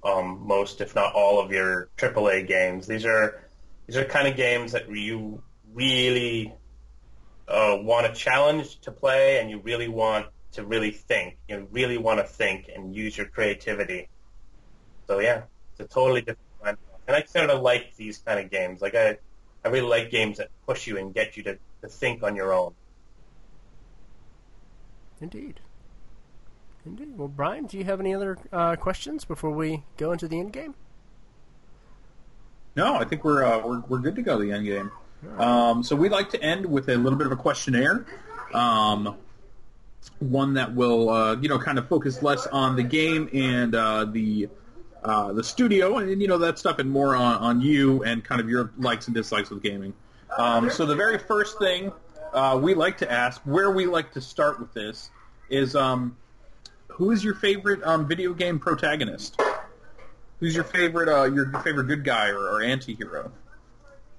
um, 0.05 0.47
most, 0.47 0.81
if 0.81 0.95
not 0.95 1.15
all, 1.15 1.41
of 1.41 1.51
your 1.51 1.89
AAA 1.97 2.47
games. 2.47 2.87
These 2.87 3.05
are 3.05 3.45
these 3.87 3.97
are 3.97 4.05
kind 4.05 4.29
of 4.29 4.37
games 4.37 4.71
that 4.73 4.89
you 4.89 5.43
really 5.73 6.55
uh, 7.49 7.77
want 7.81 8.07
a 8.07 8.13
challenge 8.13 8.81
to 8.83 8.93
play, 8.93 9.41
and 9.41 9.51
you 9.51 9.59
really 9.59 9.89
want 9.89 10.27
to 10.53 10.65
really 10.65 10.93
think. 10.93 11.39
You 11.49 11.67
really 11.71 11.99
want 11.99 12.21
to 12.21 12.25
think 12.25 12.71
and 12.75 12.95
use 12.95 13.17
your 13.17 13.27
creativity. 13.27 14.09
So 15.07 15.19
yeah, 15.19 15.43
it's 15.73 15.81
a 15.81 15.93
totally 15.93 16.21
different. 16.21 16.41
And 17.07 17.17
I 17.17 17.23
sort 17.25 17.51
of 17.51 17.63
like 17.63 17.97
these 17.97 18.19
kind 18.19 18.41
of 18.41 18.51
games. 18.51 18.81
Like 18.81 18.95
I, 18.95 19.19
I 19.65 19.69
really 19.69 19.89
like 19.89 20.11
games 20.11 20.39
that 20.39 20.49
push 20.67 20.87
you 20.87 20.99
and 20.99 21.13
get 21.13 21.37
you 21.37 21.43
to, 21.45 21.59
to 21.83 21.89
think 21.89 22.23
on 22.23 22.37
your 22.37 22.53
own. 22.53 22.75
Indeed. 25.21 25.61
Indeed. 26.87 27.17
Well, 27.17 27.29
Brian, 27.29 27.67
do 27.67 27.79
you 27.79 27.85
have 27.85 28.01
any 28.01 28.15
other 28.15 28.39
uh, 28.53 28.77
questions 28.77 29.25
before 29.25 29.51
we 29.51 29.85
go 29.97 30.13
into 30.13 30.29
the 30.29 30.39
end 30.39 30.53
game? 30.53 30.75
No, 32.77 32.97
I 32.97 33.05
think 33.05 33.25
we're 33.25 33.45
uh, 33.45 33.65
we're 33.67 33.81
we're 33.89 33.99
good 33.99 34.17
to 34.17 34.23
go. 34.23 34.39
to 34.39 34.45
The 34.45 34.53
end 34.53 34.67
game. 34.67 34.91
Um, 35.39 35.83
so 35.83 35.97
we'd 35.97 36.13
like 36.13 36.31
to 36.31 36.43
end 36.43 36.67
with 36.67 36.89
a 36.89 36.97
little 36.97 37.17
bit 37.17 37.27
of 37.27 37.33
a 37.33 37.37
questionnaire, 37.37 38.05
um, 38.53 39.17
one 40.19 40.55
that 40.55 40.75
will 40.75 41.09
uh, 41.09 41.37
you 41.37 41.49
know 41.49 41.59
kind 41.59 41.79
of 41.79 41.89
focus 41.89 42.23
less 42.23 42.47
on 42.49 42.77
the 42.77 42.83
game 42.83 43.31
and 43.33 43.75
uh, 43.75 44.05
the 44.05 44.49
uh, 45.05 45.33
the 45.33 45.45
studio 45.45 45.99
and 45.99 46.21
you 46.21 46.29
know 46.29 46.39
that 46.39 46.59
stuff, 46.59 46.79
and 46.79 46.91
more 46.91 47.15
on, 47.15 47.37
on 47.37 47.61
you 47.61 48.03
and 48.05 48.25
kind 48.25 48.41
of 48.41 48.49
your 48.49 48.73
likes 48.79 49.07
and 49.07 49.15
dislikes 49.15 49.51
with 49.51 49.63
gaming. 49.63 49.93
Um, 50.37 50.71
so 50.71 50.87
the 50.87 50.97
very 50.97 51.19
first 51.19 51.59
thing 51.59 51.93
uh, 52.33 52.59
we 52.61 52.75
like 52.75 52.99
to 52.99 53.11
ask, 53.11 53.41
where 53.43 53.71
we 53.71 53.87
like 53.87 54.13
to 54.13 54.21
start 54.21 54.59
with 54.59 54.73
this, 54.73 55.11
is 55.51 55.77
um, 55.77 56.17
who 56.89 57.11
is 57.11 57.23
your 57.23 57.35
favorite 57.35 57.83
um, 57.85 58.09
video 58.09 58.33
game 58.33 58.59
protagonist? 58.59 59.41
Who's 60.41 60.55
your 60.55 60.65
favorite 60.65 61.09
uh, 61.09 61.25
your 61.25 61.51
favorite 61.63 61.85
good 61.85 62.05
guy 62.05 62.31
or, 62.31 62.39
or 62.39 62.63
anti-hero? 62.63 63.31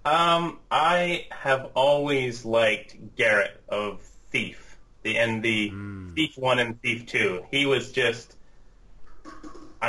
Um, 0.05 0.59
I 0.69 1.25
have 1.31 1.71
always 1.73 2.45
liked 2.45 3.15
Garrett 3.15 3.59
of 3.67 4.01
Thief, 4.29 4.77
the 5.01 5.17
and 5.17 5.41
the 5.41 5.71
Thief 6.15 6.37
One 6.37 6.59
and 6.59 6.79
Thief 6.81 7.07
Two. 7.07 7.43
He 7.49 7.65
was 7.65 7.91
just 7.91 8.35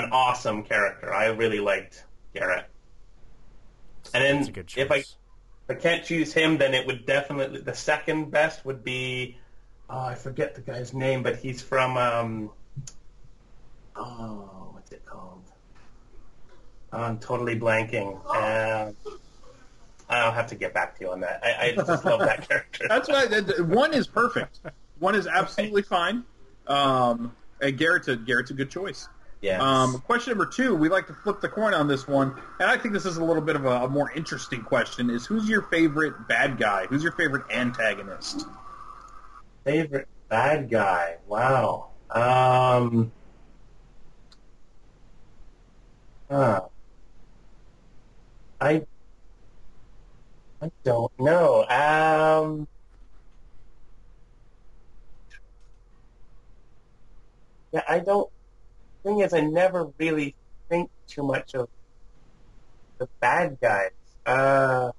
an 0.05 0.11
awesome 0.13 0.63
character. 0.63 1.13
I 1.13 1.27
really 1.27 1.61
liked 1.61 2.05
Garrett. 2.35 2.67
And 4.15 4.25
then 4.25 4.37
That's 4.37 4.49
a 4.49 4.53
good 4.53 4.73
if 4.77 4.91
I 4.91 4.97
if 4.97 5.07
I 5.69 5.75
can't 5.75 6.05
choose 6.05 6.33
him, 6.33 6.59
then 6.59 6.75
it 6.75 6.87
would 6.87 7.07
definitely 7.07 7.61
the 7.61 7.75
second 7.75 8.31
best 8.31 8.65
would 8.65 8.85
be 8.85 9.39
oh 9.91 9.99
I 9.99 10.15
forget 10.15 10.55
the 10.55 10.61
guy's 10.61 10.95
name, 10.95 11.23
but 11.23 11.37
he's 11.37 11.61
from 11.61 11.97
um 11.97 12.51
oh 13.97 14.71
what's 14.73 14.93
it 14.93 15.05
called? 15.05 15.43
I'm 16.93 17.19
totally 17.19 17.59
blanking. 17.59 18.21
Uh, 18.25 18.93
I'll 20.09 20.33
have 20.33 20.47
to 20.49 20.55
get 20.55 20.73
back 20.73 20.97
to 20.99 21.05
you 21.05 21.11
on 21.11 21.21
that. 21.21 21.41
I, 21.43 21.67
I 21.67 21.73
just 21.73 22.05
love 22.05 22.21
that 22.21 22.49
character. 22.49 22.87
That's 22.89 23.09
why 23.09 23.27
one 23.65 23.93
is 23.93 24.07
perfect. 24.07 24.61
One 24.99 25.15
is 25.15 25.27
absolutely 25.27 25.83
fine. 25.83 26.25
Um, 26.67 27.35
and 27.61 27.77
Garrett's 27.77 28.09
a, 28.09 28.17
Garrett's 28.17 28.51
a 28.51 28.55
good 28.55 28.71
choice. 28.71 29.09
Yes. 29.43 29.61
Um, 29.61 30.01
question 30.01 30.33
number 30.33 30.47
two, 30.47 30.75
we 30.75 30.89
like 30.89 31.07
to 31.09 31.15
flip 31.15 31.41
the 31.41 31.49
coin 31.49 31.75
on 31.75 31.87
this 31.89 32.09
one, 32.09 32.41
and 32.59 32.71
I 32.71 32.77
think 32.79 32.95
this 32.95 33.05
is 33.05 33.17
a 33.19 33.25
little 33.25 33.43
bit 33.43 33.55
of 33.55 33.65
a, 33.65 33.85
a 33.85 33.89
more 33.89 34.11
interesting 34.13 34.63
question: 34.63 35.11
is 35.11 35.27
who's 35.27 35.49
your 35.49 35.63
favorite 35.63 36.27
bad 36.27 36.59
guy? 36.59 36.87
Who's 36.87 37.03
your 37.03 37.13
favorite 37.13 37.45
antagonist? 37.51 38.47
Favorite 39.65 40.09
bad 40.29 40.71
guy? 40.71 41.17
Wow. 41.27 41.91
Um. 42.11 43.13
Huh. 46.31 46.69
I. 48.61 48.87
I 50.61 50.71
don't 50.85 51.13
know. 51.19 51.65
Um. 51.69 52.69
Yeah, 57.73 57.83
I 57.89 57.99
don't. 58.01 58.31
Thing 59.07 59.21
is, 59.21 59.33
I 59.33 59.41
never 59.41 59.89
really 59.99 60.35
think 60.69 60.91
too 61.07 61.23
much 61.23 61.55
of 61.55 61.69
the 62.99 63.09
bad 63.21 63.57
guys. 63.61 63.91
Uh. 64.27 64.91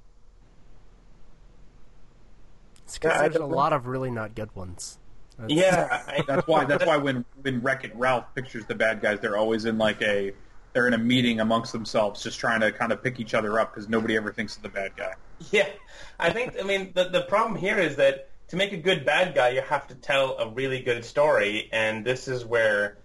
It's 2.85 2.97
'cause 2.99 3.11
yeah, 3.11 3.19
I 3.21 3.27
there's 3.27 3.41
a 3.41 3.45
lot 3.45 3.73
of 3.73 3.85
really 3.85 4.09
not 4.09 4.33
good 4.33 4.55
ones. 4.55 4.97
That's- 5.37 5.57
Yeah, 5.57 6.03
I, 6.07 6.23
That's 6.27 6.47
why. 6.47 6.63
That's 6.63 6.85
why 6.85 6.95
when 6.95 7.25
when 7.41 7.61
Wreck 7.61 7.83
It 7.83 7.93
Ralph 7.97 8.33
pictures 8.33 8.65
the 8.65 8.75
bad 8.75 9.01
guys, 9.01 9.19
they're 9.19 9.35
always 9.35 9.65
in 9.65 9.77
like 9.77 10.01
a 10.01 10.31
they're 10.71 10.87
in 10.87 10.93
a 10.93 10.97
meeting 10.97 11.41
amongst 11.41 11.73
themselves, 11.73 12.23
just 12.23 12.39
trying 12.39 12.61
to 12.61 12.71
kind 12.71 12.93
of 12.93 13.03
pick 13.03 13.19
each 13.19 13.33
other 13.33 13.59
up 13.59 13.73
because 13.73 13.89
nobody 13.89 14.15
ever 14.15 14.31
thinks 14.31 14.55
of 14.55 14.63
the 14.63 14.69
bad 14.69 14.95
guy. 14.95 15.15
Yeah, 15.51 15.67
I 16.17 16.29
think. 16.29 16.55
I 16.57 16.63
mean, 16.63 16.93
the 16.95 17.09
the 17.09 17.23
problem 17.23 17.59
here 17.59 17.77
is 17.77 17.97
that 17.97 18.29
to 18.47 18.55
make 18.55 18.71
a 18.71 18.77
good 18.77 19.05
bad 19.05 19.35
guy, 19.35 19.49
you 19.49 19.61
have 19.61 19.85
to 19.87 19.95
tell 19.95 20.37
a 20.37 20.47
really 20.49 20.81
good 20.81 21.03
story, 21.03 21.67
and 21.73 22.05
this 22.05 22.29
is 22.29 22.45
where 22.45 22.97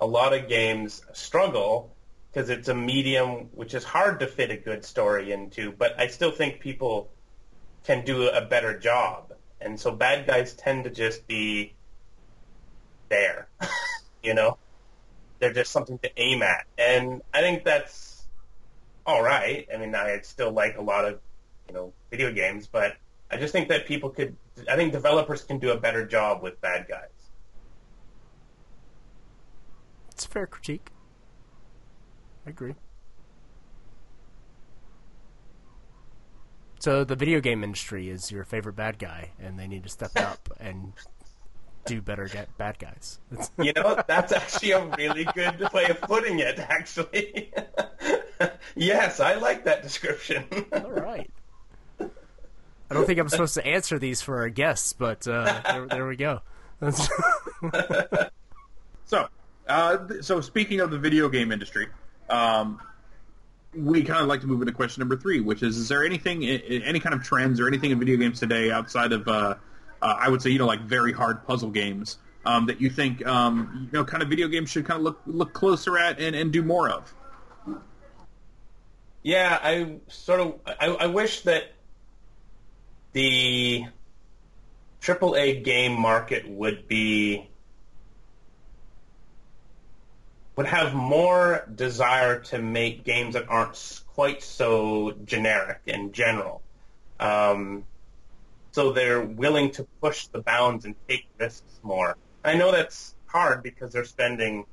a 0.00 0.06
lot 0.06 0.32
of 0.32 0.48
games 0.48 1.02
struggle 1.12 1.94
because 2.32 2.48
it's 2.48 2.68
a 2.68 2.74
medium 2.74 3.48
which 3.52 3.74
is 3.74 3.84
hard 3.84 4.20
to 4.20 4.26
fit 4.26 4.50
a 4.50 4.56
good 4.56 4.84
story 4.84 5.32
into. 5.32 5.72
But 5.72 5.98
I 5.98 6.06
still 6.06 6.30
think 6.30 6.60
people 6.60 7.10
can 7.84 8.04
do 8.04 8.28
a 8.28 8.40
better 8.40 8.78
job, 8.78 9.32
and 9.60 9.78
so 9.78 9.90
bad 9.90 10.26
guys 10.26 10.54
tend 10.54 10.84
to 10.84 10.90
just 10.90 11.26
be 11.26 11.74
there. 13.08 13.48
you 14.22 14.34
know, 14.34 14.56
they're 15.38 15.52
just 15.52 15.70
something 15.70 15.98
to 15.98 16.10
aim 16.20 16.42
at, 16.42 16.66
and 16.78 17.22
I 17.34 17.40
think 17.40 17.64
that's 17.64 18.24
all 19.06 19.22
right. 19.22 19.66
I 19.72 19.78
mean, 19.78 19.94
I 19.94 20.20
still 20.20 20.52
like 20.52 20.78
a 20.78 20.82
lot 20.82 21.04
of 21.04 21.20
you 21.68 21.74
know 21.74 21.92
video 22.10 22.32
games, 22.32 22.66
but 22.66 22.96
I 23.30 23.36
just 23.36 23.52
think 23.52 23.68
that 23.68 23.86
people 23.86 24.10
could. 24.10 24.36
I 24.68 24.76
think 24.76 24.92
developers 24.92 25.42
can 25.42 25.58
do 25.58 25.72
a 25.72 25.76
better 25.76 26.06
job 26.06 26.42
with 26.42 26.60
bad 26.60 26.86
guys. 26.88 27.19
It's 30.20 30.26
a 30.26 30.28
fair 30.28 30.46
critique. 30.46 30.90
I 32.46 32.50
agree. 32.50 32.74
So 36.78 37.04
the 37.04 37.16
video 37.16 37.40
game 37.40 37.64
industry 37.64 38.10
is 38.10 38.30
your 38.30 38.44
favorite 38.44 38.76
bad 38.76 38.98
guy, 38.98 39.30
and 39.40 39.58
they 39.58 39.66
need 39.66 39.84
to 39.84 39.88
step 39.88 40.10
up 40.16 40.50
and 40.60 40.92
do 41.86 42.02
better 42.02 42.26
get 42.26 42.54
bad 42.58 42.78
guys. 42.78 43.18
You 43.62 43.72
know, 43.72 43.98
that's 44.06 44.30
actually 44.32 44.72
a 44.72 44.84
really 44.98 45.24
good 45.24 45.66
way 45.72 45.86
of 45.86 46.02
putting 46.02 46.40
it. 46.40 46.58
Actually, 46.58 47.50
yes, 48.76 49.20
I 49.20 49.36
like 49.36 49.64
that 49.64 49.82
description. 49.82 50.44
All 50.70 50.90
right. 50.90 51.30
I 51.98 52.92
don't 52.92 53.06
think 53.06 53.18
I'm 53.18 53.30
supposed 53.30 53.54
to 53.54 53.66
answer 53.66 53.98
these 53.98 54.20
for 54.20 54.40
our 54.40 54.50
guests, 54.50 54.92
but 54.92 55.26
uh, 55.26 55.62
there, 55.64 55.86
there 55.86 56.06
we 56.06 56.16
go. 56.16 56.42
so, 59.06 59.28
uh, 59.70 60.22
so 60.22 60.40
speaking 60.40 60.80
of 60.80 60.90
the 60.90 60.98
video 60.98 61.28
game 61.28 61.52
industry, 61.52 61.88
um, 62.28 62.80
we 63.74 64.02
kind 64.02 64.20
of 64.20 64.26
like 64.26 64.40
to 64.40 64.46
move 64.46 64.60
into 64.62 64.72
question 64.72 65.00
number 65.00 65.16
three, 65.16 65.40
which 65.40 65.62
is: 65.62 65.76
Is 65.76 65.88
there 65.88 66.04
anything, 66.04 66.44
any 66.44 67.00
kind 67.00 67.14
of 67.14 67.22
trends 67.22 67.60
or 67.60 67.68
anything 67.68 67.90
in 67.90 67.98
video 67.98 68.16
games 68.16 68.40
today 68.40 68.70
outside 68.70 69.12
of, 69.12 69.28
uh, 69.28 69.54
uh, 70.02 70.16
I 70.18 70.28
would 70.28 70.42
say, 70.42 70.50
you 70.50 70.58
know, 70.58 70.66
like 70.66 70.82
very 70.82 71.12
hard 71.12 71.46
puzzle 71.46 71.70
games 71.70 72.18
um, 72.44 72.66
that 72.66 72.80
you 72.80 72.90
think, 72.90 73.24
um, 73.26 73.88
you 73.92 73.98
know, 73.98 74.04
kind 74.04 74.22
of 74.22 74.28
video 74.28 74.48
games 74.48 74.70
should 74.70 74.86
kind 74.86 74.98
of 74.98 75.04
look 75.04 75.20
look 75.26 75.52
closer 75.52 75.98
at 75.98 76.18
and, 76.20 76.34
and 76.34 76.52
do 76.52 76.62
more 76.62 76.88
of? 76.88 77.14
Yeah, 79.22 79.58
I 79.62 79.96
sort 80.08 80.40
of, 80.40 80.54
I, 80.66 80.86
I 80.86 81.06
wish 81.06 81.42
that 81.42 81.74
the 83.12 83.84
AAA 85.02 85.62
game 85.62 85.92
market 85.92 86.48
would 86.48 86.88
be 86.88 87.49
would 90.60 90.68
have 90.68 90.92
more 90.92 91.66
desire 91.74 92.38
to 92.38 92.58
make 92.58 93.02
games 93.02 93.32
that 93.32 93.48
aren't 93.48 94.02
quite 94.08 94.42
so 94.42 95.10
generic 95.24 95.80
and 95.86 96.12
general. 96.12 96.60
Um, 97.18 97.84
so 98.72 98.92
they're 98.92 99.22
willing 99.22 99.70
to 99.70 99.86
push 100.02 100.26
the 100.26 100.40
bounds 100.42 100.84
and 100.84 100.94
take 101.08 101.24
risks 101.38 101.80
more. 101.82 102.14
I 102.44 102.56
know 102.56 102.72
that's 102.72 103.14
hard 103.24 103.62
because 103.62 103.94
they're 103.94 104.04
spending, 104.04 104.66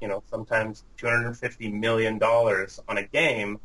you 0.00 0.08
know, 0.08 0.22
sometimes 0.30 0.84
$250 0.96 1.70
million 1.70 2.18
on 2.22 2.96
a 2.96 3.02
game, 3.02 3.60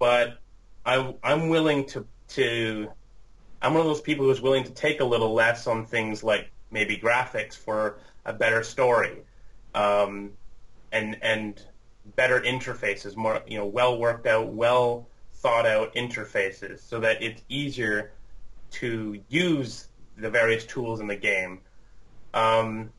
but 0.00 0.38
I, 0.84 1.14
I'm 1.22 1.48
willing 1.48 1.86
to, 1.90 2.04
to, 2.30 2.90
I'm 3.62 3.74
one 3.74 3.82
of 3.82 3.86
those 3.86 4.00
people 4.00 4.24
who's 4.24 4.40
willing 4.40 4.64
to 4.64 4.72
take 4.72 5.00
a 5.00 5.04
little 5.04 5.32
less 5.32 5.68
on 5.68 5.86
things 5.86 6.24
like 6.24 6.50
maybe 6.72 6.96
graphics 6.96 7.54
for 7.54 8.00
a 8.24 8.32
better 8.32 8.64
story. 8.64 9.18
Um, 9.76 10.32
and 10.92 11.18
and 11.22 11.62
better 12.16 12.40
interfaces, 12.40 13.16
more 13.16 13.42
you 13.46 13.58
know, 13.58 13.66
well 13.66 13.98
worked 13.98 14.26
out, 14.26 14.48
well 14.48 15.08
thought 15.34 15.66
out 15.66 15.94
interfaces, 15.94 16.80
so 16.80 17.00
that 17.00 17.22
it's 17.22 17.42
easier 17.48 18.12
to 18.70 19.20
use 19.28 19.88
the 20.16 20.30
various 20.30 20.64
tools 20.64 21.00
in 21.00 21.06
the 21.06 21.16
game. 21.16 21.60
Um, 22.34 22.90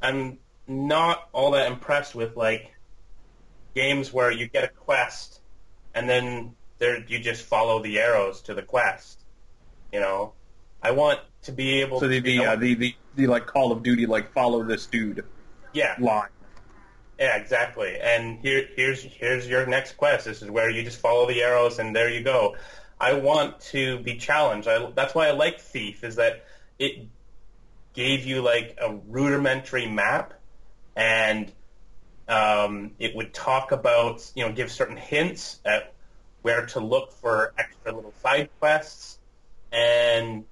I'm 0.00 0.38
not 0.66 1.28
all 1.32 1.52
that 1.52 1.70
impressed 1.70 2.14
with 2.14 2.36
like 2.36 2.72
games 3.74 4.12
where 4.12 4.30
you 4.30 4.48
get 4.48 4.64
a 4.64 4.68
quest 4.68 5.38
and 5.98 6.08
then 6.08 6.54
there 6.78 7.04
you 7.08 7.18
just 7.18 7.44
follow 7.44 7.82
the 7.82 7.98
arrows 7.98 8.42
to 8.42 8.54
the 8.54 8.62
quest. 8.62 9.20
You 9.92 10.00
know, 10.00 10.32
I 10.82 10.92
want 10.92 11.20
to 11.42 11.52
be 11.52 11.80
able. 11.80 12.00
So 12.00 12.08
the 12.08 12.20
to, 12.20 12.22
the, 12.22 12.46
uh, 12.46 12.56
the 12.56 12.74
the 12.74 12.94
the 13.16 13.26
like 13.26 13.46
Call 13.46 13.72
of 13.72 13.82
Duty 13.82 14.06
like 14.06 14.32
follow 14.32 14.62
this 14.62 14.86
dude. 14.86 15.24
Yeah. 15.72 15.96
Line. 15.98 16.28
Yeah, 17.18 17.36
exactly. 17.36 17.98
And 18.00 18.38
here, 18.38 18.68
here's 18.76 19.02
here's 19.02 19.48
your 19.48 19.66
next 19.66 19.96
quest. 19.96 20.26
This 20.26 20.40
is 20.42 20.50
where 20.50 20.70
you 20.70 20.84
just 20.84 21.00
follow 21.00 21.26
the 21.26 21.42
arrows, 21.42 21.78
and 21.78 21.94
there 21.94 22.10
you 22.10 22.22
go. 22.22 22.56
I 23.00 23.14
want 23.14 23.60
to 23.72 23.98
be 24.00 24.16
challenged. 24.16 24.68
I, 24.68 24.90
that's 24.92 25.14
why 25.14 25.28
I 25.28 25.32
like 25.32 25.60
Thief, 25.60 26.04
is 26.04 26.16
that 26.16 26.44
it 26.78 27.08
gave 27.92 28.24
you 28.24 28.42
like 28.42 28.78
a 28.80 28.94
rudimentary 29.08 29.86
map, 29.86 30.34
and 30.94 31.50
um, 32.28 32.92
it 32.98 33.16
would 33.16 33.32
talk 33.34 33.72
about, 33.72 34.30
you 34.34 34.46
know, 34.46 34.52
give 34.52 34.70
certain 34.70 34.96
hints 34.96 35.58
at 35.64 35.94
where 36.42 36.66
to 36.66 36.80
look 36.80 37.12
for 37.12 37.52
extra 37.58 37.94
little 37.94 38.14
side 38.22 38.48
quests, 38.60 39.18
and 39.72 40.44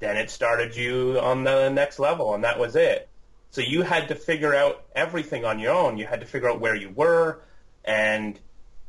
then 0.00 0.16
it 0.16 0.30
started 0.30 0.76
you 0.76 1.18
on 1.20 1.44
the 1.44 1.70
next 1.70 1.98
level, 1.98 2.34
and 2.34 2.44
that 2.44 2.58
was 2.58 2.76
it. 2.76 3.09
So 3.50 3.60
you 3.60 3.82
had 3.82 4.08
to 4.08 4.14
figure 4.14 4.54
out 4.54 4.84
everything 4.94 5.44
on 5.44 5.58
your 5.58 5.72
own. 5.72 5.98
You 5.98 6.06
had 6.06 6.20
to 6.20 6.26
figure 6.26 6.48
out 6.48 6.60
where 6.60 6.76
you 6.76 6.90
were, 6.90 7.42
and 7.84 8.38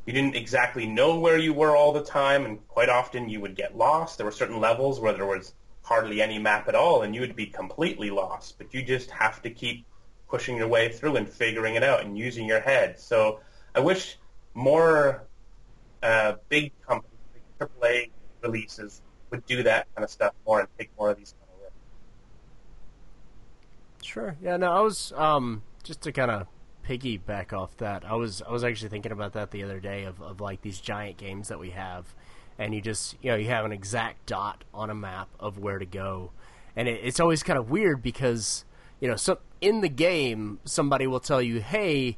you 0.06 0.12
didn't 0.12 0.36
exactly 0.36 0.86
know 0.86 1.18
where 1.18 1.38
you 1.38 1.52
were 1.52 1.76
all 1.76 1.92
the 1.92 2.04
time, 2.04 2.44
and 2.44 2.66
quite 2.68 2.88
often 2.88 3.28
you 3.28 3.40
would 3.40 3.56
get 3.56 3.76
lost. 3.76 4.18
There 4.18 4.26
were 4.26 4.32
certain 4.32 4.60
levels 4.60 5.00
where 5.00 5.12
there 5.12 5.26
was 5.26 5.52
hardly 5.82 6.22
any 6.22 6.38
map 6.38 6.68
at 6.68 6.76
all, 6.76 7.02
and 7.02 7.12
you 7.12 7.20
would 7.22 7.34
be 7.34 7.46
completely 7.46 8.10
lost. 8.10 8.56
But 8.56 8.72
you 8.72 8.84
just 8.84 9.10
have 9.10 9.42
to 9.42 9.50
keep 9.50 9.84
pushing 10.28 10.56
your 10.56 10.68
way 10.68 10.90
through 10.90 11.16
and 11.16 11.28
figuring 11.28 11.74
it 11.74 11.82
out 11.82 12.04
and 12.04 12.16
using 12.16 12.46
your 12.46 12.60
head. 12.60 13.00
So 13.00 13.40
I 13.74 13.80
wish 13.80 14.16
more 14.54 15.26
uh, 16.04 16.34
big 16.48 16.72
companies, 16.86 17.18
AAA 17.60 18.10
releases, 18.42 19.02
would 19.30 19.44
do 19.44 19.64
that 19.64 19.88
kind 19.94 20.04
of 20.04 20.10
stuff 20.10 20.34
more 20.46 20.60
and 20.60 20.68
take 20.78 20.90
more 20.96 21.10
of 21.10 21.18
these 21.18 21.34
Sure. 24.04 24.36
Yeah. 24.42 24.56
No, 24.56 24.72
I 24.72 24.80
was 24.80 25.12
um, 25.16 25.62
just 25.82 26.02
to 26.02 26.12
kind 26.12 26.30
of 26.30 26.46
piggyback 26.86 27.52
off 27.52 27.76
that. 27.78 28.04
I 28.04 28.14
was 28.14 28.42
I 28.42 28.50
was 28.50 28.64
actually 28.64 28.90
thinking 28.90 29.12
about 29.12 29.32
that 29.34 29.50
the 29.50 29.62
other 29.62 29.80
day 29.80 30.04
of, 30.04 30.20
of 30.20 30.40
like 30.40 30.62
these 30.62 30.80
giant 30.80 31.16
games 31.16 31.48
that 31.48 31.58
we 31.58 31.70
have, 31.70 32.14
and 32.58 32.74
you 32.74 32.80
just 32.80 33.16
you 33.22 33.30
know 33.30 33.36
you 33.36 33.48
have 33.48 33.64
an 33.64 33.72
exact 33.72 34.26
dot 34.26 34.64
on 34.74 34.90
a 34.90 34.94
map 34.94 35.28
of 35.38 35.58
where 35.58 35.78
to 35.78 35.86
go, 35.86 36.32
and 36.76 36.88
it, 36.88 37.00
it's 37.02 37.20
always 37.20 37.42
kind 37.42 37.58
of 37.58 37.70
weird 37.70 38.02
because 38.02 38.64
you 39.00 39.08
know 39.08 39.16
so 39.16 39.38
in 39.60 39.80
the 39.80 39.88
game 39.88 40.60
somebody 40.64 41.06
will 41.06 41.20
tell 41.20 41.42
you 41.42 41.60
hey 41.60 42.16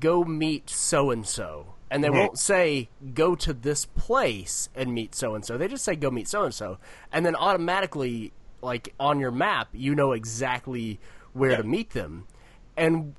go 0.00 0.24
meet 0.24 0.68
so 0.68 1.10
and 1.10 1.26
so 1.26 1.74
and 1.90 2.02
they 2.02 2.08
mm-hmm. 2.08 2.18
won't 2.18 2.38
say 2.38 2.88
go 3.14 3.34
to 3.34 3.52
this 3.52 3.86
place 3.86 4.68
and 4.74 4.92
meet 4.92 5.14
so 5.14 5.34
and 5.34 5.44
so 5.44 5.56
they 5.56 5.68
just 5.68 5.84
say 5.84 5.94
go 5.94 6.10
meet 6.10 6.26
so 6.26 6.44
and 6.44 6.54
so 6.54 6.78
and 7.12 7.24
then 7.24 7.36
automatically 7.36 8.32
like 8.62 8.92
on 8.98 9.20
your 9.20 9.30
map 9.30 9.68
you 9.72 9.94
know 9.94 10.12
exactly 10.12 10.98
where 11.36 11.52
yeah. 11.52 11.56
to 11.58 11.62
meet 11.64 11.90
them. 11.90 12.26
And 12.76 13.14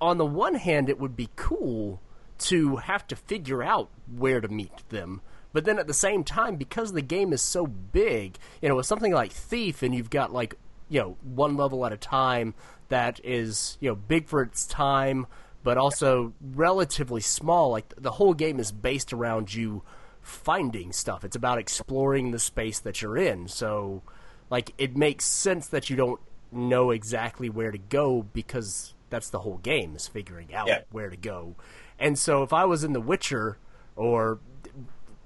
on 0.00 0.18
the 0.18 0.26
one 0.26 0.54
hand, 0.54 0.88
it 0.88 0.98
would 0.98 1.16
be 1.16 1.28
cool 1.36 2.00
to 2.38 2.76
have 2.76 3.06
to 3.08 3.16
figure 3.16 3.62
out 3.62 3.90
where 4.16 4.40
to 4.40 4.48
meet 4.48 4.88
them. 4.88 5.20
But 5.52 5.64
then 5.64 5.78
at 5.78 5.86
the 5.86 5.94
same 5.94 6.24
time, 6.24 6.56
because 6.56 6.92
the 6.92 7.02
game 7.02 7.32
is 7.32 7.42
so 7.42 7.66
big, 7.66 8.38
you 8.62 8.68
know, 8.68 8.76
with 8.76 8.86
something 8.86 9.12
like 9.12 9.32
Thief, 9.32 9.82
and 9.82 9.94
you've 9.94 10.10
got 10.10 10.32
like, 10.32 10.54
you 10.88 11.00
know, 11.00 11.16
one 11.22 11.56
level 11.56 11.84
at 11.84 11.92
a 11.92 11.96
time 11.96 12.54
that 12.88 13.20
is, 13.24 13.76
you 13.80 13.90
know, 13.90 13.94
big 13.94 14.26
for 14.26 14.42
its 14.42 14.66
time, 14.66 15.26
but 15.62 15.76
also 15.76 16.32
relatively 16.54 17.20
small. 17.20 17.70
Like 17.70 17.92
the 17.98 18.12
whole 18.12 18.34
game 18.34 18.58
is 18.58 18.72
based 18.72 19.12
around 19.12 19.52
you 19.52 19.82
finding 20.22 20.92
stuff. 20.92 21.24
It's 21.24 21.36
about 21.36 21.58
exploring 21.58 22.30
the 22.30 22.38
space 22.38 22.78
that 22.80 23.02
you're 23.02 23.16
in. 23.16 23.48
So, 23.48 24.02
like, 24.50 24.72
it 24.78 24.96
makes 24.96 25.24
sense 25.24 25.68
that 25.68 25.90
you 25.90 25.96
don't 25.96 26.20
know 26.52 26.90
exactly 26.90 27.48
where 27.48 27.70
to 27.70 27.78
go 27.78 28.22
because 28.32 28.94
that's 29.10 29.30
the 29.30 29.40
whole 29.40 29.58
game 29.58 29.94
is 29.94 30.06
figuring 30.06 30.54
out 30.54 30.68
yeah. 30.68 30.80
where 30.90 31.10
to 31.10 31.16
go. 31.16 31.56
And 31.98 32.18
so 32.18 32.42
if 32.42 32.52
I 32.52 32.64
was 32.64 32.84
in 32.84 32.92
The 32.92 33.00
Witcher 33.00 33.58
or 33.96 34.38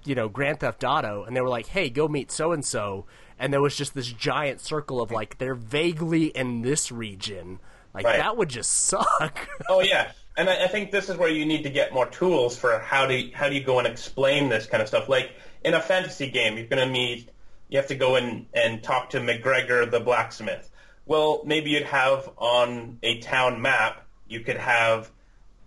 you 0.04 0.14
know 0.14 0.28
Grand 0.28 0.60
Theft 0.60 0.84
Auto 0.84 1.24
and 1.24 1.36
they 1.36 1.40
were 1.40 1.48
like, 1.48 1.68
"Hey, 1.68 1.90
go 1.90 2.08
meet 2.08 2.32
so 2.32 2.52
and 2.52 2.64
so," 2.64 3.06
and 3.38 3.52
there 3.52 3.60
was 3.60 3.76
just 3.76 3.94
this 3.94 4.08
giant 4.08 4.60
circle 4.60 5.00
of 5.00 5.10
like 5.10 5.38
they're 5.38 5.54
vaguely 5.54 6.26
in 6.26 6.62
this 6.62 6.90
region, 6.90 7.60
like 7.94 8.04
right. 8.04 8.18
that 8.18 8.36
would 8.36 8.48
just 8.48 8.70
suck. 8.86 9.48
oh 9.68 9.80
yeah. 9.80 10.12
And 10.36 10.50
I, 10.50 10.64
I 10.64 10.66
think 10.66 10.90
this 10.90 11.08
is 11.08 11.16
where 11.16 11.28
you 11.28 11.46
need 11.46 11.62
to 11.62 11.70
get 11.70 11.94
more 11.94 12.06
tools 12.06 12.56
for 12.56 12.78
how 12.80 13.06
do 13.06 13.30
how 13.34 13.48
do 13.48 13.54
you 13.54 13.62
go 13.62 13.78
and 13.78 13.86
explain 13.86 14.48
this 14.48 14.66
kind 14.66 14.82
of 14.82 14.88
stuff. 14.88 15.08
Like 15.08 15.32
in 15.64 15.74
a 15.74 15.80
fantasy 15.80 16.28
game, 16.28 16.58
you're 16.58 16.66
going 16.66 16.86
to 16.86 16.92
meet, 16.92 17.30
you 17.68 17.78
have 17.78 17.86
to 17.88 17.94
go 17.94 18.16
in 18.16 18.46
and 18.52 18.82
talk 18.82 19.10
to 19.10 19.20
McGregor 19.20 19.88
the 19.88 20.00
blacksmith 20.00 20.70
well, 21.06 21.42
maybe 21.44 21.70
you'd 21.70 21.84
have 21.84 22.30
on 22.38 22.98
a 23.02 23.20
town 23.20 23.60
map, 23.60 24.06
you 24.26 24.40
could 24.40 24.56
have 24.56 25.10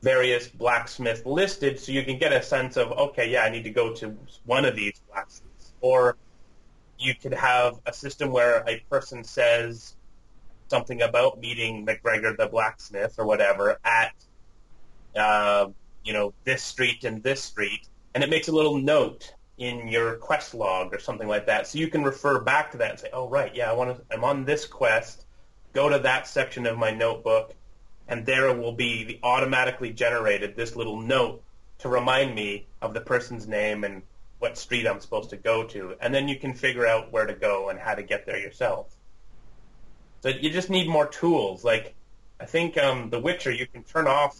various 0.02 0.48
blacksmiths 0.48 1.26
listed 1.26 1.80
so 1.80 1.92
you 1.92 2.04
can 2.04 2.18
get 2.18 2.32
a 2.34 2.42
sense 2.42 2.78
of, 2.78 2.92
okay, 2.92 3.30
yeah, 3.30 3.44
I 3.44 3.50
need 3.50 3.64
to 3.64 3.70
go 3.70 3.94
to 3.96 4.16
one 4.46 4.66
of 4.66 4.76
these 4.76 5.02
blacksmiths. 5.10 5.74
Or 5.82 6.18
you 7.00 7.14
could 7.16 7.34
have 7.34 7.80
a 7.86 7.94
system 7.94 8.32
where 8.32 8.64
a 8.68 8.80
person 8.90 9.24
says 9.24 9.96
something 10.70 11.02
about 11.02 11.40
meeting 11.40 11.86
McGregor 11.86 12.36
the 12.36 12.48
blacksmith 12.48 13.16
or 13.18 13.26
whatever 13.26 13.78
at, 13.84 14.14
uh, 15.16 15.68
you 16.04 16.14
know, 16.14 16.34
this 16.44 16.64
street 16.64 17.04
and 17.04 17.22
this 17.22 17.44
street, 17.44 17.88
and 18.16 18.24
it 18.24 18.30
makes 18.30 18.48
a 18.48 18.52
little 18.52 18.78
note 18.78 19.34
in 19.58 19.88
your 19.88 20.16
quest 20.16 20.54
log 20.54 20.94
or 20.94 21.00
something 21.00 21.28
like 21.28 21.46
that, 21.48 21.68
so 21.68 21.80
you 21.80 21.88
can 21.88 22.04
refer 22.04 22.40
back 22.40 22.72
to 22.72 22.78
that 22.78 22.92
and 22.92 23.00
say, 23.00 23.10
"Oh, 23.12 23.28
right, 23.28 23.54
yeah, 23.56 23.70
I 23.70 23.74
want 23.74 23.98
to. 23.98 24.04
I'm 24.14 24.24
on 24.24 24.46
this 24.46 24.66
quest 24.68 25.27
go 25.78 25.90
to 25.90 26.00
that 26.00 26.28
section 26.28 26.66
of 26.66 26.76
my 26.76 26.90
notebook, 26.90 27.54
and 28.08 28.26
there 28.26 28.52
will 28.52 28.72
be 28.72 29.04
the 29.04 29.20
automatically 29.22 29.92
generated 29.94 30.56
this 30.56 30.76
little 30.76 31.00
note 31.00 31.44
to 31.78 31.88
remind 31.88 32.34
me 32.34 32.66
of 32.82 32.96
the 32.96 33.00
person's 33.00 33.48
name 33.48 33.84
and 33.84 34.02
what 34.40 34.58
street 34.58 34.88
I'm 34.88 35.00
supposed 35.00 35.30
to 35.30 35.38
go 35.38 35.66
to, 35.66 35.94
and 36.02 36.12
then 36.12 36.28
you 36.28 36.36
can 36.40 36.56
figure 36.56 36.88
out 36.88 37.12
where 37.12 37.28
to 37.28 37.36
go 37.36 37.70
and 37.70 37.78
how 37.78 37.94
to 37.94 38.02
get 38.02 38.26
there 38.26 38.40
yourself. 38.40 38.92
So 40.22 40.30
you 40.30 40.50
just 40.50 40.72
need 40.72 40.90
more 40.90 41.06
tools. 41.06 41.64
Like 41.64 41.94
I 42.40 42.46
think 42.46 42.76
um, 42.80 43.12
The 43.12 43.20
Witcher, 43.20 43.52
you 43.52 43.68
can 43.68 43.84
turn 43.84 44.08
off 44.08 44.36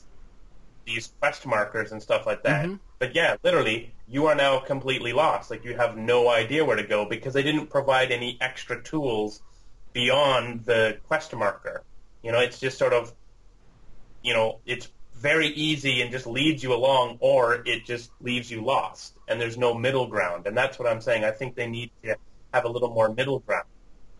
these 0.88 1.14
quest 1.20 1.46
markers 1.46 1.92
and 1.92 2.02
stuff 2.02 2.26
like 2.26 2.42
that. 2.44 2.66
Mm-hmm. 2.66 2.76
But 2.98 3.14
yeah, 3.14 3.36
literally, 3.44 3.94
you 4.08 4.26
are 4.26 4.34
now 4.34 4.60
completely 4.60 5.14
lost. 5.14 5.52
Like 5.52 5.64
you 5.64 5.76
have 5.76 5.98
no 5.98 6.30
idea 6.30 6.66
where 6.66 6.78
to 6.78 6.88
go 6.88 7.06
because 7.06 7.36
they 7.36 7.44
didn't 7.44 7.68
provide 7.68 8.12
any 8.12 8.40
extra 8.42 8.82
tools 8.82 9.44
beyond 9.98 10.64
the 10.64 10.96
quest 11.08 11.34
marker. 11.36 11.82
You 12.22 12.32
know, 12.32 12.40
it's 12.40 12.60
just 12.60 12.78
sort 12.78 12.94
of, 12.94 13.12
you 14.22 14.32
know, 14.36 14.60
it's 14.64 14.88
very 15.16 15.48
easy 15.48 16.04
and 16.04 16.12
just 16.12 16.28
leads 16.28 16.62
you 16.62 16.72
along, 16.72 17.18
or 17.20 17.64
it 17.66 17.84
just 17.84 18.12
leaves 18.22 18.52
you 18.52 18.64
lost, 18.64 19.18
and 19.28 19.42
there's 19.42 19.58
no 19.58 19.74
middle 19.74 20.06
ground. 20.06 20.46
And 20.46 20.56
that's 20.56 20.78
what 20.78 20.88
I'm 20.88 21.02
saying. 21.02 21.24
I 21.24 21.32
think 21.32 21.56
they 21.56 21.66
need 21.66 21.90
to 22.04 22.16
have 22.54 22.66
a 22.66 22.70
little 22.70 22.92
more 22.92 23.12
middle 23.12 23.40
ground. 23.40 23.66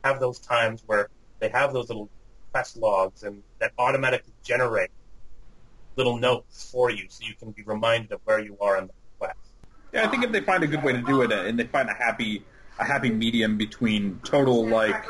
Have 0.04 0.20
those 0.20 0.40
times 0.40 0.82
where 0.88 1.10
they 1.38 1.50
have 1.50 1.74
those 1.74 1.90
little 1.90 2.10
quest 2.52 2.76
logs 2.76 3.22
and 3.22 3.44
that 3.60 3.72
automatically 3.78 4.34
generate 4.44 4.90
little 5.96 6.18
notes 6.18 6.72
for 6.72 6.90
you, 6.90 7.06
so 7.08 7.24
you 7.24 7.36
can 7.36 7.52
be 7.52 7.62
reminded 7.62 8.12
of 8.14 8.22
where 8.24 8.40
you 8.40 8.58
are 8.60 8.80
in 8.80 8.88
the 8.88 8.94
quest. 9.20 9.38
Yeah, 9.94 10.06
I 10.06 10.08
think 10.08 10.24
if 10.24 10.32
they 10.32 10.42
find 10.42 10.64
a 10.64 10.68
good 10.68 10.84
way 10.84 10.94
to 10.94 11.04
do 11.04 11.22
it, 11.22 11.32
uh, 11.32 11.36
and 11.36 11.60
they 11.60 11.66
find 11.66 11.88
a 11.88 11.94
happy 11.94 12.44
a 12.80 12.86
happy 12.86 13.10
medium 13.10 13.58
between 13.58 14.20
total 14.24 14.68
like 14.68 15.06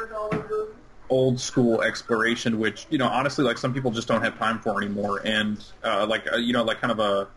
old 1.10 1.40
school 1.40 1.82
exploration, 1.82 2.60
which 2.60 2.86
you 2.90 2.98
know 2.98 3.08
honestly 3.08 3.44
like 3.46 3.58
some 3.58 3.74
people 3.74 3.92
just 3.92 4.08
don't 4.08 4.24
have 4.24 4.38
time 4.38 4.60
for 4.60 4.82
anymore, 4.82 5.22
and 5.24 5.64
uh, 5.84 6.06
like 6.08 6.32
uh, 6.32 6.38
you 6.38 6.54
know 6.54 6.64
like 6.64 6.80
kind 6.82 6.92
of 6.92 7.00
a 7.00 7.28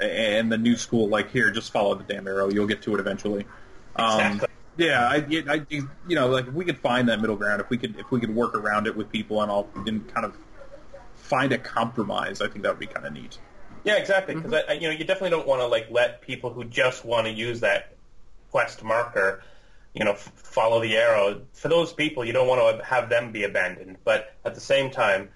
and 0.00 0.50
the 0.50 0.58
new 0.58 0.76
school 0.76 1.08
like 1.08 1.30
here 1.30 1.50
just 1.50 1.72
follow 1.72 1.94
the 1.94 2.04
damn 2.04 2.26
arrow, 2.26 2.48
you'll 2.50 2.66
get 2.66 2.82
to 2.82 2.94
it 2.94 3.00
eventually. 3.00 3.46
Um, 3.96 4.20
Exactly. 4.20 4.48
Yeah, 4.76 5.06
I, 5.08 5.14
I, 5.48 5.66
you 6.08 6.16
know, 6.16 6.26
like 6.26 6.48
if 6.48 6.52
we 6.52 6.64
could 6.64 6.78
find 6.78 7.08
that 7.08 7.20
middle 7.20 7.36
ground, 7.36 7.60
if 7.60 7.70
we 7.70 7.78
could, 7.78 7.96
if 7.96 8.10
we 8.10 8.18
could 8.18 8.34
work 8.34 8.56
around 8.56 8.88
it 8.88 8.96
with 8.96 9.08
people 9.08 9.40
and 9.40 9.48
all, 9.48 9.68
and 9.86 10.12
kind 10.12 10.26
of 10.26 10.36
find 11.14 11.52
a 11.52 11.58
compromise, 11.58 12.40
I 12.40 12.48
think 12.48 12.64
that 12.64 12.70
would 12.70 12.80
be 12.80 12.88
kind 12.88 13.06
of 13.06 13.12
neat. 13.12 13.38
Yeah, 13.84 13.94
exactly. 13.94 14.34
Because 14.34 14.52
I, 14.52 14.72
I- 14.72 14.72
you 14.74 14.88
know, 14.88 14.90
you 14.90 15.04
definitely 15.04 15.30
don't 15.30 15.46
want 15.46 15.60
to 15.60 15.66
like 15.68 15.86
let 15.92 16.22
people 16.22 16.50
who 16.52 16.64
just 16.64 17.04
want 17.04 17.28
to 17.28 17.32
use 17.32 17.60
that 17.60 17.94
quest 18.50 18.82
marker, 18.82 19.42
you 19.94 20.04
know, 20.04 20.12
f- 20.12 20.32
follow 20.36 20.80
the 20.80 20.96
arrow. 20.96 21.42
For 21.52 21.68
those 21.68 21.92
people, 21.92 22.24
you 22.24 22.32
don't 22.32 22.48
want 22.48 22.78
to 22.78 22.84
have 22.84 23.08
them 23.08 23.32
be 23.32 23.44
abandoned. 23.44 23.96
But 24.04 24.34
at 24.44 24.54
the 24.54 24.60
same 24.60 24.90
time, 24.90 25.28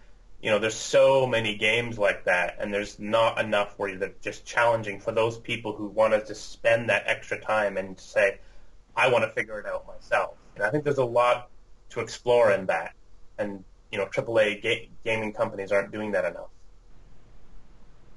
you 0.43 0.51
know, 0.51 0.59
there's 0.59 0.75
so 0.77 1.27
many 1.27 1.57
games 1.57 1.99
like 1.99 2.25
that, 2.25 2.57
and 2.61 2.73
there's 2.73 2.99
not 2.99 3.41
enough 3.41 3.75
where 3.77 3.97
they're 3.97 4.13
just 4.21 4.45
challenging 4.45 5.01
for 5.01 5.13
those 5.13 5.39
people 5.39 5.75
who 5.75 5.87
want 5.89 6.13
to 6.13 6.25
just 6.25 6.51
spend 6.53 6.89
that 6.91 7.05
extra 7.07 7.41
time 7.41 7.77
and 7.77 7.99
say, 7.99 8.39
I 8.97 9.09
want 9.11 9.25
to 9.25 9.31
figure 9.31 9.59
it 9.59 9.67
out 9.67 9.87
myself. 9.87 10.35
And 10.55 10.65
I 10.65 10.71
think 10.71 10.85
there's 10.85 10.99
a 10.99 11.05
lot 11.05 11.51
to 11.91 12.01
explore 12.01 12.53
in 12.53 12.67
that, 12.67 12.95
and 13.39 13.65
you 13.91 13.99
know, 13.99 14.07
AAA 14.07 14.61
ga- 14.63 14.91
gaming 15.05 15.33
companies 15.33 15.73
aren't 15.73 15.93
doing 15.93 16.13
that 16.13 16.25
enough, 16.25 16.51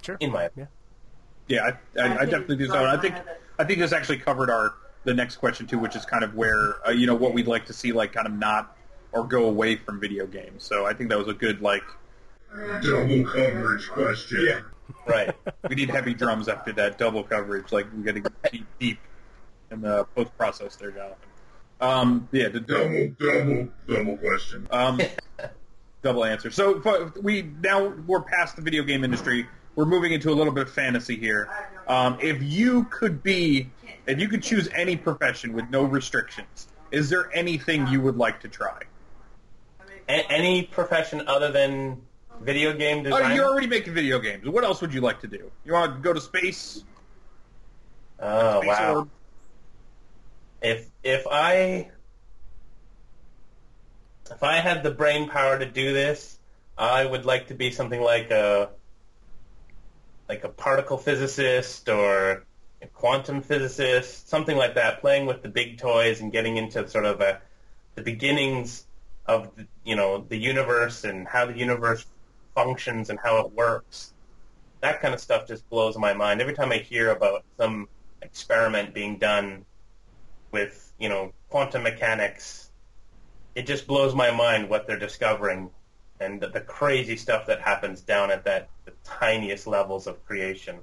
Sure. 0.01 0.17
in 0.19 0.31
my 0.31 0.43
opinion. 0.43 0.67
Yeah, 1.47 1.71
I, 1.97 2.01
I, 2.01 2.17
I 2.19 2.25
definitely 2.25 2.57
do 2.57 2.67
so. 2.67 2.83
I 2.85 2.97
think 2.97 3.15
I 3.57 3.63
think 3.63 3.79
this 3.79 3.93
actually 3.93 4.17
covered 4.17 4.49
our 4.49 4.73
the 5.03 5.13
next 5.13 5.37
question 5.37 5.67
too, 5.67 5.79
which 5.79 5.95
is 5.95 6.05
kind 6.05 6.23
of 6.23 6.35
where 6.35 6.75
uh, 6.87 6.91
you 6.91 7.07
know 7.07 7.15
what 7.15 7.33
we'd 7.33 7.47
like 7.47 7.65
to 7.67 7.73
see, 7.73 7.91
like 7.91 8.13
kind 8.13 8.27
of 8.27 8.33
not 8.33 8.75
or 9.11 9.25
go 9.25 9.45
away 9.45 9.75
from 9.75 9.99
video 9.99 10.25
games. 10.25 10.63
So 10.63 10.85
I 10.85 10.93
think 10.93 11.09
that 11.09 11.17
was 11.17 11.27
a 11.27 11.33
good 11.33 11.61
like 11.61 11.83
Double 12.81 13.23
coverage 13.25 13.87
question. 13.89 14.45
Yeah. 14.47 14.61
Right. 15.07 15.33
we 15.69 15.75
need 15.75 15.89
heavy 15.89 16.13
drums 16.13 16.49
after 16.49 16.73
that 16.73 16.97
double 16.97 17.23
coverage. 17.23 17.71
Like 17.71 17.87
we 17.95 18.03
got 18.03 18.15
to 18.15 18.19
get 18.19 18.51
deep, 18.51 18.65
deep 18.79 18.99
in 19.71 19.81
the 19.81 20.03
post 20.15 20.37
process 20.37 20.75
there, 20.75 20.91
Jonathan. 20.91 21.15
Um, 21.79 22.27
yeah, 22.31 22.49
the 22.49 22.59
Double, 22.59 23.07
double, 23.17 23.69
double 23.87 24.17
question. 24.17 24.67
um, 24.69 24.99
double 26.03 26.25
answer. 26.25 26.51
So 26.51 26.81
f- 26.85 27.15
we 27.21 27.43
now 27.63 27.87
we're 28.05 28.21
past 28.21 28.57
the 28.57 28.61
video 28.61 28.83
game 28.83 29.03
industry. 29.03 29.47
We're 29.75 29.85
moving 29.85 30.11
into 30.11 30.29
a 30.31 30.35
little 30.35 30.53
bit 30.53 30.67
of 30.67 30.73
fantasy 30.73 31.15
here. 31.17 31.49
Um, 31.87 32.17
if 32.21 32.41
you 32.41 32.85
could 32.85 33.23
be, 33.23 33.69
if 34.05 34.19
you 34.19 34.27
could 34.27 34.43
choose 34.43 34.69
any 34.75 34.95
profession 34.95 35.53
with 35.53 35.69
no 35.69 35.83
restrictions, 35.83 36.67
is 36.91 37.09
there 37.09 37.29
anything 37.33 37.87
you 37.87 38.01
would 38.01 38.17
like 38.17 38.41
to 38.41 38.47
try? 38.47 38.81
A- 40.09 40.31
any 40.31 40.63
profession 40.63 41.27
other 41.27 41.51
than 41.51 42.01
video 42.41 42.73
game 42.73 43.05
Oh, 43.11 43.33
you're 43.33 43.45
already 43.45 43.67
making 43.67 43.93
video 43.93 44.19
games. 44.19 44.47
What 44.47 44.63
else 44.63 44.81
would 44.81 44.93
you 44.93 45.01
like 45.01 45.21
to 45.21 45.27
do? 45.27 45.51
You 45.63 45.73
want 45.73 45.95
to 45.95 46.01
go 46.01 46.13
to 46.13 46.21
space? 46.21 46.83
oh 48.19 48.61
Space 48.61 48.67
wow! 48.67 48.95
orb? 48.95 49.09
If 50.61 50.87
if 51.03 51.25
I 51.29 51.89
if 54.29 54.43
I 54.43 54.55
had 54.57 54.83
the 54.83 54.91
brain 54.91 55.29
power 55.29 55.57
to 55.57 55.65
do 55.65 55.93
this, 55.93 56.37
I 56.77 57.05
would 57.05 57.25
like 57.25 57.47
to 57.47 57.53
be 57.53 57.71
something 57.71 58.01
like 58.01 58.31
a 58.31 58.69
like 60.31 60.45
a 60.45 60.49
particle 60.49 60.97
physicist 60.97 61.89
or 61.89 62.45
a 62.81 62.87
quantum 62.87 63.41
physicist, 63.41 64.29
something 64.29 64.55
like 64.55 64.75
that, 64.75 65.01
playing 65.01 65.25
with 65.25 65.43
the 65.43 65.49
big 65.49 65.77
toys 65.77 66.21
and 66.21 66.31
getting 66.31 66.55
into 66.55 66.87
sort 66.87 67.03
of 67.03 67.19
a, 67.19 67.41
the 67.95 68.01
beginnings 68.01 68.85
of 69.25 69.53
the, 69.57 69.67
you 69.83 69.97
know 69.97 70.25
the 70.29 70.37
universe 70.37 71.03
and 71.03 71.27
how 71.27 71.45
the 71.45 71.57
universe 71.57 72.05
functions 72.55 73.09
and 73.09 73.19
how 73.19 73.39
it 73.39 73.51
works. 73.51 74.13
That 74.79 75.01
kind 75.01 75.13
of 75.13 75.19
stuff 75.19 75.49
just 75.49 75.69
blows 75.69 75.97
my 75.97 76.13
mind. 76.13 76.39
Every 76.39 76.53
time 76.53 76.71
I 76.71 76.77
hear 76.77 77.11
about 77.11 77.43
some 77.57 77.89
experiment 78.21 78.93
being 78.93 79.17
done 79.17 79.65
with, 80.53 80.93
you 80.97 81.09
know, 81.09 81.33
quantum 81.49 81.83
mechanics, 81.83 82.71
it 83.53 83.67
just 83.67 83.85
blows 83.85 84.15
my 84.15 84.31
mind 84.31 84.69
what 84.69 84.87
they're 84.87 84.97
discovering 84.97 85.71
and 86.21 86.39
the, 86.39 86.47
the 86.47 86.61
crazy 86.61 87.17
stuff 87.17 87.47
that 87.47 87.61
happens 87.61 88.01
down 88.01 88.31
at 88.31 88.45
that 88.45 88.69
the 88.85 88.93
tiniest 89.03 89.67
levels 89.67 90.07
of 90.07 90.23
creation. 90.25 90.79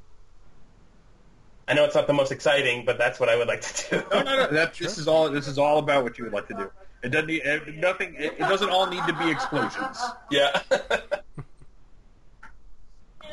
I 1.66 1.74
know 1.74 1.84
it's 1.84 1.94
not 1.94 2.06
the 2.06 2.14
most 2.14 2.32
exciting, 2.32 2.84
but 2.84 2.96
that's 2.98 3.20
what 3.20 3.28
I 3.28 3.36
would 3.36 3.46
like 3.46 3.60
to 3.60 3.90
do. 3.90 4.06
No, 4.10 4.22
no, 4.22 4.36
no. 4.36 4.46
That, 4.52 4.74
This 4.74 4.98
is 4.98 5.06
all. 5.06 5.30
This 5.30 5.46
is 5.46 5.58
all 5.58 5.78
about 5.78 6.02
what 6.02 6.18
you 6.18 6.24
would 6.24 6.32
like 6.32 6.48
to 6.48 6.54
do. 6.54 6.70
It 7.02 7.10
doesn't. 7.10 7.26
Need, 7.26 7.42
it, 7.44 7.76
nothing. 7.76 8.14
It, 8.14 8.34
it 8.34 8.38
doesn't 8.40 8.70
all 8.70 8.86
need 8.86 9.06
to 9.06 9.12
be 9.12 9.30
explosions. 9.30 9.98
yeah. 10.30 10.60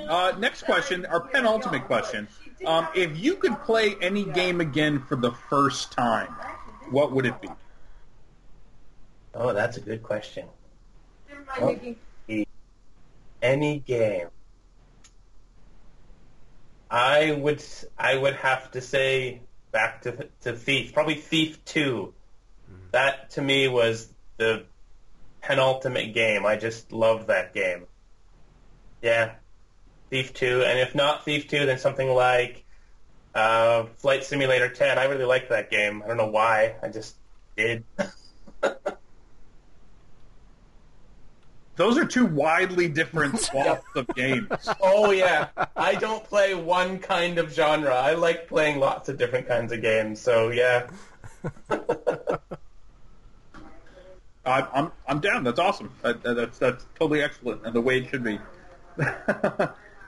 Uh, 0.08 0.34
next 0.38 0.64
question, 0.64 1.06
our 1.08 1.22
penultimate 1.22 1.86
question. 1.86 2.28
Um, 2.66 2.88
if 2.94 3.18
you 3.18 3.38
could 3.38 3.60
play 3.64 3.96
any 4.02 4.24
game 4.24 4.62
again 4.62 5.00
for 5.00 5.16
the 5.16 5.32
first 5.32 5.94
time, 5.94 6.28
what 6.92 7.12
would 7.12 7.26
it 7.26 7.42
be? 7.42 7.48
oh, 9.34 9.54
that's 9.54 9.78
a 9.78 9.82
good 9.82 10.04
question. 10.04 10.48
Oh, 11.58 11.78
any 13.42 13.80
game. 13.80 14.28
I 16.90 17.32
would 17.32 17.64
I 17.98 18.16
would 18.16 18.36
have 18.36 18.72
to 18.72 18.82
say 18.82 19.42
back 19.72 20.04
to 20.04 20.30
to 20.42 20.54
Thief, 20.54 20.94
probably 20.94 21.16
Thief 21.16 21.64
2. 21.66 22.14
That 22.92 23.32
to 23.32 23.42
me 23.42 23.68
was 23.68 24.08
the 24.38 24.66
penultimate 25.42 26.14
game. 26.14 26.46
I 26.46 26.56
just 26.56 26.92
loved 26.92 27.28
that 27.28 27.54
game. 27.54 27.86
Yeah. 29.02 29.36
Thief 30.10 30.34
2, 30.34 30.64
and 30.64 30.80
if 30.80 30.94
not 30.94 31.26
Thief 31.26 31.48
2, 31.48 31.66
then 31.66 31.80
something 31.80 32.08
like 32.08 32.64
uh, 33.34 33.86
Flight 33.98 34.24
Simulator 34.24 34.70
10. 34.70 34.98
I 34.98 35.06
really 35.06 35.26
liked 35.26 35.50
that 35.50 35.70
game. 35.70 36.04
I 36.04 36.08
don't 36.08 36.18
know 36.18 36.30
why. 36.30 36.76
I 36.82 36.90
just 36.90 37.16
did. 37.58 37.84
Those 41.76 41.98
are 41.98 42.06
two 42.06 42.26
widely 42.26 42.88
different 42.88 43.40
swaths 43.42 43.84
of 43.96 44.08
games. 44.16 44.48
Oh 44.82 45.12
yeah, 45.12 45.50
I 45.76 45.96
don't 45.96 46.24
play 46.24 46.54
one 46.56 47.00
kind 47.00 47.38
of 47.38 47.54
genre. 47.54 47.94
I 47.94 48.14
like 48.14 48.48
playing 48.48 48.80
lots 48.80 49.10
of 49.10 49.18
different 49.18 49.48
kinds 49.48 49.72
of 49.72 49.82
games. 49.82 50.22
So 50.22 50.50
yeah, 50.50 50.88
I, 54.46 54.62
I'm 54.74 54.92
I'm 55.08 55.20
down. 55.20 55.44
That's 55.44 55.60
awesome. 55.60 55.92
That, 56.02 56.22
that- 56.24 56.36
that's 56.36 56.58
that's 56.60 56.86
totally 57.00 57.22
excellent, 57.22 57.66
and 57.66 57.74
the 57.74 57.82
way 57.82 57.98
it 58.00 58.10
should 58.10 58.24
be. 58.24 58.40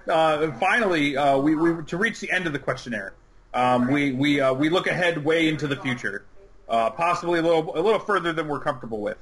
uh, 0.09 0.51
finally, 0.59 1.18
uh, 1.18 1.38
we, 1.38 1.55
we 1.55 1.84
to 1.86 1.97
reach 1.97 2.20
the 2.20 2.32
end 2.32 2.47
of 2.47 2.53
the 2.53 2.59
questionnaire. 2.59 3.13
Um, 3.53 3.91
we 3.91 4.11
we 4.13 4.39
uh, 4.39 4.53
we 4.53 4.70
look 4.70 4.88
ahead 4.88 5.24
way 5.26 5.47
into 5.49 5.68
the 5.68 5.76
future, 5.76 6.24
uh, 6.70 6.91
possibly 6.91 7.39
a 7.39 7.41
little 7.41 7.78
a 7.78 7.82
little 7.82 7.99
further 7.99 8.32
than 8.32 8.47
we're 8.47 8.59
comfortable 8.59 9.01
with. 9.01 9.18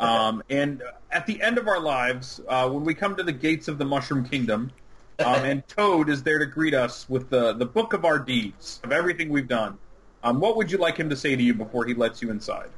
Um, 0.00 0.42
and 0.50 0.82
at 1.12 1.26
the 1.26 1.42
end 1.42 1.58
of 1.58 1.68
our 1.68 1.80
lives, 1.80 2.40
uh, 2.48 2.68
when 2.70 2.84
we 2.84 2.94
come 2.94 3.16
to 3.16 3.22
the 3.24 3.32
gates 3.32 3.68
of 3.68 3.78
the 3.78 3.84
Mushroom 3.84 4.24
Kingdom, 4.28 4.72
um, 5.22 5.44
and 5.44 5.66
Toad 5.68 6.08
is 6.10 6.22
there 6.24 6.38
to 6.40 6.46
greet 6.46 6.74
us 6.74 7.08
with 7.08 7.30
the 7.30 7.52
the 7.54 7.66
book 7.66 7.92
of 7.92 8.04
our 8.06 8.18
deeds 8.18 8.80
of 8.84 8.92
everything 8.92 9.28
we've 9.28 9.48
done, 9.48 9.78
um, 10.24 10.40
what 10.40 10.56
would 10.56 10.72
you 10.72 10.78
like 10.78 10.96
him 10.98 11.10
to 11.10 11.16
say 11.16 11.36
to 11.36 11.42
you 11.42 11.54
before 11.54 11.86
he 11.86 11.94
lets 11.94 12.22
you 12.22 12.30
inside? 12.30 12.70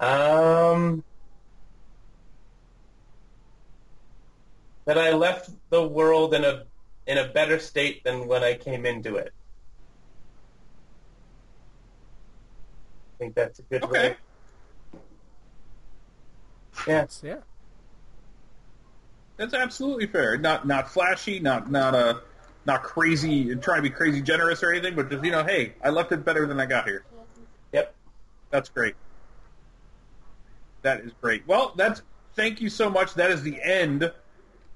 um, 0.00 1.04
that 4.86 4.98
I 4.98 5.12
left 5.12 5.50
the 5.70 5.86
world 5.86 6.34
in 6.34 6.44
a 6.44 6.66
in 7.06 7.18
a 7.18 7.28
better 7.28 7.58
state 7.58 8.02
than 8.04 8.28
when 8.28 8.44
I 8.44 8.54
came 8.54 8.86
into 8.86 9.16
it. 9.16 9.32
I 13.20 13.24
think 13.24 13.34
that's 13.36 13.58
a 13.58 13.62
good 13.62 13.82
Okay. 13.82 14.08
way. 14.10 14.16
Yeah. 16.86 17.06
Yeah. 17.22 17.36
That's 19.36 19.54
absolutely 19.54 20.06
fair. 20.06 20.36
Not 20.36 20.66
not 20.66 20.90
flashy, 20.90 21.40
not 21.40 21.70
not 21.70 21.94
a 21.94 22.22
not 22.66 22.82
crazy, 22.82 23.54
trying 23.56 23.78
to 23.78 23.82
be 23.82 23.90
crazy 23.90 24.20
generous 24.20 24.62
or 24.62 24.70
anything, 24.70 24.94
but 24.94 25.10
just 25.10 25.24
you 25.24 25.30
know, 25.30 25.44
hey, 25.44 25.74
I 25.82 25.90
left 25.90 26.12
it 26.12 26.24
better 26.24 26.46
than 26.46 26.60
I 26.60 26.66
got 26.66 26.86
here. 26.86 27.04
Yep. 27.72 27.94
That's 28.50 28.68
great. 28.68 28.94
That 30.82 31.00
is 31.00 31.12
great. 31.20 31.46
Well, 31.46 31.72
that's 31.76 32.02
thank 32.34 32.60
you 32.60 32.68
so 32.68 32.90
much. 32.90 33.14
That 33.14 33.30
is 33.30 33.42
the 33.42 33.62
end 33.62 34.12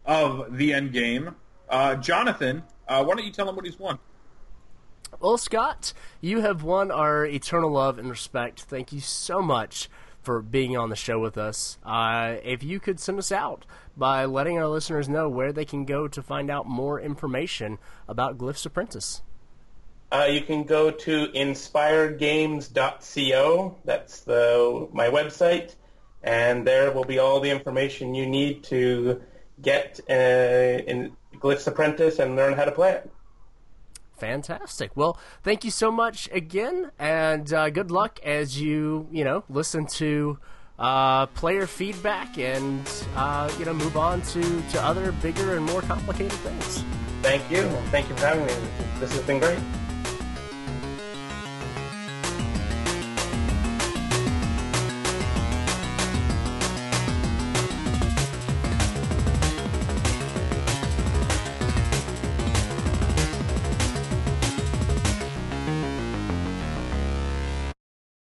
of 0.06 0.56
the 0.56 0.72
end 0.72 0.92
game. 0.92 1.34
Uh, 1.68 1.96
Jonathan, 1.96 2.62
uh, 2.86 3.04
why 3.04 3.14
don't 3.14 3.24
you 3.24 3.32
tell 3.32 3.48
him 3.48 3.56
what 3.56 3.64
he's 3.64 3.78
won? 3.78 3.98
Well, 5.20 5.38
Scott, 5.38 5.92
you 6.20 6.40
have 6.40 6.62
won 6.62 6.90
our 6.90 7.26
eternal 7.26 7.70
love 7.70 7.98
and 7.98 8.08
respect. 8.08 8.62
Thank 8.62 8.92
you 8.92 9.00
so 9.00 9.42
much 9.42 9.88
for 10.22 10.40
being 10.40 10.74
on 10.76 10.88
the 10.88 10.96
show 10.96 11.18
with 11.18 11.36
us. 11.36 11.78
Uh, 11.84 12.36
if 12.44 12.62
you 12.62 12.78
could 12.80 12.98
send 13.00 13.18
us 13.18 13.32
out 13.32 13.66
by 13.96 14.24
letting 14.24 14.56
our 14.58 14.68
listeners 14.68 15.08
know 15.08 15.28
where 15.28 15.52
they 15.52 15.64
can 15.64 15.84
go 15.84 16.06
to 16.08 16.22
find 16.22 16.50
out 16.50 16.66
more 16.66 17.00
information 17.00 17.78
about 18.08 18.38
Glyphs 18.38 18.64
Apprentice. 18.64 19.22
Uh, 20.10 20.28
you 20.30 20.40
can 20.42 20.64
go 20.64 20.90
to 20.90 21.26
inspiredgames.co. 21.28 23.78
That's 23.84 24.20
the 24.20 24.88
my 24.92 25.08
website, 25.08 25.74
and 26.22 26.66
there 26.66 26.92
will 26.92 27.04
be 27.04 27.18
all 27.18 27.40
the 27.40 27.50
information 27.50 28.14
you 28.14 28.26
need 28.26 28.64
to 28.64 29.22
get 29.62 30.00
uh, 30.10 30.12
in 30.12 31.16
Glyphs 31.36 31.66
Apprentice 31.66 32.18
and 32.18 32.36
learn 32.36 32.52
how 32.52 32.66
to 32.66 32.72
play 32.72 32.92
it. 32.92 33.10
Fantastic. 34.22 34.92
Well, 34.94 35.18
thank 35.42 35.64
you 35.64 35.72
so 35.72 35.90
much 35.90 36.28
again, 36.30 36.92
and 36.96 37.52
uh, 37.52 37.70
good 37.70 37.90
luck 37.90 38.20
as 38.22 38.60
you 38.60 39.08
you 39.10 39.24
know 39.24 39.42
listen 39.48 39.84
to 39.98 40.38
uh, 40.78 41.26
player 41.26 41.66
feedback 41.66 42.38
and 42.38 42.88
uh, 43.16 43.50
you 43.58 43.64
know 43.64 43.74
move 43.74 43.96
on 43.96 44.22
to 44.22 44.62
to 44.70 44.80
other 44.80 45.10
bigger 45.10 45.56
and 45.56 45.66
more 45.66 45.82
complicated 45.82 46.38
things. 46.38 46.84
Thank 47.20 47.50
you. 47.50 47.62
Thank 47.90 48.08
you 48.08 48.14
for 48.14 48.26
having 48.26 48.46
me. 48.46 48.54
This 49.00 49.12
has 49.12 49.26
been 49.26 49.40
great. 49.40 49.58